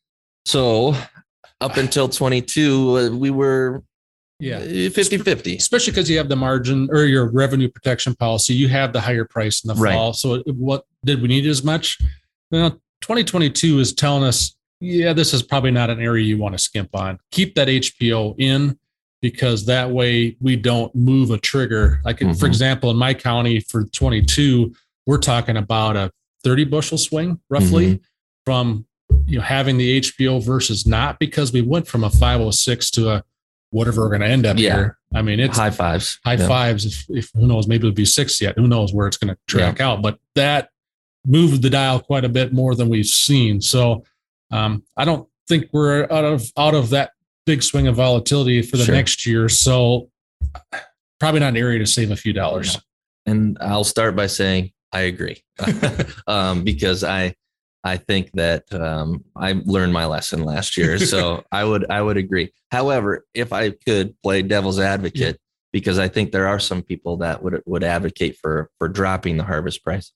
So 0.45 0.95
up 1.61 1.77
until 1.77 2.09
22, 2.09 2.97
uh, 2.97 3.09
we 3.15 3.29
were 3.29 3.83
yeah. 4.39 4.59
50 4.89 5.17
50. 5.19 5.55
especially 5.57 5.91
because 5.91 6.09
you 6.09 6.17
have 6.17 6.29
the 6.29 6.35
margin 6.35 6.89
or 6.91 7.05
your 7.05 7.29
revenue 7.31 7.69
protection 7.69 8.15
policy, 8.15 8.53
you 8.53 8.67
have 8.67 8.93
the 8.93 9.01
higher 9.01 9.25
price 9.25 9.63
in 9.63 9.67
the 9.69 9.75
Right. 9.75 9.93
fall. 9.93 10.13
So, 10.13 10.43
what 10.45 10.85
did 11.05 11.21
we 11.21 11.27
need 11.27 11.45
as 11.47 11.63
much? 11.63 11.97
Well, 12.51 12.71
2022 13.01 13.79
is 13.79 13.93
telling 13.93 14.23
us, 14.23 14.55
yeah, 14.79 15.13
this 15.13 15.33
is 15.33 15.41
probably 15.43 15.71
not 15.71 15.89
an 15.89 15.99
area 15.99 16.23
you 16.25 16.37
want 16.37 16.53
to 16.53 16.59
skimp 16.59 16.95
on. 16.95 17.19
Keep 17.31 17.55
that 17.55 17.67
HPO 17.67 18.35
in 18.37 18.77
because 19.21 19.65
that 19.65 19.89
way 19.89 20.37
we 20.39 20.55
don't 20.55 20.93
move 20.93 21.31
a 21.31 21.37
trigger. 21.37 21.99
Like, 22.05 22.19
for 22.19 22.25
Mhm. 22.25 22.43
example, 22.45 22.91
in 22.91 22.97
my 22.97 23.13
county 23.13 23.59
for 23.59 23.85
22, 23.85 24.73
we're 25.07 25.17
talking 25.17 25.57
about 25.57 25.95
a 25.95 26.11
30 26.43 26.65
bushel 26.65 26.97
swing 26.97 27.39
roughly 27.49 27.85
Mm-hmm. 27.95 28.03
from 28.45 28.85
you 29.25 29.37
know 29.37 29.43
having 29.43 29.77
the 29.77 29.97
HPO 29.99 30.39
versus 30.43 30.85
not 30.85 31.17
because 31.19 31.51
we 31.51 31.61
went 31.61 31.87
from 31.87 32.03
a 32.03 32.09
506 32.09 32.91
to 32.91 33.09
a 33.09 33.23
whatever 33.71 34.01
we're 34.01 34.09
going 34.09 34.21
to 34.21 34.27
end 34.27 34.45
up 34.45 34.57
Yeah. 34.59 34.75
here. 34.75 34.97
I 35.13 35.21
mean, 35.21 35.39
it's 35.39 35.57
High 35.57 35.69
fives. 35.71 36.19
high 36.23 36.35
Yeah. 36.35 36.47
fives. 36.47 36.85
If, 36.85 37.05
if 37.09 37.29
who 37.33 37.47
knows, 37.47 37.67
maybe 37.67 37.87
it'll 37.87 37.95
be 37.95 38.05
six 38.05 38.39
yet. 38.39 38.55
Who 38.57 38.67
knows 38.67 38.93
where 38.93 39.07
it's 39.07 39.17
going 39.17 39.33
to 39.33 39.39
track 39.47 39.79
out? 39.81 40.01
But 40.01 40.19
that 40.35 40.69
moved 41.25 41.61
the 41.63 41.69
dial 41.69 41.99
quite 41.99 42.23
a 42.23 42.29
bit 42.29 42.53
more 42.53 42.75
than 42.75 42.87
we've 42.89 43.05
seen. 43.05 43.59
So 43.61 44.03
um, 44.51 44.83
I 44.95 45.05
don't 45.05 45.27
think 45.47 45.67
we're 45.73 46.03
out 46.11 46.25
of 46.25 46.43
out 46.57 46.75
of 46.75 46.89
that 46.91 47.11
big 47.45 47.63
swing 47.63 47.87
of 47.87 47.95
volatility 47.95 48.61
for 48.61 48.77
the 48.77 48.85
Sure. 48.85 48.95
next 48.95 49.25
year. 49.25 49.47
So 49.49 50.09
probably 51.19 51.39
not 51.39 51.49
an 51.49 51.57
area 51.57 51.79
to 51.79 51.85
save 51.87 52.11
a 52.11 52.15
few 52.15 52.33
dollars. 52.33 52.77
And 53.25 53.57
I'll 53.59 53.83
start 53.83 54.15
by 54.15 54.27
saying 54.27 54.71
I 54.91 55.01
agree, 55.01 55.43
um, 56.27 56.63
because 56.63 57.03
I 57.03 57.35
I 57.83 57.97
think 57.97 58.31
that 58.33 58.71
um, 58.73 59.23
I 59.35 59.61
learned 59.65 59.93
my 59.93 60.05
lesson 60.05 60.43
last 60.43 60.77
year, 60.77 60.97
so 61.13 61.43
I 61.51 61.63
would 61.63 61.89
I 61.89 62.01
would 62.01 62.17
agree. 62.17 62.51
However, 62.71 63.25
if 63.33 63.51
I 63.53 63.71
could 63.71 64.15
play 64.21 64.41
devil's 64.41 64.79
advocate, 64.79 65.39
because 65.73 65.99
I 65.99 66.07
think 66.07 66.31
there 66.31 66.47
are 66.47 66.59
some 66.59 66.81
people 66.81 67.17
that 67.17 67.43
would 67.43 67.61
would 67.65 67.83
advocate 67.83 68.37
for 68.37 68.69
for 68.77 68.87
dropping 68.87 69.37
the 69.37 69.43
harvest 69.43 69.83
price, 69.83 70.11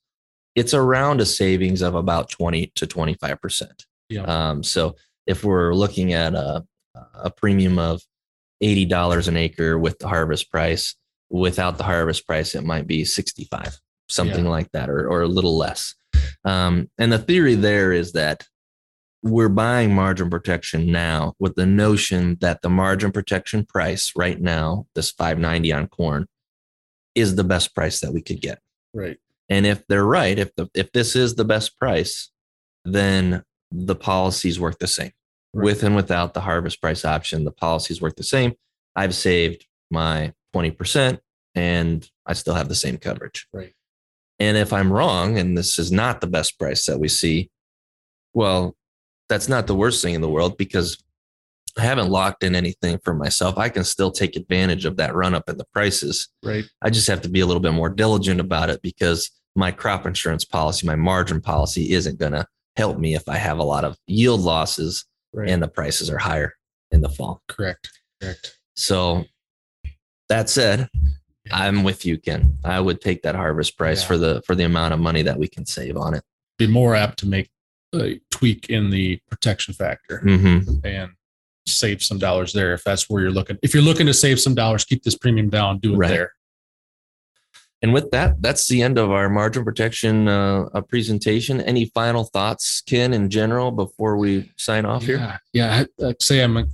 it's 0.56 0.74
around 0.74 1.20
a 1.22 1.26
savings 1.26 1.82
of 1.82 1.96
about 1.96 2.30
twenty 2.30 2.72
to 2.76 2.88
twenty 2.88 3.14
five 3.16 3.42
percent. 3.42 3.86
Yeah. 4.12 4.24
Um, 4.24 4.64
so 4.64 4.96
if 5.26 5.44
we're 5.44 5.74
looking 5.74 6.14
at 6.14 6.36
a 6.36 6.64
a 7.16 7.32
premium 7.32 7.80
of 7.80 8.02
eighty 8.60 8.86
dollars 8.86 9.28
an 9.28 9.38
acre 9.38 9.80
with 9.80 9.98
the 10.00 10.08
harvest 10.08 10.52
price, 10.52 10.96
without 11.30 11.78
the 11.78 11.84
harvest 11.84 12.28
price, 12.28 12.54
it 12.54 12.64
might 12.64 12.88
be 12.88 13.06
sixty 13.06 13.46
five, 13.46 13.80
something 14.10 14.46
like 14.46 14.72
that, 14.74 14.90
or 14.90 15.08
or 15.08 15.22
a 15.22 15.28
little 15.28 15.58
less. 15.58 15.96
Um, 16.44 16.90
and 16.98 17.12
the 17.12 17.20
theory 17.20 17.56
there 17.56 17.94
is 17.94 18.12
that 18.14 18.46
we're 19.24 19.50
buying 19.50 19.94
margin 19.94 20.30
protection 20.30 20.92
now 20.92 21.34
with 21.40 21.56
the 21.56 21.66
notion 21.66 22.38
that 22.42 22.62
the 22.62 22.70
margin 22.70 23.12
protection 23.12 23.66
price 23.66 24.12
right 24.16 24.42
now, 24.42 24.88
this 24.96 25.12
five 25.12 25.40
ninety 25.40 25.72
on 25.72 25.88
corn, 25.88 26.28
is 27.16 27.36
the 27.36 27.44
best 27.44 27.74
price 27.74 28.00
that 28.02 28.14
we 28.14 28.22
could 28.22 28.42
get. 28.42 28.60
Right. 28.94 29.18
And 29.48 29.66
if 29.66 29.86
they're 29.88 30.06
right, 30.06 30.38
if 30.38 30.54
the 30.56 30.70
if 30.74 30.92
this 30.92 31.16
is 31.16 31.36
the 31.36 31.46
best 31.46 31.78
price, 31.80 32.32
then 32.84 33.44
the 33.72 33.96
policies 33.96 34.60
work 34.60 34.80
the 34.80 34.88
same. 34.88 35.12
Right. 35.54 35.66
With 35.66 35.84
and 35.84 35.96
without 35.96 36.34
the 36.34 36.42
harvest 36.42 36.82
price 36.82 37.04
option, 37.06 37.44
the 37.44 37.52
policies 37.52 38.02
work 38.02 38.16
the 38.16 38.24
same. 38.24 38.54
I've 38.96 39.16
saved 39.16 39.66
my 39.90 40.34
20% 40.56 41.20
and 41.56 42.10
I 42.26 42.34
still 42.34 42.54
have 42.54 42.70
the 42.70 42.76
same 42.76 42.98
coverage. 42.98 43.48
Right. 43.54 43.74
And 44.40 44.58
if 44.58 44.74
I'm 44.74 44.92
wrong 44.92 45.38
and 45.38 45.58
this 45.58 45.78
is 45.78 45.92
not 45.92 46.22
the 46.22 46.28
best 46.28 46.58
price 46.58 46.86
that 46.86 47.00
we 47.00 47.08
see, 47.08 47.52
well, 48.34 48.76
that's 49.30 49.48
not 49.48 49.68
the 49.68 49.76
worst 49.76 50.02
thing 50.02 50.14
in 50.14 50.22
the 50.22 50.30
world 50.30 50.58
because 50.58 51.02
I 51.78 51.82
haven't 51.82 52.10
locked 52.10 52.44
in 52.44 52.56
anything 52.56 53.00
for 53.04 53.14
myself. 53.14 53.58
I 53.58 53.70
can 53.70 53.84
still 53.84 54.12
take 54.12 54.36
advantage 54.36 54.86
of 54.86 54.98
that 54.98 55.16
run 55.16 55.34
up 55.34 55.48
in 55.48 55.58
the 55.58 55.66
prices. 55.74 56.28
Right. 56.44 56.66
I 56.82 56.90
just 56.90 57.08
have 57.08 57.22
to 57.22 57.30
be 57.30 57.40
a 57.40 57.46
little 57.46 57.62
bit 57.62 57.74
more 57.74 57.90
diligent 57.90 58.40
about 58.40 58.70
it 58.70 58.82
because 58.82 59.32
my 59.56 59.72
crop 59.72 60.06
insurance 60.06 60.44
policy, 60.44 60.88
my 60.88 60.96
margin 60.96 61.40
policy 61.40 61.92
isn't 61.92 62.20
going 62.20 62.34
to 62.34 62.46
help 62.76 62.98
me 62.98 63.16
if 63.16 63.28
I 63.30 63.38
have 63.38 63.60
a 63.60 63.64
lot 63.64 63.84
of 63.84 63.98
yield 64.08 64.42
losses 64.42 65.06
Right. 65.34 65.50
and 65.50 65.62
the 65.64 65.68
prices 65.68 66.10
are 66.10 66.18
higher 66.18 66.54
in 66.92 67.02
the 67.02 67.10
fall. 67.10 67.42
correct. 67.48 67.90
Correct. 68.22 68.58
So 68.76 69.24
that 70.30 70.50
said, 70.50 70.90
I'm 71.52 71.84
with 71.84 72.06
you, 72.06 72.18
Ken. 72.18 72.58
I 72.64 72.80
would 72.80 73.02
take 73.02 73.22
that 73.24 73.36
harvest 73.36 73.78
price 73.78 74.02
Yeah. 74.02 74.08
for 74.08 74.18
the 74.18 74.42
for 74.46 74.56
the 74.56 74.64
amount 74.66 74.94
of 74.94 75.00
money 75.00 75.22
that 75.24 75.38
we 75.40 75.48
can 75.48 75.66
save 75.66 75.96
on 75.98 76.14
it. 76.14 76.24
Be 76.58 76.68
more 76.68 76.96
apt 76.96 77.20
to 77.20 77.28
make 77.28 77.50
a 77.96 78.20
tweak 78.30 78.70
in 78.70 78.90
the 78.90 79.20
protection 79.30 79.74
factor. 79.74 80.22
Mm-hmm. 80.26 80.86
and 80.86 81.12
save 81.68 82.02
some 82.02 82.18
dollars 82.18 82.54
there 82.54 82.74
if 82.74 82.84
that's 82.84 83.08
where 83.10 83.22
you're 83.22 83.32
looking. 83.32 83.58
If 83.62 83.74
you're 83.74 83.84
looking 83.84 84.08
to 84.08 84.14
save 84.14 84.40
some 84.40 84.56
dollars, 84.56 84.84
keep 84.84 85.04
this 85.04 85.16
premium 85.16 85.50
down, 85.50 85.78
do 85.80 85.94
it 85.94 85.98
Right. 85.98 86.08
there. 86.10 86.34
And 87.82 87.94
with 87.94 88.12
that, 88.12 88.42
that's 88.42 88.68
the 88.68 88.82
end 88.84 89.00
of 89.00 89.10
our 89.12 89.28
margin 89.28 89.64
protection 89.64 90.28
uh, 90.28 90.66
uh, 90.74 90.82
presentation. 90.82 91.62
Any 91.62 91.86
final 91.86 92.26
thoughts, 92.26 92.82
Ken, 92.82 93.14
in 93.14 93.30
general, 93.30 93.72
before 93.72 94.18
we 94.18 94.52
sign 94.58 94.86
off 94.86 95.04
here? 95.04 95.18
Yeah, 95.18 95.38
yeah. 96.00 96.08
I'd 96.08 96.22
say 96.22 96.44
I'm 96.44 96.70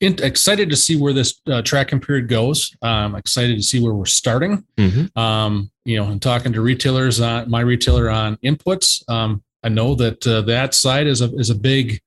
excited 0.00 0.68
to 0.68 0.76
see 0.76 0.96
where 0.96 1.14
this 1.14 1.40
uh, 1.46 1.62
tracking 1.62 2.00
period 2.00 2.28
goes. 2.28 2.70
I'm 2.82 3.14
excited 3.14 3.56
to 3.56 3.62
see 3.62 3.80
where 3.80 3.94
we're 3.94 4.04
starting. 4.04 4.64
Mhm. 4.76 5.16
Um, 5.16 5.70
you 5.84 5.96
know, 5.96 6.08
and 6.08 6.20
talking 6.20 6.52
to 6.52 6.60
retailers 6.60 7.20
on 7.20 7.50
my 7.50 7.60
retailer 7.60 8.10
on 8.10 8.36
inputs. 8.44 9.08
Um, 9.08 9.42
I 9.64 9.68
know 9.68 9.94
that 9.94 10.26
uh, 10.26 10.42
that 10.42 10.74
side 10.74 11.06
is 11.06 11.22
a 11.22 11.34
is 11.36 11.50
a 11.50 11.54
big 11.54 12.00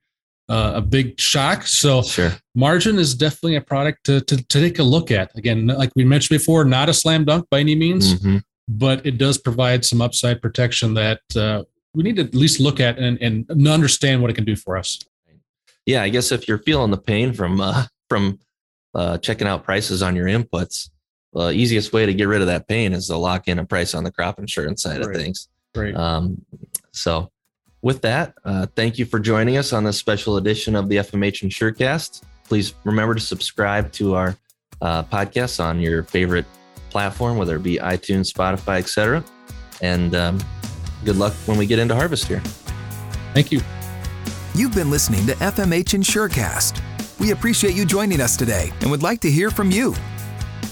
uh, 0.50 0.74
a 0.76 0.82
big 0.82 1.20
shock. 1.20 1.66
So 1.68 2.02
Sure. 2.04 2.32
margin 2.54 3.00
is 3.00 3.16
definitely 3.16 3.56
a 3.56 3.62
product 3.62 4.04
to, 4.06 4.22
to 4.22 4.38
to 4.38 4.60
take 4.62 4.80
a 4.80 4.84
look 4.84 5.10
at. 5.12 5.36
Again, 5.36 5.68
like 5.68 5.92
we 5.96 6.04
mentioned 6.04 6.38
before, 6.40 6.64
not 6.66 6.90
a 6.90 6.94
slam 6.94 7.26
dunk 7.26 7.48
by 7.50 7.60
any 7.60 7.76
means, 7.76 8.16
Mhm. 8.20 8.44
but 8.68 9.06
it 9.06 9.18
does 9.18 9.38
provide 9.38 9.84
some 9.86 10.02
upside 10.02 10.42
protection 10.42 10.94
that 10.96 11.22
uh, 11.36 11.64
we 11.94 12.04
need 12.04 12.18
to 12.18 12.24
at 12.24 12.36
least 12.36 12.60
look 12.60 12.80
at 12.80 13.00
and, 13.00 13.18
and 13.22 13.68
understand 13.68 14.22
what 14.22 14.30
it 14.30 14.36
can 14.36 14.46
do 14.46 14.56
for 14.56 14.78
us. 14.78 15.00
Yeah, 15.86 16.02
I 16.04 16.10
guess 16.10 16.32
if 16.32 16.48
you're 16.48 16.58
feeling 16.60 16.92
the 16.92 16.98
pain 16.98 17.34
from 17.34 17.62
uh, 17.62 17.86
from 18.10 18.40
uh, 18.94 19.18
checking 19.18 19.48
out 19.48 19.64
prices 19.64 20.02
on 20.04 20.16
your 20.16 20.28
inputs, 20.28 20.90
the 21.34 21.50
easiest 21.52 21.92
way 21.92 22.06
to 22.06 22.14
get 22.14 22.28
rid 22.28 22.42
of 22.42 22.48
that 22.48 22.68
pain 22.68 22.94
is 22.94 23.08
to 23.08 23.18
lock 23.18 23.48
in 23.48 23.60
a 23.60 23.66
price 23.66 23.94
on 23.94 24.04
the 24.04 24.12
crop 24.12 24.40
insurance 24.40 24.82
side 24.84 25.00
Right. 25.06 25.16
of 25.16 25.22
things. 25.22 25.48
Great. 25.74 25.96
Um, 25.96 26.46
so, 26.94 27.30
with 27.86 28.02
that, 28.02 28.34
uh, 28.46 28.66
thank 28.76 28.98
you 28.98 29.06
for 29.06 29.20
joining 29.20 29.58
us 29.58 29.72
on 29.72 29.84
this 29.84 29.96
special 29.96 30.38
edition 30.38 30.76
of 30.76 30.90
the 30.90 30.96
FMH 30.96 31.48
Insurecast. 31.48 32.24
Please 32.44 32.74
remember 32.84 33.14
to 33.14 33.22
subscribe 33.22 33.92
to 33.92 34.16
our 34.16 34.36
uh, 34.82 35.04
podcast 35.04 35.64
on 35.64 35.80
your 35.80 36.02
favorite 36.02 36.46
platform, 36.90 37.38
whether 37.38 37.58
it 37.58 37.62
be 37.62 37.78
iTunes, 37.78 38.34
Spotify, 38.34 38.80
etc. 38.80 39.24
And 39.84 40.16
um, 40.16 40.40
good 41.06 41.18
luck 41.18 41.34
when 41.46 41.60
we 41.60 41.68
get 41.68 41.78
into 41.78 41.94
harvest 41.94 42.28
here. 42.28 42.40
Thank 43.36 43.52
you. 43.52 43.62
You've 44.56 44.74
been 44.74 44.90
listening 44.90 45.28
to 45.28 45.34
FMH 45.34 45.94
Insurecast. 45.94 46.82
We 47.20 47.32
appreciate 47.32 47.76
you 47.76 47.86
joining 47.86 48.20
us 48.20 48.36
today 48.36 48.74
and 48.82 48.90
would 48.90 49.04
like 49.04 49.22
to 49.22 49.30
hear 49.30 49.52
from 49.52 49.70
you. 49.70 49.94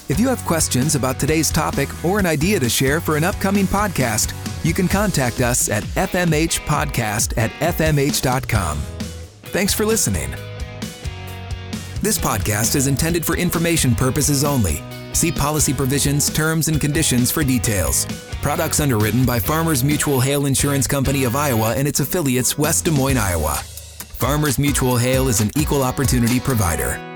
If 0.09 0.19
you 0.19 0.27
have 0.27 0.43
questions 0.45 0.95
about 0.95 1.17
today's 1.17 1.49
topic 1.49 1.87
or 2.03 2.19
an 2.19 2.25
idea 2.25 2.59
to 2.59 2.67
share 2.67 2.99
for 2.99 3.15
an 3.15 3.23
upcoming 3.23 3.65
podcast, 3.65 4.33
you 4.65 4.73
can 4.73 4.89
contact 4.89 5.39
us 5.39 5.69
at 5.69 5.83
fmhpodcast 5.83 7.37
at 7.37 7.51
fmh.com. 7.51 8.77
Thanks 9.43 9.73
for 9.73 9.85
listening. 9.85 10.31
This 12.01 12.17
podcast 12.17 12.75
is 12.75 12.87
intended 12.87 13.25
for 13.25 13.37
information 13.37 13.95
purposes 13.95 14.43
only. 14.43 14.81
See 15.13 15.31
policy 15.31 15.73
provisions, 15.73 16.33
terms, 16.33 16.67
and 16.67 16.81
conditions 16.81 17.31
for 17.31 17.43
details. 17.43 18.05
Products 18.41 18.81
underwritten 18.81 19.25
by 19.25 19.39
Farmers 19.39 19.85
Mutual 19.85 20.19
Hail 20.19 20.47
Insurance 20.47 20.85
Company 20.85 21.23
of 21.23 21.37
Iowa 21.37 21.75
and 21.75 21.87
its 21.87 22.01
affiliates, 22.01 22.57
West 22.57 22.85
Des 22.85 22.91
Moines, 22.91 23.17
Iowa. 23.17 23.55
Farmers 23.55 24.59
Mutual 24.59 24.97
Hail 24.97 25.29
is 25.29 25.39
an 25.39 25.49
equal 25.55 25.81
opportunity 25.81 26.41
provider. 26.41 27.12